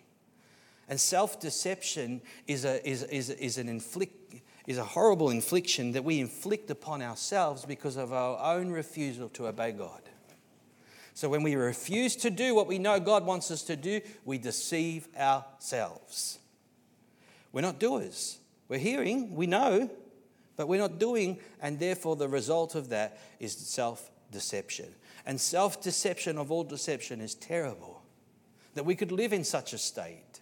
And 0.88 1.00
self 1.00 1.40
deception 1.40 2.20
is, 2.46 2.64
a, 2.64 2.86
is, 2.88 3.04
is, 3.04 3.30
is, 3.30 3.58
an 3.58 3.68
inflict, 3.68 4.34
is 4.66 4.78
a 4.78 4.84
horrible 4.84 5.30
infliction 5.30 5.92
that 5.92 6.04
we 6.04 6.20
inflict 6.20 6.70
upon 6.70 7.02
ourselves 7.02 7.64
because 7.64 7.96
of 7.96 8.12
our 8.12 8.56
own 8.56 8.70
refusal 8.70 9.28
to 9.30 9.46
obey 9.46 9.72
God. 9.72 10.02
So 11.14 11.28
when 11.28 11.42
we 11.42 11.54
refuse 11.54 12.16
to 12.16 12.30
do 12.30 12.54
what 12.54 12.66
we 12.66 12.78
know 12.78 12.98
God 12.98 13.26
wants 13.26 13.50
us 13.50 13.62
to 13.64 13.76
do, 13.76 14.00
we 14.24 14.38
deceive 14.38 15.08
ourselves. 15.16 16.38
We're 17.52 17.60
not 17.60 17.78
doers. 17.78 18.38
We're 18.68 18.78
hearing, 18.78 19.34
we 19.34 19.46
know, 19.46 19.90
but 20.56 20.68
we're 20.68 20.80
not 20.80 20.98
doing, 20.98 21.38
and 21.60 21.78
therefore 21.78 22.16
the 22.16 22.28
result 22.28 22.74
of 22.74 22.90
that 22.90 23.18
is 23.38 23.56
self 23.56 24.10
deception. 24.30 24.86
And 25.26 25.40
self 25.40 25.82
deception 25.82 26.38
of 26.38 26.50
all 26.50 26.64
deception 26.64 27.20
is 27.20 27.34
terrible. 27.34 28.02
That 28.74 28.84
we 28.84 28.94
could 28.94 29.12
live 29.12 29.32
in 29.32 29.44
such 29.44 29.72
a 29.72 29.78
state. 29.78 30.40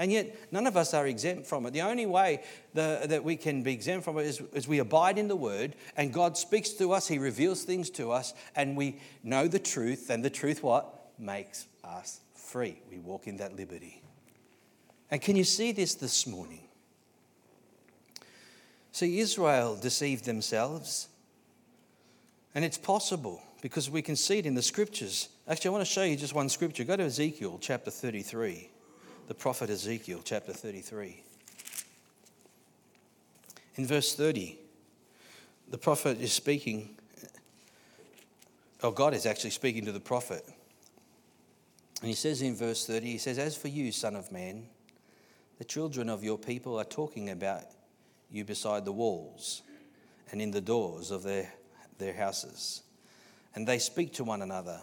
And 0.00 0.10
yet, 0.10 0.34
none 0.50 0.66
of 0.66 0.78
us 0.78 0.94
are 0.94 1.06
exempt 1.06 1.46
from 1.46 1.66
it. 1.66 1.72
The 1.74 1.82
only 1.82 2.06
way 2.06 2.42
the, 2.72 3.02
that 3.04 3.22
we 3.22 3.36
can 3.36 3.62
be 3.62 3.74
exempt 3.74 4.04
from 4.04 4.16
it 4.16 4.24
is, 4.24 4.40
is 4.54 4.66
we 4.66 4.78
abide 4.78 5.18
in 5.18 5.28
the 5.28 5.36
Word, 5.36 5.76
and 5.94 6.10
God 6.10 6.38
speaks 6.38 6.70
to 6.70 6.92
us, 6.92 7.06
He 7.06 7.18
reveals 7.18 7.64
things 7.64 7.90
to 7.90 8.10
us, 8.10 8.32
and 8.56 8.78
we 8.78 8.98
know 9.22 9.46
the 9.46 9.58
truth, 9.58 10.08
and 10.08 10.24
the 10.24 10.30
truth 10.30 10.62
what? 10.62 11.10
Makes 11.18 11.66
us 11.84 12.20
free. 12.32 12.80
We 12.90 12.98
walk 12.98 13.26
in 13.26 13.36
that 13.36 13.56
liberty. 13.56 14.02
And 15.10 15.20
can 15.20 15.36
you 15.36 15.44
see 15.44 15.70
this 15.70 15.94
this 15.96 16.26
morning? 16.26 16.62
See, 18.92 19.20
Israel 19.20 19.76
deceived 19.76 20.24
themselves, 20.24 21.08
and 22.54 22.64
it's 22.64 22.78
possible 22.78 23.42
because 23.62 23.90
we 23.90 24.02
can 24.02 24.16
see 24.16 24.38
it 24.38 24.46
in 24.46 24.54
the 24.54 24.62
scriptures. 24.62 25.28
Actually, 25.48 25.68
I 25.68 25.72
want 25.72 25.84
to 25.86 25.92
show 25.92 26.02
you 26.02 26.16
just 26.16 26.34
one 26.34 26.48
scripture. 26.48 26.84
Go 26.84 26.96
to 26.96 27.04
Ezekiel 27.04 27.58
chapter 27.60 27.90
33 27.90 28.70
the 29.30 29.34
prophet 29.34 29.70
Ezekiel, 29.70 30.22
chapter 30.24 30.52
33. 30.52 31.22
In 33.76 33.86
verse 33.86 34.16
30, 34.16 34.58
the 35.70 35.78
prophet 35.78 36.20
is 36.20 36.32
speaking, 36.32 36.96
or 38.82 38.92
God 38.92 39.14
is 39.14 39.26
actually 39.26 39.50
speaking 39.50 39.84
to 39.84 39.92
the 39.92 40.00
prophet. 40.00 40.44
And 42.00 42.08
he 42.08 42.16
says 42.16 42.42
in 42.42 42.56
verse 42.56 42.84
30, 42.88 43.06
he 43.06 43.18
says, 43.18 43.38
As 43.38 43.56
for 43.56 43.68
you, 43.68 43.92
son 43.92 44.16
of 44.16 44.32
man, 44.32 44.66
the 45.58 45.64
children 45.64 46.08
of 46.08 46.24
your 46.24 46.36
people 46.36 46.76
are 46.76 46.84
talking 46.84 47.30
about 47.30 47.66
you 48.32 48.44
beside 48.44 48.84
the 48.84 48.90
walls 48.90 49.62
and 50.32 50.42
in 50.42 50.50
the 50.50 50.60
doors 50.60 51.12
of 51.12 51.22
their, 51.22 51.52
their 51.98 52.14
houses. 52.14 52.82
And 53.54 53.66
they 53.66 53.78
speak 53.78 54.14
to 54.14 54.24
one 54.24 54.42
another, 54.42 54.80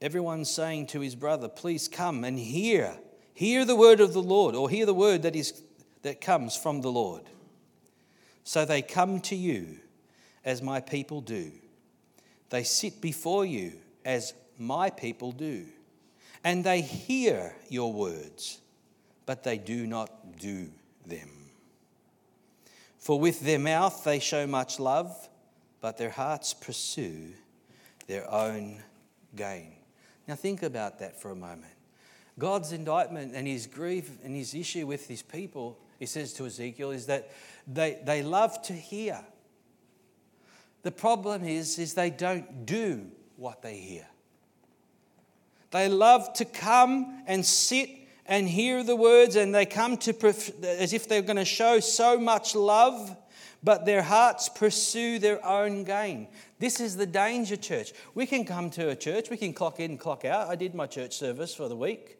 everyone 0.00 0.44
saying 0.44 0.88
to 0.88 1.00
his 1.00 1.14
brother, 1.14 1.48
Please 1.48 1.88
come 1.88 2.24
and 2.24 2.38
hear 2.38 2.98
Hear 3.38 3.64
the 3.64 3.76
word 3.76 4.00
of 4.00 4.14
the 4.14 4.20
Lord, 4.20 4.56
or 4.56 4.68
hear 4.68 4.84
the 4.84 4.92
word 4.92 5.22
that, 5.22 5.36
is, 5.36 5.62
that 6.02 6.20
comes 6.20 6.56
from 6.56 6.80
the 6.80 6.90
Lord. 6.90 7.22
So 8.42 8.64
they 8.64 8.82
come 8.82 9.20
to 9.20 9.36
you 9.36 9.78
as 10.44 10.60
my 10.60 10.80
people 10.80 11.20
do. 11.20 11.52
They 12.50 12.64
sit 12.64 13.00
before 13.00 13.46
you 13.46 13.74
as 14.04 14.34
my 14.58 14.90
people 14.90 15.30
do. 15.30 15.66
And 16.42 16.64
they 16.64 16.80
hear 16.80 17.54
your 17.68 17.92
words, 17.92 18.58
but 19.24 19.44
they 19.44 19.56
do 19.56 19.86
not 19.86 20.40
do 20.40 20.68
them. 21.06 21.30
For 22.98 23.20
with 23.20 23.42
their 23.42 23.60
mouth 23.60 24.02
they 24.02 24.18
show 24.18 24.48
much 24.48 24.80
love, 24.80 25.28
but 25.80 25.96
their 25.96 26.10
hearts 26.10 26.54
pursue 26.54 27.34
their 28.08 28.28
own 28.32 28.82
gain. 29.36 29.74
Now 30.26 30.34
think 30.34 30.64
about 30.64 30.98
that 30.98 31.20
for 31.20 31.30
a 31.30 31.36
moment. 31.36 31.72
God's 32.38 32.72
indictment 32.72 33.34
and 33.34 33.46
his 33.46 33.66
grief 33.66 34.10
and 34.24 34.34
his 34.34 34.54
issue 34.54 34.86
with 34.86 35.06
his 35.06 35.22
people, 35.22 35.78
he 35.98 36.06
says 36.06 36.32
to 36.34 36.46
Ezekiel, 36.46 36.90
is 36.90 37.06
that 37.06 37.30
they, 37.66 38.00
they 38.04 38.22
love 38.22 38.60
to 38.62 38.72
hear. 38.72 39.20
The 40.82 40.90
problem 40.90 41.44
is, 41.44 41.78
is 41.78 41.94
they 41.94 42.10
don't 42.10 42.66
do 42.66 43.06
what 43.36 43.62
they 43.62 43.76
hear. 43.76 44.06
They 45.70 45.88
love 45.88 46.32
to 46.34 46.44
come 46.44 47.22
and 47.26 47.44
sit 47.44 47.90
and 48.24 48.48
hear 48.48 48.84
the 48.84 48.96
words, 48.96 49.36
and 49.36 49.54
they 49.54 49.66
come 49.66 49.96
to 49.98 50.14
as 50.62 50.92
if 50.92 51.08
they're 51.08 51.22
going 51.22 51.36
to 51.36 51.44
show 51.44 51.80
so 51.80 52.18
much 52.18 52.54
love, 52.54 53.16
but 53.62 53.84
their 53.84 54.02
hearts 54.02 54.48
pursue 54.48 55.18
their 55.18 55.44
own 55.44 55.84
gain. 55.84 56.28
This 56.58 56.80
is 56.80 56.96
the 56.96 57.06
danger, 57.06 57.56
church. 57.56 57.92
We 58.14 58.26
can 58.26 58.44
come 58.44 58.70
to 58.70 58.90
a 58.90 58.96
church, 58.96 59.30
we 59.30 59.36
can 59.36 59.52
clock 59.52 59.80
in, 59.80 59.98
clock 59.98 60.24
out. 60.24 60.48
I 60.48 60.56
did 60.56 60.74
my 60.74 60.86
church 60.86 61.16
service 61.16 61.54
for 61.54 61.68
the 61.68 61.76
week. 61.76 62.18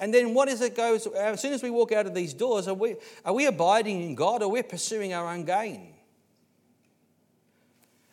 And 0.00 0.14
then 0.14 0.34
what 0.34 0.48
is 0.48 0.60
it 0.60 0.76
goes, 0.76 1.06
as 1.08 1.40
soon 1.40 1.52
as 1.52 1.62
we 1.62 1.70
walk 1.70 1.92
out 1.92 2.06
of 2.06 2.14
these 2.14 2.32
doors, 2.32 2.68
are 2.68 2.74
we, 2.74 2.96
are 3.24 3.32
we 3.32 3.46
abiding 3.46 4.02
in 4.02 4.14
God 4.14 4.42
or 4.42 4.50
we're 4.50 4.62
pursuing 4.62 5.12
our 5.12 5.26
own 5.26 5.44
gain? 5.44 5.94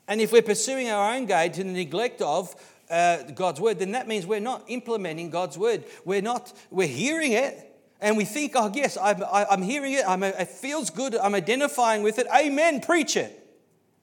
And 0.07 0.21
if 0.21 0.31
we're 0.31 0.41
pursuing 0.41 0.89
our 0.89 1.13
own 1.13 1.25
gain 1.25 1.51
to 1.51 1.63
the 1.63 1.71
neglect 1.71 2.21
of 2.21 2.55
uh, 2.89 3.23
God's 3.33 3.59
word, 3.59 3.79
then 3.79 3.91
that 3.91 4.07
means 4.07 4.25
we're 4.25 4.39
not 4.39 4.63
implementing 4.67 5.29
God's 5.29 5.57
word. 5.57 5.83
We're 6.05 6.21
not, 6.21 6.53
we're 6.71 6.87
hearing 6.87 7.33
it 7.33 7.64
and 8.01 8.17
we 8.17 8.25
think, 8.25 8.53
oh, 8.55 8.71
yes, 8.73 8.97
I'm, 9.01 9.23
I, 9.23 9.45
am 9.51 9.61
hearing 9.61 9.93
it. 9.93 10.07
I'm, 10.07 10.21
it 10.21 10.49
feels 10.49 10.89
good. 10.89 11.15
I'm 11.15 11.33
identifying 11.33 12.03
with 12.03 12.19
it. 12.19 12.27
Amen. 12.27 12.81
Preach 12.81 13.15
it. 13.15 13.41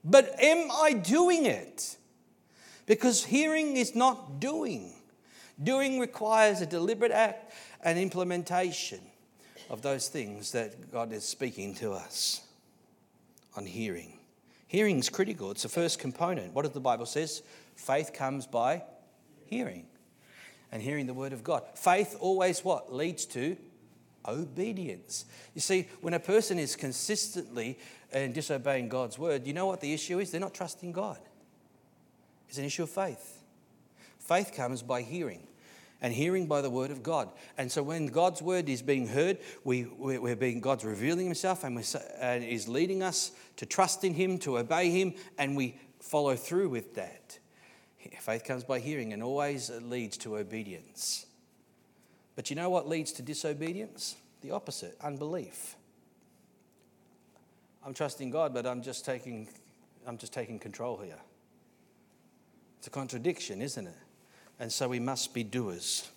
But 0.05 0.34
am 0.40 0.70
I 0.70 0.93
doing 0.95 1.47
it? 1.47 1.97
Because 2.86 3.24
hearing 3.24 3.76
is 3.76 3.95
not 3.95 4.40
doing. 4.40 4.95
Doing 5.62 6.01
requires 6.01 6.61
a 6.61 6.66
deliberate 6.66 7.12
act 7.12 7.53
and 7.82 7.99
implementation 7.99 9.01
of 9.70 9.82
those 9.82 10.09
things 10.09 10.53
that 10.53 10.90
God 10.90 11.12
is 11.12 11.24
speaking 11.24 11.74
to 11.76 11.93
us 11.93 12.43
on 13.57 13.66
hearing. 13.66 14.18
Hearing 14.66 14.99
is 14.99 15.11
critical, 15.11 15.51
it's 15.51 15.62
the 15.62 15.68
first 15.68 15.99
component. 15.99 16.55
What 16.55 16.62
does 16.62 16.72
the 16.72 16.80
Bible 16.80 17.07
says? 17.07 17.43
Faith 17.76 18.12
comes 18.14 18.47
by 18.47 18.82
hearing 19.45 19.86
and 20.72 20.82
hearing 20.82 21.07
the 21.07 21.14
word 21.14 21.34
of 21.34 21.45
God. 21.45 21.62
Faith 21.74 22.16
always 22.18 22.64
what? 22.64 22.93
Leads 22.93 23.26
to 23.26 23.57
obedience. 24.27 25.25
You 25.55 25.61
see, 25.61 25.89
when 26.01 26.14
a 26.14 26.20
person 26.20 26.59
is 26.59 26.77
consistently 26.77 27.79
and 28.12 28.35
disobeying 28.35 28.89
God's 28.89 29.18
word, 29.18 29.47
you 29.47 29.53
know 29.53 29.66
what 29.66 29.81
the 29.81 29.93
issue 29.93 30.18
is? 30.18 30.31
They're 30.31 30.41
not 30.41 30.55
trusting 30.55 30.93
God. 30.93 31.18
It's 32.49 32.59
an 32.59 32.64
issue 32.64 32.83
of 32.83 32.91
faith. 32.91 33.43
Faith 34.18 34.53
comes 34.55 34.83
by 34.83 35.03
hearing 35.03 35.47
and 36.01 36.12
hearing 36.12 36.47
by 36.47 36.61
the 36.61 36.68
word 36.68 36.91
of 36.91 37.03
God. 37.03 37.31
And 37.57 37.70
so 37.70 37.83
when 37.83 38.07
God's 38.07 38.43
word 38.43 38.68
is 38.68 38.83
being 38.83 39.07
heard, 39.07 39.39
we, 39.64 39.85
we're 39.85 40.37
being, 40.37 40.61
God's 40.61 40.85
revealing 40.85 41.27
himself 41.27 41.64
and, 41.64 41.77
we—and 41.77 42.45
is 42.45 42.68
leading 42.68 43.03
us 43.03 43.31
to 43.57 43.66
trust 43.66 44.03
in 44.05 44.14
him, 44.14 44.39
to 44.39 44.59
obey 44.59 44.91
him, 44.91 45.14
and 45.39 45.57
we 45.57 45.79
follow 46.01 46.35
through 46.35 46.68
with 46.68 46.95
that. 46.97 47.39
Faith 48.20 48.45
comes 48.45 48.64
by 48.64 48.81
hearing 48.81 49.12
and 49.12 49.23
always 49.23 49.70
leads 49.81 50.16
to 50.18 50.37
obedience. 50.37 51.27
But 52.35 52.51
you 52.51 52.57
know 52.57 52.70
what 52.70 52.89
leads 52.89 53.12
to 53.12 53.22
disobedience? 53.22 54.16
The 54.41 54.51
opposite, 54.51 54.97
unbelief. 55.01 55.76
I'm 57.85 57.95
trusting 57.95 58.30
God, 58.30 58.55
but 58.55 58.66
I'm 58.66 58.83
just 58.83 59.05
taking, 59.05 59.49
I'm 60.07 60.18
just 60.18 60.33
taking 60.33 60.59
control 60.59 60.99
here. 60.99 61.18
It's 62.78 62.87
a 62.87 62.91
contradiction, 62.91 63.61
isn't 63.61 63.87
it? 63.87 63.95
And 64.59 64.72
so 64.72 64.89
we 64.89 65.01
must 65.01 65.35
be 65.35 65.45
doers 65.45 66.09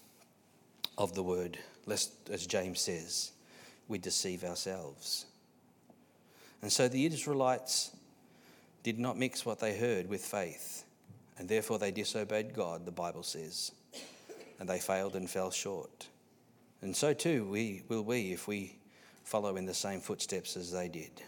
of 0.97 1.13
the 1.13 1.23
word, 1.23 1.57
lest, 1.85 2.11
as 2.29 2.47
James 2.47 2.79
says, 2.79 3.31
we 3.87 3.97
deceive 3.97 4.43
ourselves. 4.43 5.25
And 6.61 6.71
so 6.71 6.87
the 6.87 7.05
Israelites 7.05 7.95
did 8.83 8.99
not 8.99 9.17
mix 9.17 9.45
what 9.45 9.59
they 9.59 9.77
heard 9.77 10.07
with 10.07 10.23
faith, 10.23 10.85
and 11.37 11.49
therefore 11.49 11.79
they 11.79 11.91
disobeyed 11.91 12.53
God, 12.53 12.85
the 12.85 12.91
Bible 12.91 13.23
says, 13.23 13.71
and 14.59 14.69
they 14.69 14.79
failed 14.79 15.15
and 15.15 15.29
fell 15.29 15.51
short. 15.51 16.07
And 16.81 16.95
so 16.95 17.13
too 17.13 17.45
we 17.45 17.83
will 17.87 18.03
we 18.03 18.31
if 18.31 18.47
we 18.47 18.77
follow 19.23 19.55
in 19.55 19.65
the 19.65 19.73
same 19.73 19.99
footsteps 19.99 20.55
as 20.55 20.71
they 20.71 20.87
did. 20.87 21.21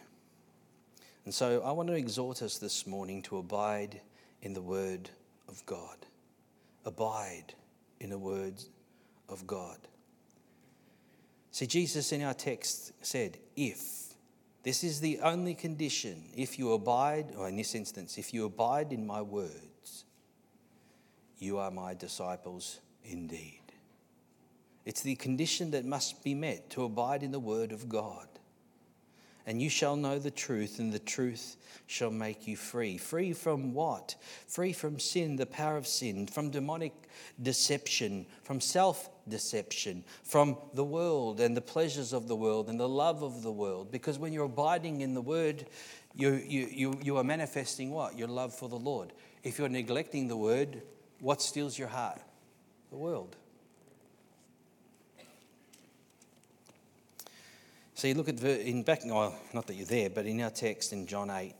And 1.25 1.33
so 1.33 1.61
I 1.63 1.71
want 1.71 1.89
to 1.89 1.95
exhort 1.95 2.41
us 2.41 2.57
this 2.57 2.87
morning 2.87 3.21
to 3.23 3.37
abide 3.37 4.01
in 4.41 4.53
the 4.53 4.61
word 4.61 5.09
of 5.49 5.65
God 5.65 5.97
abide 6.87 7.53
in 7.99 8.09
the 8.09 8.17
words 8.17 8.69
of 9.29 9.45
God. 9.45 9.77
See, 11.51 11.67
Jesus 11.67 12.13
in 12.13 12.23
our 12.23 12.33
text 12.33 12.93
said, 13.01 13.37
if 13.55 14.15
This 14.63 14.83
is 14.83 15.01
the 15.01 15.19
only 15.21 15.53
condition. 15.53 16.23
If 16.35 16.57
you 16.57 16.73
abide, 16.73 17.33
or 17.37 17.47
in 17.49 17.57
this 17.57 17.75
instance, 17.75 18.17
if 18.17 18.33
you 18.33 18.45
abide 18.45 18.93
in 18.93 19.05
my 19.05 19.21
words, 19.21 20.05
you 21.39 21.57
are 21.57 21.71
my 21.71 21.93
disciples 21.93 22.79
indeed. 23.09 23.61
It's 24.85 25.01
the 25.01 25.15
condition 25.15 25.71
that 25.71 25.85
must 25.85 26.23
be 26.23 26.33
met 26.33 26.69
to 26.71 26.83
abide 26.83 27.23
in 27.23 27.31
the 27.31 27.39
word 27.39 27.71
of 27.71 27.89
God. 27.89 28.27
And 29.45 29.61
you 29.61 29.69
shall 29.69 29.95
know 29.95 30.19
the 30.19 30.31
truth, 30.31 30.79
and 30.79 30.91
the 30.91 30.99
truth 30.99 31.55
shall 31.87 32.11
make 32.11 32.47
you 32.47 32.57
free. 32.57 32.97
Free 32.97 33.31
from 33.31 33.73
what? 33.73 34.15
Free 34.45 34.73
from 34.73 34.99
sin, 34.99 35.37
the 35.37 35.45
power 35.45 35.77
of 35.77 35.87
sin, 35.87 36.27
from 36.27 36.51
demonic 36.51 36.91
deception, 37.41 38.25
from 38.43 38.59
self 38.59 39.09
deception, 39.29 40.03
from 40.23 40.57
the 40.73 40.83
world 40.83 41.39
and 41.39 41.55
the 41.55 41.61
pleasures 41.61 42.11
of 42.11 42.27
the 42.27 42.35
world 42.35 42.67
and 42.67 42.77
the 42.77 42.89
love 42.89 43.23
of 43.23 43.41
the 43.41 43.51
world. 43.51 43.89
Because 43.89 44.19
when 44.19 44.33
you're 44.33 44.45
abiding 44.45 44.99
in 44.99 45.13
the 45.13 45.21
word, 45.21 45.65
you, 46.13 46.33
you, 46.45 46.67
you, 46.69 46.99
you 47.01 47.17
are 47.17 47.23
manifesting 47.23 47.91
what? 47.91 48.17
Your 48.17 48.27
love 48.27 48.53
for 48.53 48.67
the 48.67 48.75
Lord. 48.75 49.13
If 49.43 49.59
you're 49.59 49.69
neglecting 49.69 50.27
the 50.27 50.37
word, 50.37 50.81
what 51.21 51.41
steals 51.41 51.79
your 51.79 51.87
heart? 51.87 52.21
The 52.91 52.97
world. 52.97 53.35
So 57.95 58.07
you 58.07 58.13
look 58.13 58.29
at 58.29 58.41
in 58.43 58.83
back, 58.83 59.01
well, 59.05 59.35
not 59.53 59.65
that 59.67 59.73
you're 59.73 59.87
there, 59.87 60.11
but 60.11 60.27
in 60.27 60.39
our 60.41 60.51
text 60.51 60.93
in 60.93 61.07
John 61.07 61.31
8, 61.31 61.53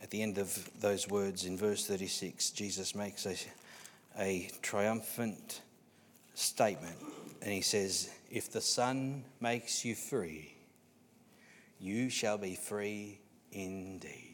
at 0.00 0.10
the 0.10 0.22
end 0.22 0.38
of 0.38 0.70
those 0.80 1.08
words 1.08 1.44
in 1.44 1.58
verse 1.58 1.86
36, 1.86 2.50
Jesus 2.50 2.94
makes 2.94 3.26
a, 3.26 3.36
a 4.18 4.48
triumphant 4.62 5.60
statement. 6.34 6.96
And 7.42 7.52
he 7.52 7.62
says, 7.62 8.10
If 8.30 8.52
the 8.52 8.60
Son 8.60 9.24
makes 9.40 9.84
you 9.84 9.94
free, 9.94 10.54
you 11.80 12.10
shall 12.10 12.38
be 12.38 12.54
free 12.54 13.18
indeed. 13.52 14.29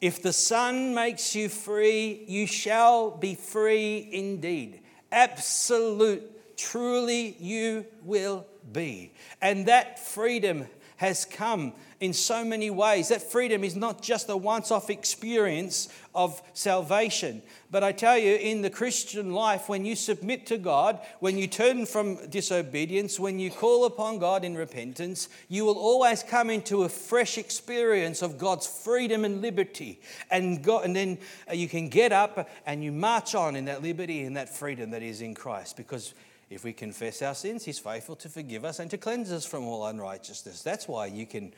If 0.00 0.22
the 0.22 0.32
Son 0.32 0.94
makes 0.94 1.34
you 1.34 1.48
free, 1.48 2.24
you 2.26 2.46
shall 2.46 3.10
be 3.10 3.34
free 3.34 4.08
indeed. 4.10 4.80
Absolute, 5.12 6.56
truly, 6.56 7.36
you 7.38 7.84
will 8.02 8.46
be. 8.72 9.12
And 9.42 9.66
that 9.66 9.98
freedom 9.98 10.66
has 11.00 11.24
come 11.24 11.72
in 11.98 12.12
so 12.12 12.44
many 12.44 12.68
ways. 12.68 13.08
That 13.08 13.22
freedom 13.22 13.64
is 13.64 13.74
not 13.74 14.02
just 14.02 14.28
a 14.28 14.36
once 14.36 14.70
off 14.70 14.90
experience 14.90 15.88
of 16.14 16.42
salvation. 16.52 17.40
But 17.70 17.82
I 17.82 17.92
tell 17.92 18.18
you, 18.18 18.34
in 18.34 18.60
the 18.60 18.68
Christian 18.68 19.32
life, 19.32 19.66
when 19.66 19.86
you 19.86 19.96
submit 19.96 20.44
to 20.48 20.58
God, 20.58 21.00
when 21.20 21.38
you 21.38 21.46
turn 21.46 21.86
from 21.86 22.28
disobedience, 22.28 23.18
when 23.18 23.38
you 23.38 23.50
call 23.50 23.86
upon 23.86 24.18
God 24.18 24.44
in 24.44 24.54
repentance, 24.54 25.30
you 25.48 25.64
will 25.64 25.78
always 25.78 26.22
come 26.22 26.50
into 26.50 26.82
a 26.82 26.88
fresh 26.90 27.38
experience 27.38 28.20
of 28.20 28.36
God's 28.36 28.66
freedom 28.66 29.24
and 29.24 29.40
liberty. 29.40 30.02
And, 30.30 30.62
God, 30.62 30.84
and 30.84 30.94
then 30.94 31.16
uh, 31.48 31.54
you 31.54 31.66
can 31.66 31.88
get 31.88 32.12
up 32.12 32.46
and 32.66 32.84
you 32.84 32.92
march 32.92 33.34
on 33.34 33.56
in 33.56 33.64
that 33.64 33.82
liberty 33.82 34.24
and 34.24 34.36
that 34.36 34.54
freedom 34.54 34.90
that 34.90 35.02
is 35.02 35.22
in 35.22 35.34
Christ 35.34 35.78
because 35.78 36.12
if 36.50 36.64
we 36.64 36.72
confess 36.72 37.22
our 37.22 37.34
sins, 37.34 37.64
He's 37.64 37.78
faithful 37.78 38.16
to 38.16 38.28
forgive 38.28 38.64
us 38.64 38.80
and 38.80 38.90
to 38.90 38.98
cleanse 38.98 39.30
us 39.30 39.46
from 39.46 39.64
all 39.64 39.86
unrighteousness. 39.86 40.62
That's 40.62 40.88
why 40.88 41.06
you 41.06 41.24
can, 41.24 41.54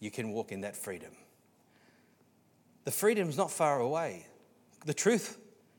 you 0.00 0.10
can 0.10 0.30
walk 0.30 0.52
in 0.52 0.60
that 0.60 0.76
freedom. 0.76 1.10
The 2.84 2.90
freedom's 2.90 3.38
not 3.38 3.50
far 3.50 3.80
away. 3.80 4.26
The 4.84 4.92
truth 4.92 5.38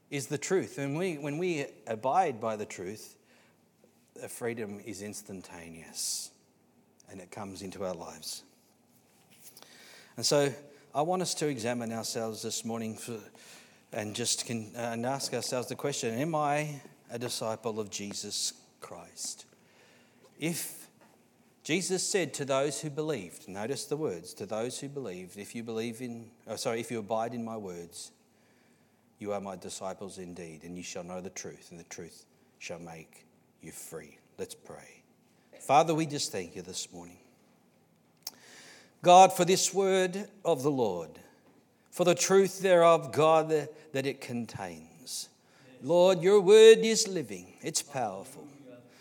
is 0.10 0.28
the 0.28 0.40
truth. 0.40 0.80
And 0.80 0.98
we, 0.98 1.18
when 1.20 1.38
we 1.38 1.68
abide 1.86 2.42
by 2.42 2.56
the 2.56 2.66
truth, 2.66 3.16
the 4.20 4.28
freedom 4.28 4.80
is 4.84 5.04
instantaneous 5.04 6.32
and 7.12 7.22
it 7.22 7.30
comes 7.30 7.62
into 7.62 7.86
our 7.86 7.94
lives. 7.94 8.44
And 10.18 10.26
so 10.26 10.52
I 10.96 11.02
want 11.02 11.22
us 11.22 11.36
to 11.36 11.48
examine 11.48 11.92
ourselves 11.92 12.42
this 12.42 12.66
morning 12.66 12.96
for, 12.96 13.20
and 13.94 14.16
just 14.16 14.46
can, 14.48 14.72
uh, 14.76 14.92
and 14.94 15.06
ask 15.06 15.34
ourselves 15.34 15.68
the 15.68 15.76
question 15.76 16.18
Am 16.18 16.34
I 16.34 16.82
a 17.10 17.20
disciple 17.20 17.80
of 17.80 17.90
Jesus 17.90 18.54
Christ. 18.82 19.46
If 20.40 20.88
Jesus 21.64 22.08
said 22.08 22.34
to 22.36 22.46
those 22.46 22.82
who 22.82 22.90
believed, 22.90 23.48
notice 23.48 23.86
the 23.86 23.98
words, 23.98 24.34
to 24.36 24.46
those 24.46 24.80
who 24.80 24.88
believed, 24.88 25.38
if 25.38 25.56
you 25.56 25.64
believe 25.64 26.02
in, 26.02 26.30
oh, 26.48 26.56
sorry, 26.56 26.80
if 26.80 26.92
you 26.92 27.00
abide 27.00 27.34
in 27.34 27.44
my 27.44 27.58
words, 27.58 28.12
you 29.18 29.32
are 29.34 29.42
my 29.42 29.56
disciples 29.56 30.18
indeed, 30.18 30.64
and 30.64 30.78
you 30.78 30.84
shall 30.84 31.04
know 31.04 31.22
the 31.22 31.30
truth, 31.30 31.68
and 31.72 31.80
the 31.80 31.86
truth 31.86 32.26
shall 32.60 32.80
make 32.80 33.26
you 33.62 33.72
free. 33.72 34.18
Let's 34.38 34.56
pray. 34.56 35.04
Father, 35.60 35.96
we 35.96 36.06
just 36.06 36.32
thank 36.32 36.56
you 36.56 36.62
this 36.62 36.92
morning. 36.92 37.18
God, 39.02 39.34
for 39.34 39.46
this 39.46 39.74
word 39.74 40.28
of 40.44 40.64
the 40.64 40.72
Lord, 40.72 41.12
for 41.90 42.04
the 42.04 42.16
truth 42.16 42.60
thereof, 42.60 43.12
God, 43.12 43.50
that 43.94 44.06
it 44.06 44.22
contains. 44.22 44.95
Lord, 45.86 46.24
your 46.24 46.42
word 46.42 46.80
is 46.80 47.08
living, 47.08 47.54
it's 47.62 47.84
powerful, 47.84 48.48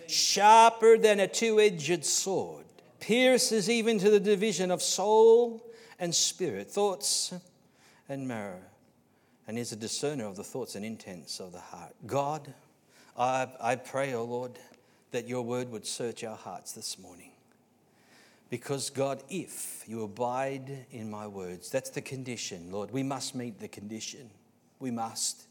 sharper 0.06 0.98
than 0.98 1.18
a 1.18 1.26
two 1.26 1.58
edged 1.58 2.04
sword, 2.04 2.66
pierces 3.00 3.70
even 3.70 3.98
to 4.00 4.10
the 4.10 4.20
division 4.20 4.70
of 4.70 4.82
soul 4.82 5.64
and 5.98 6.14
spirit, 6.14 6.70
thoughts 6.70 7.32
and 8.06 8.28
marrow, 8.28 8.60
and 9.48 9.58
is 9.58 9.72
a 9.72 9.76
discerner 9.76 10.26
of 10.26 10.36
the 10.36 10.44
thoughts 10.44 10.74
and 10.74 10.84
intents 10.84 11.40
of 11.40 11.52
the 11.52 11.58
heart. 11.58 11.94
God, 12.06 12.52
I, 13.16 13.48
I 13.62 13.76
pray, 13.76 14.12
O 14.12 14.20
oh 14.20 14.24
Lord, 14.24 14.58
that 15.10 15.26
your 15.26 15.40
word 15.40 15.70
would 15.72 15.86
search 15.86 16.22
our 16.22 16.36
hearts 16.36 16.72
this 16.72 16.98
morning. 16.98 17.30
Because, 18.50 18.90
God, 18.90 19.22
if 19.30 19.84
you 19.86 20.02
abide 20.02 20.84
in 20.90 21.10
my 21.10 21.28
words, 21.28 21.70
that's 21.70 21.88
the 21.88 22.02
condition, 22.02 22.70
Lord. 22.70 22.90
We 22.90 23.02
must 23.02 23.34
meet 23.34 23.58
the 23.58 23.68
condition. 23.68 24.28
We 24.80 24.90
must. 24.90 25.46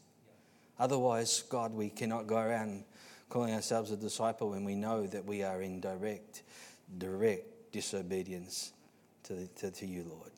Otherwise, 0.78 1.44
God, 1.48 1.72
we 1.72 1.88
cannot 1.88 2.26
go 2.26 2.36
around 2.36 2.84
calling 3.28 3.54
ourselves 3.54 3.90
a 3.90 3.96
disciple 3.96 4.50
when 4.50 4.64
we 4.64 4.74
know 4.74 5.06
that 5.06 5.24
we 5.24 5.42
are 5.42 5.62
in 5.62 5.80
direct, 5.80 6.42
direct 6.98 7.72
disobedience 7.72 8.72
to, 9.24 9.46
to, 9.56 9.70
to 9.70 9.86
you, 9.86 10.04
Lord. 10.08 10.32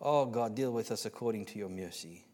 Oh, 0.00 0.26
God, 0.26 0.54
deal 0.54 0.72
with 0.72 0.90
us 0.90 1.04
according 1.04 1.44
to 1.46 1.58
your 1.58 1.68
mercy, 1.68 2.24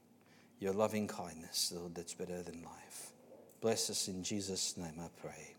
your 0.61 0.73
loving 0.73 1.09
kindness, 1.09 1.73
Lord, 1.75 1.95
that's 1.95 2.15
better 2.15 2.43
than 2.43 2.63
life. 2.63 3.13
Bless 3.61 3.91
us 3.91 4.09
in 4.09 4.23
Jesus' 4.23 4.77
name, 4.77 4.95
I 5.01 5.09
pray. 5.21 5.57